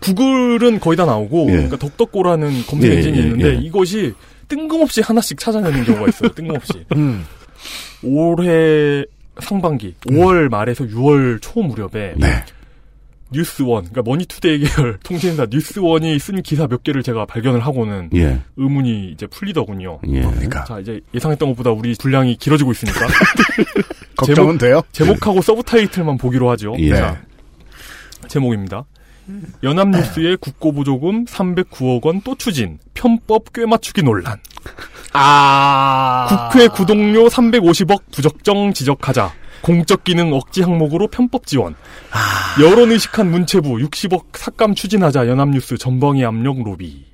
[0.01, 1.53] 구글은 거의 다 나오고, 예.
[1.53, 3.55] 그러니까 덕덕고라는 검색 예, 엔진이 예, 있는데 예.
[3.61, 4.15] 이것이
[4.49, 6.31] 뜬금없이 하나씩 찾아내는 경우가 있어요.
[6.31, 6.73] 뜬금없이.
[6.97, 7.25] 음.
[8.03, 9.05] 올해
[9.39, 12.45] 상반기, 5월 말에서 6월 초 무렵에 네.
[13.33, 18.41] 뉴스원, 그러니까 머니투데이 계열 통신사 뉴스원이 쓴 기사 몇 개를 제가 발견을 하고는 예.
[18.57, 20.01] 의문이 이제 풀리더군요.
[20.09, 20.21] 예.
[20.23, 20.65] 뭡니까?
[20.65, 23.07] 자 이제 예상했던 것보다 우리 분량이 길어지고 있으니까
[24.19, 24.83] 걱정은 돼요?
[24.91, 26.75] 제목하고 서브 타이틀만 보기로 하죠.
[26.81, 26.91] 예.
[26.97, 27.23] 자,
[28.29, 28.85] 제목입니다.
[29.63, 34.39] 연합뉴스의 국고보조금 309억 원 또 추진 편법 꿰맞추기 논란.
[35.13, 36.49] 아.
[36.51, 39.33] 국회 구독료 350억 부적정 지적하자.
[39.63, 41.75] 공적 기능 억지 항목으로 편법 지원.
[42.63, 47.05] 여론 의식한 문체부 60억 삭감 추진하자 연합뉴스 전방위 압력 로비.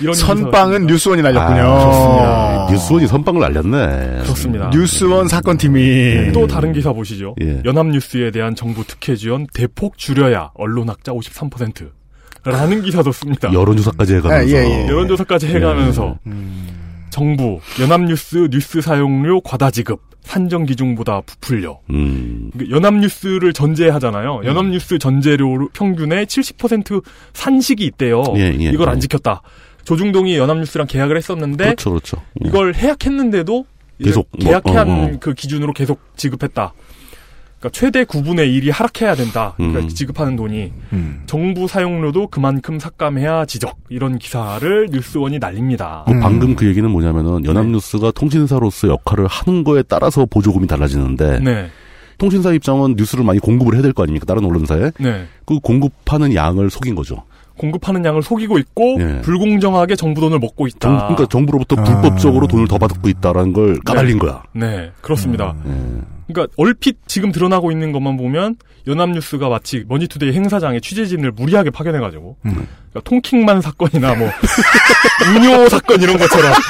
[0.00, 1.62] 이런 선빵은 뉴스원이 날렸군요.
[1.62, 2.66] 아, 그렇습니다.
[2.70, 4.22] 뉴스원이 선빵을 날렸네.
[4.24, 4.70] 그렇습니다.
[4.72, 7.36] 뉴스원 사건 팀이 또 다른 기사 보시죠.
[7.40, 7.62] 예.
[7.64, 11.88] 연합뉴스에 대한 정부 특혜 지원 대폭 줄여야 언론 학자 53%.
[12.44, 13.52] 라는 기사도 씁니다.
[13.52, 14.44] 여론조사까지 해가면서.
[14.44, 14.86] 아, 예, 예.
[14.88, 16.16] 여론조사까지 해가면서
[17.16, 22.50] 정부 연합뉴스 뉴스 사용료 과다 지급 산정 기준보다 부풀려 음.
[22.52, 24.42] 그러니까 연합뉴스를 전제하잖아요.
[24.44, 27.02] 연합뉴스 전재료 평균의 70%
[27.32, 28.22] 산식이 있대요.
[28.36, 29.00] 예, 예, 이걸 안 예.
[29.00, 29.40] 지켰다.
[29.84, 32.22] 조중동이 연합뉴스랑 계약을 했었는데 그렇죠, 그렇죠.
[32.44, 32.48] 예.
[32.48, 33.64] 이걸 해약했는데도
[34.02, 35.12] 계속 뭐, 계약한 어, 어.
[35.18, 36.74] 그 기준으로 계속 지급했다.
[37.58, 39.54] 그러니까 최대 9분의 1이 하락해야 된다.
[39.56, 39.88] 그러니까 음.
[39.88, 40.72] 지급하는 돈이
[41.26, 46.04] 정부 사용료도 그만큼 삭감해야 지적 이런 기사를 뉴스원이 날립니다.
[46.06, 51.68] 그 방금 그 얘기는 뭐냐면은 연합뉴스가 통신사로서 역할을 하는 거에 따라서 보조금이 달라지는데 네.
[52.18, 54.26] 통신사 입장은 뉴스를 많이 공급을 해야 될 거 아닙니까?
[54.26, 54.90] 다른 언론사에.
[55.00, 55.26] 네.
[55.46, 57.22] 그 공급하는 양을 속인 거죠.
[57.58, 59.20] 공급하는 양을 속이고 있고 예.
[59.22, 60.78] 불공정하게 정부 돈을 먹고 있다.
[60.78, 64.42] 정, 그러니까 정부로부터 불법적으로 돈을 더 받고 있다라는 걸 까발린 거야.
[64.52, 65.54] 네, 그렇습니다.
[65.66, 65.72] 예.
[66.26, 73.00] 그러니까 얼핏 지금 드러나고 있는 것만 보면 연합뉴스가 마치 머니투데이 행사장에 취재진을 무리하게 파견해가지고 그러니까
[73.04, 74.28] 통킹만 사건이나 뭐
[75.36, 76.52] 운요 사건 이런 것처럼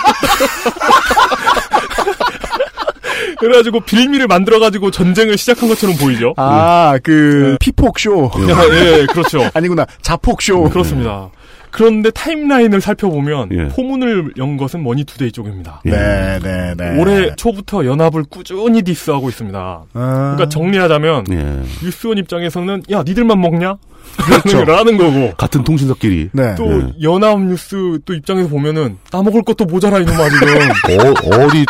[3.38, 6.32] 그래가지고 빌미를 만들어가지고 전쟁을 시작한 것처럼 보이죠.
[6.36, 8.30] 아, 그, 피폭쇼.
[8.72, 9.48] 예, 그렇죠.
[9.54, 10.70] 아니구나, 자폭쇼.
[10.70, 11.30] 그렇습니다.
[11.76, 13.68] 그런데 timeline을 살펴보면 예.
[13.68, 15.82] 포문을 연 것은 머니투데이 쪽입니다.
[15.84, 16.98] 네, 네, 네.
[16.98, 19.84] 올해 초부터 연합을 꾸준히 diss하고 있습니다.
[19.92, 20.34] 아.
[20.34, 21.62] 그러니까 정리하자면 예.
[21.84, 23.76] 뉴스원 입장에서는 야 니들만 먹냐?
[24.16, 24.64] 그렇죠.
[24.64, 26.30] 라는 거고 같은 통신사끼리.
[26.32, 26.54] 네.
[26.54, 26.92] 또 예.
[27.02, 30.48] 연합 뉴스 또 입장에서 보면은 나 먹을 것도 모자라 이놈아 지금
[31.36, 31.66] 어, 어디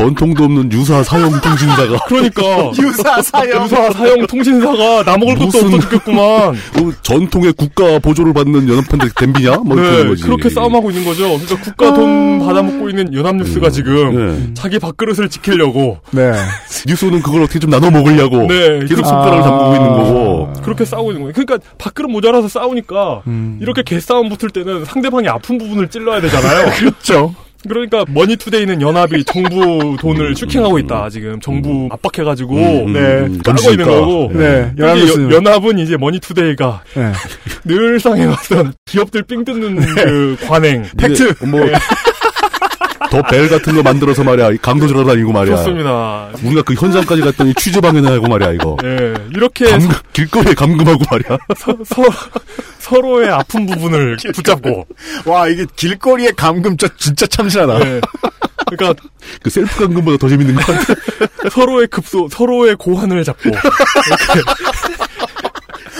[0.00, 1.98] 전통도 없는 유사 사용 통신사가.
[2.06, 2.42] 그러니까
[2.82, 3.64] 유사 사용.
[3.64, 6.20] 유사 사용 통신사가 나 먹을 것도 없어 죽겠구만
[6.52, 9.56] 어, 전통의 국가 보조를 받는 연합한테 댐비냐?
[9.64, 10.22] 뭐 네, 되는 거지.
[10.24, 11.22] 그렇게 싸움하고 있는 거죠.
[11.38, 14.14] 그러니까 국가 돈 받아먹고 있는 연합뉴스가 지금
[14.44, 14.50] 네.
[14.54, 16.30] 자기 밥그릇을 지키려고 네.
[16.86, 18.46] 뉴스는 그걸 어떻게 좀 나눠 먹으려고.
[18.48, 19.42] 네, 계속 그- 손가락을 아.
[19.44, 20.52] 담그고 있는 거고.
[20.62, 21.32] 그렇게 싸우고 있는 거예요.
[21.32, 23.58] 그러니까 밥그릇 모자라서 싸우니까 음.
[23.62, 26.70] 이렇게 개싸움 붙을 때는 상대방이 아픈 부분을 찔러야 되잖아요.
[26.76, 27.34] 그렇죠.
[27.68, 31.08] 그러니까 머니투데이는 연합이 정부 돈을 슈킹하고 있다.
[31.10, 33.84] 지금 정부 압박해가지고 음, 네 음, 까고 있는 던지니까.
[33.86, 34.30] 거고.
[34.34, 37.12] 네, 여- 연합은 이제 머니투데이가 네.
[37.64, 40.84] 늘상 해왔던 기업들 삥 뜯는 그 관행.
[40.98, 41.34] 팩트.
[41.46, 41.60] 뭐.
[43.10, 44.50] 더 벨 같은 거 만들어서 말이야.
[44.52, 45.56] 이 강도질하러 다니고 말이야.
[45.56, 46.28] 좋습니다.
[46.42, 48.76] 우리가 그 현장까지 갔더니 취재 방해나 하고 말이야, 이거.
[48.84, 51.38] 예, 이렇게 감, 길거리에 감금하고 말이야.
[52.78, 54.86] 서, 로의 아픈 부분을 붙잡고.
[55.24, 57.80] 와, 이게 길거리에 감금 저 진짜 참신하다.
[57.86, 58.00] 예.
[58.68, 59.00] 그러니까
[59.42, 60.94] 그 셀프 감금보다 더 재밌는 것 같아.
[61.50, 63.50] 서로의 급소, 서로의 고환을 잡고.
[63.50, 63.60] 야,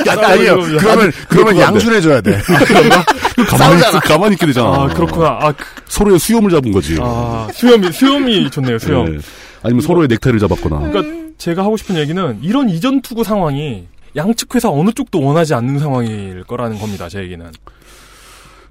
[0.08, 0.56] 아니요.
[0.78, 2.38] 그러면, 그러면 양순해 줘야 돼.
[3.48, 4.68] 가만히, 있, 가만히 있게 되잖아.
[4.68, 5.38] 아, 그렇구나.
[5.40, 6.96] 아, 그- 서로의 수염을 잡은 거지.
[7.00, 9.14] 아, 수염이, 수염이 좋네요, 수염.
[9.14, 9.18] 예.
[9.62, 10.90] 아니면 서로의 넥타이를 잡았거나.
[10.90, 15.78] 그러니까 제가 하고 싶은 얘기는 이런 이전 투구 상황이 양측 회사 어느 쪽도 원하지 않는
[15.78, 17.44] 상황일 거라는 겁니다, 제 얘기는.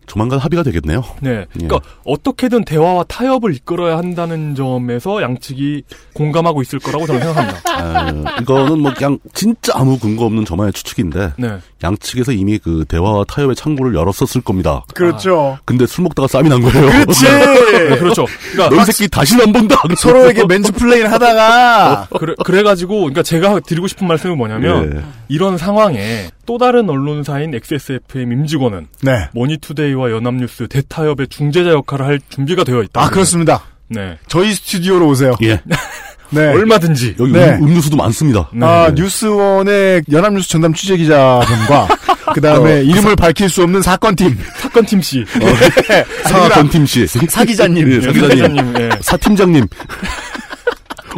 [0.08, 1.04] 조만간 합의가 되겠네요.
[1.22, 1.32] 네.
[1.32, 1.46] 예.
[1.54, 5.84] 그러니까 어떻게든 대화와 타협을 이끌어야 한다는 점에서 양측이
[6.14, 7.62] 공감하고 있을 거라고 저는 생각합니다.
[7.76, 11.58] 아, 이거는 뭐 그냥 진짜 아무 근거 없는 저만의 추측인데 네.
[11.84, 14.84] 양측에서 이미 그 대화와 타협의 창구를 열었었을 겁니다.
[14.94, 15.58] 그렇죠.
[15.66, 17.04] 근데 술 먹다가 싸움이 난 거예요.
[17.04, 17.26] 그렇지.
[17.26, 18.26] 네, 그렇죠.
[18.52, 19.82] 그러니까 너희 새끼 다시는 안 본다.
[19.98, 25.04] 서로에게 맨즈 플레이를 하다가 그래, 그래가지고, 그러니까 제가 드리고 싶은 말씀은 뭐냐면, 예.
[25.28, 29.30] 이런 상황에 또 다른 언론사인 XSFM 임직원은, 네.
[29.34, 33.02] 머니투데이와 연합뉴스 대타협의 중재자 역할을 할 준비가 되어 있다.
[33.04, 33.64] 아 그렇습니다.
[33.88, 34.18] 네.
[34.28, 35.36] 저희 스튜디오로 오세요.
[35.44, 35.60] 예.
[36.32, 36.48] 네.
[36.48, 37.16] 얼마든지.
[37.20, 37.54] 여기 네.
[37.56, 38.50] 음, 음료수도 많습니다.
[38.60, 41.88] 아, 뉴스원의 연합뉴스 전담 취재 기자분과,
[42.34, 44.36] 그 다음에 어, 이름을 밝힐 수 없는 사건팀.
[44.58, 45.24] 사건팀 씨.
[46.24, 47.06] 사건팀 씨.
[47.08, 47.92] 사기자님.
[47.92, 48.30] 예, 사기자님.
[48.30, 48.90] 사기자님, 예.
[49.02, 49.68] 사팀장님.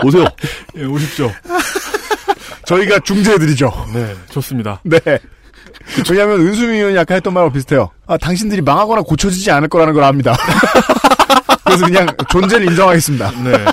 [0.03, 0.25] 오세요.
[0.77, 1.31] 예, 오십시오.
[2.67, 3.71] 저희가 중재해드리죠.
[3.93, 4.81] 네, 좋습니다.
[4.83, 4.99] 네.
[6.09, 7.89] 왜냐하면 은수미 의원이 아까 했던 말과 비슷해요.
[8.05, 10.35] 아, 당신들이 망하거나 고쳐지지 않을 거라는 걸 압니다.
[11.63, 13.31] 그래서 그냥 존재를 인정하겠습니다.
[13.43, 13.65] 네.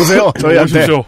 [0.00, 0.78] 오세요, 저희한테.
[0.78, 1.04] 오십시오.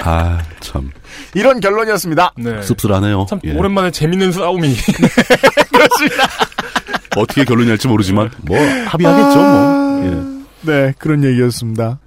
[0.00, 0.90] 아, 참.
[1.34, 2.32] 이런 결론이었습니다.
[2.36, 2.62] 네.
[2.62, 3.26] 씁쓸하네요.
[3.28, 3.54] 참, 예.
[3.54, 4.76] 오랜만에 재밌는 싸움이.
[7.16, 10.02] 어떻게 결론이 날지 모르지만, 뭐, 합의하겠죠, 뭐.
[10.04, 10.72] 예.
[10.72, 11.98] 네, 그런 얘기였습니다.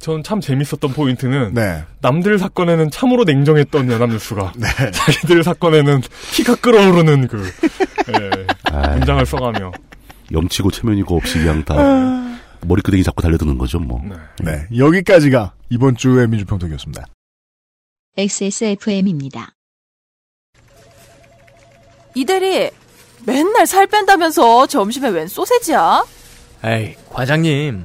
[0.00, 1.82] 전 참 재밌었던 포인트는 네.
[2.00, 4.90] 남들 사건에는 참으로 냉정했던 연합뉴스가 네.
[4.92, 6.02] 자기들 사건에는
[6.32, 7.50] 피가 끓어오르는 그
[8.08, 9.72] 예, 문장을 써가며
[10.32, 11.74] 염치고 체면이고 없이 그냥 다
[12.60, 14.02] 머리끄댕이 잡고 달려드는 거죠, 뭐.
[14.42, 17.04] 네, 여기까지가 이번 주의 민주평통이었습니다.
[18.16, 19.52] XSFM입니다.
[22.14, 22.70] 이대리
[23.26, 26.04] 맨날 살 뺀다면서 점심에 웬 소세지야?
[26.64, 27.84] 에이, 과장님.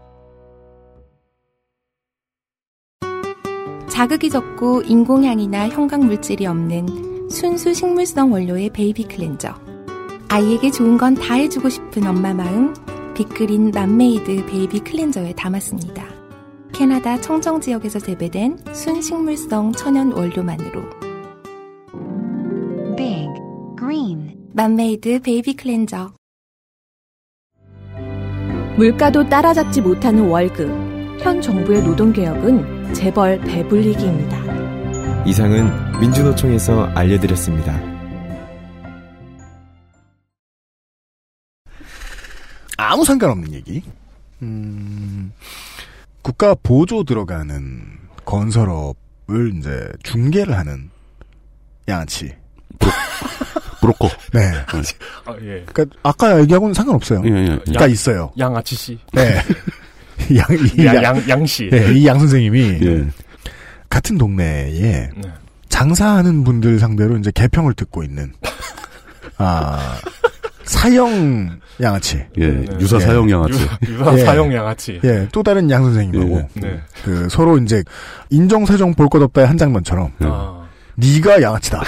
[3.91, 9.53] 자극이 적고 인공향이나 형광 물질이 없는 순수 식물성 원료의 baby cleanser.
[10.29, 12.73] 아이에게 좋은 건 다 해주고 싶은 엄마 마음,
[13.13, 16.05] 빅그린 맘메이드 baby cleanser에 담았습니다.
[16.71, 20.81] 캐나다 청정 지역에서 재배된 순식물성 천연 원료만으로
[22.95, 23.27] Big
[23.77, 26.13] Green 맘메이드 baby cleanser.
[28.77, 30.90] 물가도 따라잡지 못하는 월급.
[31.21, 35.25] 현 정부의 노동개혁은 재벌 배불리기입니다.
[35.25, 37.79] 이상은 민주노총에서 알려드렸습니다.
[42.77, 43.83] 아무 상관없는 얘기.
[44.41, 45.31] 음,
[46.23, 47.83] 국가 보조 들어가는
[48.25, 50.89] 건설업을 이제 중개를 하는
[51.87, 52.33] 양아치.
[53.79, 54.09] 브로커.
[54.33, 54.39] 네.
[55.25, 55.63] 아, 예.
[55.65, 57.21] 그러니까 아까 얘기하고는 상관없어요.
[57.25, 57.45] 예, 예.
[57.59, 58.31] 그러니까 있어요.
[58.37, 58.99] 양아치 씨.
[59.13, 59.39] 네.
[60.37, 60.47] 양,
[60.77, 61.69] 이 양, 양, 양 씨.
[61.69, 63.05] 네, 이양 선생님이 예.
[63.89, 65.09] 같은 동네에 네.
[65.69, 68.31] 장사하는 분들 상대로 이제 개평을 듣고 있는
[69.37, 69.95] 아
[70.63, 72.23] 사형 양아치.
[72.39, 73.53] 예, 유사 사형 양아치.
[73.87, 74.99] 유- 유사 사형 양아치.
[75.03, 76.81] 예, 또 다른 양 선생님하고 예, 네.
[77.03, 77.83] 그 서로 이제
[78.29, 80.67] 인정사정 볼 것 없다의 한 장면처럼 아.
[80.95, 81.81] 네가 양아치다.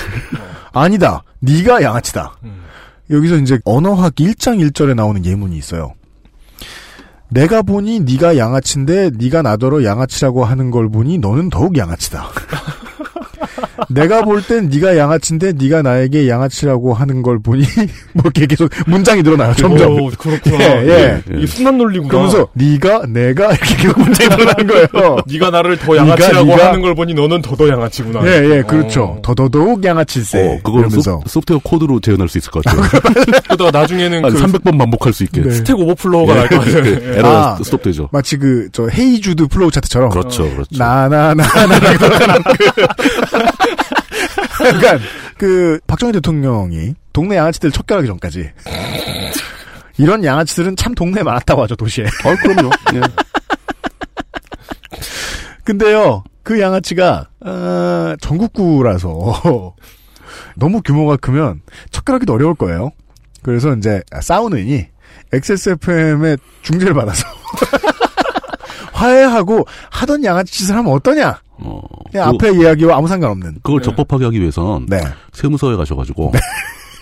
[0.74, 1.24] 아니다.
[1.40, 2.38] 네가 양아치다.
[2.44, 2.64] 음.
[3.12, 5.94] 여기서 이제 언어학 1장 1절에 나오는 예문이 있어요.
[7.34, 12.30] 내가 보니 네가 양아치인데 네가 나더러 양아치라고 하는 걸 보니 너는 더욱 양아치다.
[13.90, 17.64] 내가 볼 땐 네가 양아치인데 네가 나에게 양아치라고 하는 걸 보니
[18.14, 19.54] 뭐 이렇게 계속 문장이 늘어나요.
[19.56, 19.94] 점점.
[20.00, 20.60] 오, 그렇구나.
[20.84, 21.38] 예, 예.
[21.38, 22.10] 이게 순간 논리구나.
[22.10, 25.18] 그러면서 네가 내가 이렇게 계속 문장이 늘어나는 거예요.
[25.28, 26.68] 네가 나를 더 양아치라고 네가.
[26.68, 28.26] 하는 걸 보니 너는 더더 양아치구나.
[28.28, 29.20] 예, 예, 그렇죠.
[29.24, 30.40] 더더더욱 양아치세.
[30.48, 30.90] 어, 그걸.
[31.26, 32.82] 소, 프트웨어 코드로 재현할 수 있을 것 같아요.
[33.46, 35.42] 그러다가 나중에는 한 그 300번 반복할 수 있게.
[35.42, 35.52] 네.
[35.52, 36.86] stack overflow가 날 것 같아요.
[36.86, 37.18] 예.
[37.20, 37.58] 에러 아.
[37.64, 38.10] 스톱되죠.
[38.12, 40.10] 마치 그, 저, 헤이주드 flow chart처럼.
[40.10, 40.70] 그렇죠, 그렇죠.
[40.78, 41.44] 나나나나나
[44.58, 45.02] 돌아가는
[45.38, 45.80] 그.
[45.88, 48.50] 박정희 대통령이 동네 양아치들 척결하기 전까지.
[49.98, 52.06] 이런 양아치들은 참 동네에 많았다고 하죠, 도시에.
[52.06, 52.70] 아, 그럼요.
[52.96, 53.02] 예.
[55.64, 59.76] 근데요, 그 양아치가, 어, 전국구라서,
[60.56, 61.62] 너무 규모가 크면
[61.92, 62.92] 척결하기도 어려울 거예요.
[63.44, 64.88] 그래서 이제 싸우느니,
[65.32, 67.26] XSFM의 중재를 받아서,
[68.94, 71.40] 화해하고 하던 양아치 짓을 하면 어떠냐?
[72.12, 73.56] 그냥 그- 앞에 이야기와 아무 상관없는.
[73.64, 75.02] 그걸 적법하게 하기 위해서는 네.
[75.32, 76.32] 세무서에 가셔가지고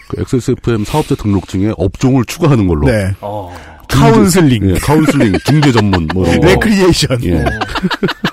[0.09, 2.87] 그 XSFM 사업자 등록증에 업종을 추가하는 걸로.
[2.87, 3.11] 네.
[3.21, 3.53] 어.
[3.87, 4.69] 카운슬링.
[4.69, 6.25] 예, 카운슬링, 중개 전문, 뭐.
[6.25, 7.19] 레크리에이션.
[7.25, 7.43] 예.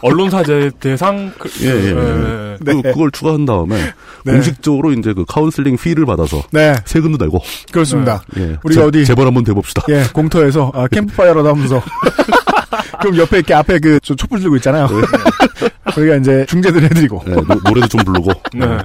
[0.03, 1.89] 언론사제 대상 그, 예, 예, 예.
[1.91, 2.57] 예.
[2.65, 3.77] 그, 그걸 추가한 다음에
[4.25, 4.33] 네.
[4.33, 6.77] 공식적으로 이제 그 카운슬링 fee를 받아서 네.
[6.85, 7.41] 세금도 내고
[7.73, 8.23] 그렇습니다.
[8.37, 8.57] 예.
[8.63, 9.83] 우리가 재- 어디 재벌 한번 돼봅시다.
[9.89, 11.83] 예, 공터에서 아, 캠프파이어라도 하면서
[13.01, 14.89] 그럼 옆에 이렇게 앞에 그저 촛불 들고 있잖아요.
[15.97, 18.33] 우리가 이제 중재들 해드리고 네, 노, 노래도 좀 부르고.
[18.55, 18.79] 네.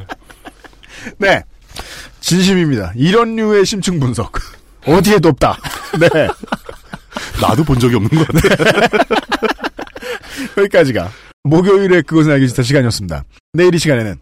[1.17, 1.43] 네.
[2.19, 2.93] 진심입니다.
[2.95, 4.33] 이런 류의 심층 분석.
[4.85, 5.57] 어디에도 없다.
[5.99, 6.27] 네.
[7.41, 8.97] 나도 본 적이 없는 것 같아.
[10.57, 11.09] 여기까지가
[11.43, 13.23] 목요일에 그것은 알기 싫다 시간이었습니다.
[13.53, 14.15] 내일 이 시간에는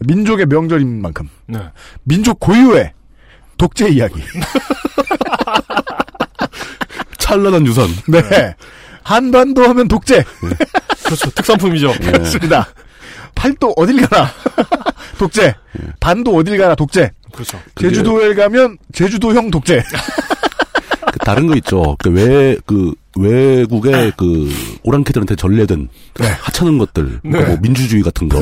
[0.00, 1.60] 민족의 명절인 만큼 네.
[2.04, 2.92] 민족 고유의
[3.56, 4.22] 독재 이야기.
[7.18, 7.88] 찬란한 유산.
[8.06, 8.54] 네.
[9.08, 10.22] 한반도 하면 독재.
[11.02, 11.30] 그렇죠.
[11.30, 11.94] 특산품이죠.
[11.98, 12.68] 그렇습니다.
[13.34, 14.28] 팔도 어딜 가나
[15.18, 15.54] 독재.
[15.98, 17.10] 반도 어딜 가나 독재.
[17.32, 17.58] 그렇죠.
[17.76, 19.82] 제주도에 가면 제주도형 독재.
[21.10, 21.96] 그 다른 거 있죠.
[21.98, 24.52] 그 외, 그, 외국의 그,
[24.82, 27.20] 오랑캐들한테 전래된 하찮은 것들.
[27.24, 27.40] 네.
[27.40, 28.40] 뭐 민주주의 같은 거.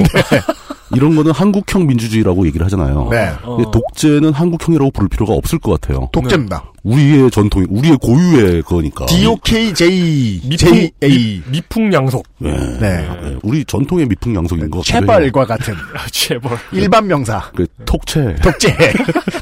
[0.92, 3.08] 이런 거는 한국형 민주주의라고 얘기를 하잖아요.
[3.12, 3.32] 네.
[3.72, 6.08] 독재는 한국형이라고 부를 필요가 없을 것 같아요.
[6.10, 6.72] 독재입니다.
[6.86, 9.06] 우리의 전통, 우리의 고유의 거니까.
[9.06, 10.90] DOKJ, 미풍, JA.
[11.00, 12.24] 미, 미풍양속.
[12.38, 12.50] 네.
[12.78, 13.08] 네.
[13.22, 13.36] 네.
[13.42, 14.82] 우리 전통의 미풍양속인 거.
[14.82, 15.74] 체벌과 같은
[16.12, 16.56] 체벌.
[16.70, 17.50] 일반 명사.
[17.56, 18.36] 그 톡채.
[18.36, 18.76] 독재.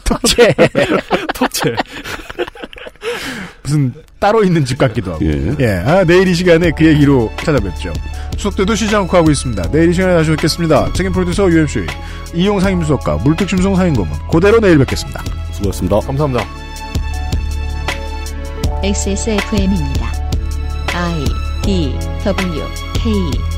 [0.05, 0.55] 독재.
[1.35, 1.75] 톡채.
[3.63, 5.27] 무슨 따로 있는 집 같기도 하고.
[5.27, 5.55] 예.
[5.61, 5.67] 예.
[5.85, 7.93] 아, 내일 이 시간에 그 얘기로 찾아뵙죠.
[8.39, 9.71] 수업 때도 쉬지 않고 하고 있습니다.
[9.71, 10.91] 내일 이 시간에 다시 뵙겠습니다.
[10.95, 11.85] 책임 프로듀서 UMC,
[12.35, 15.23] 이용 상임수석과 물특심송 상임고문, 그대로 내일 뵙겠습니다.
[15.53, 16.01] 수고하셨습니다.
[16.01, 16.64] 감사합니다.
[18.85, 20.13] XSFM입니다.
[20.93, 21.25] I
[21.63, 21.91] D
[22.23, 23.54] W K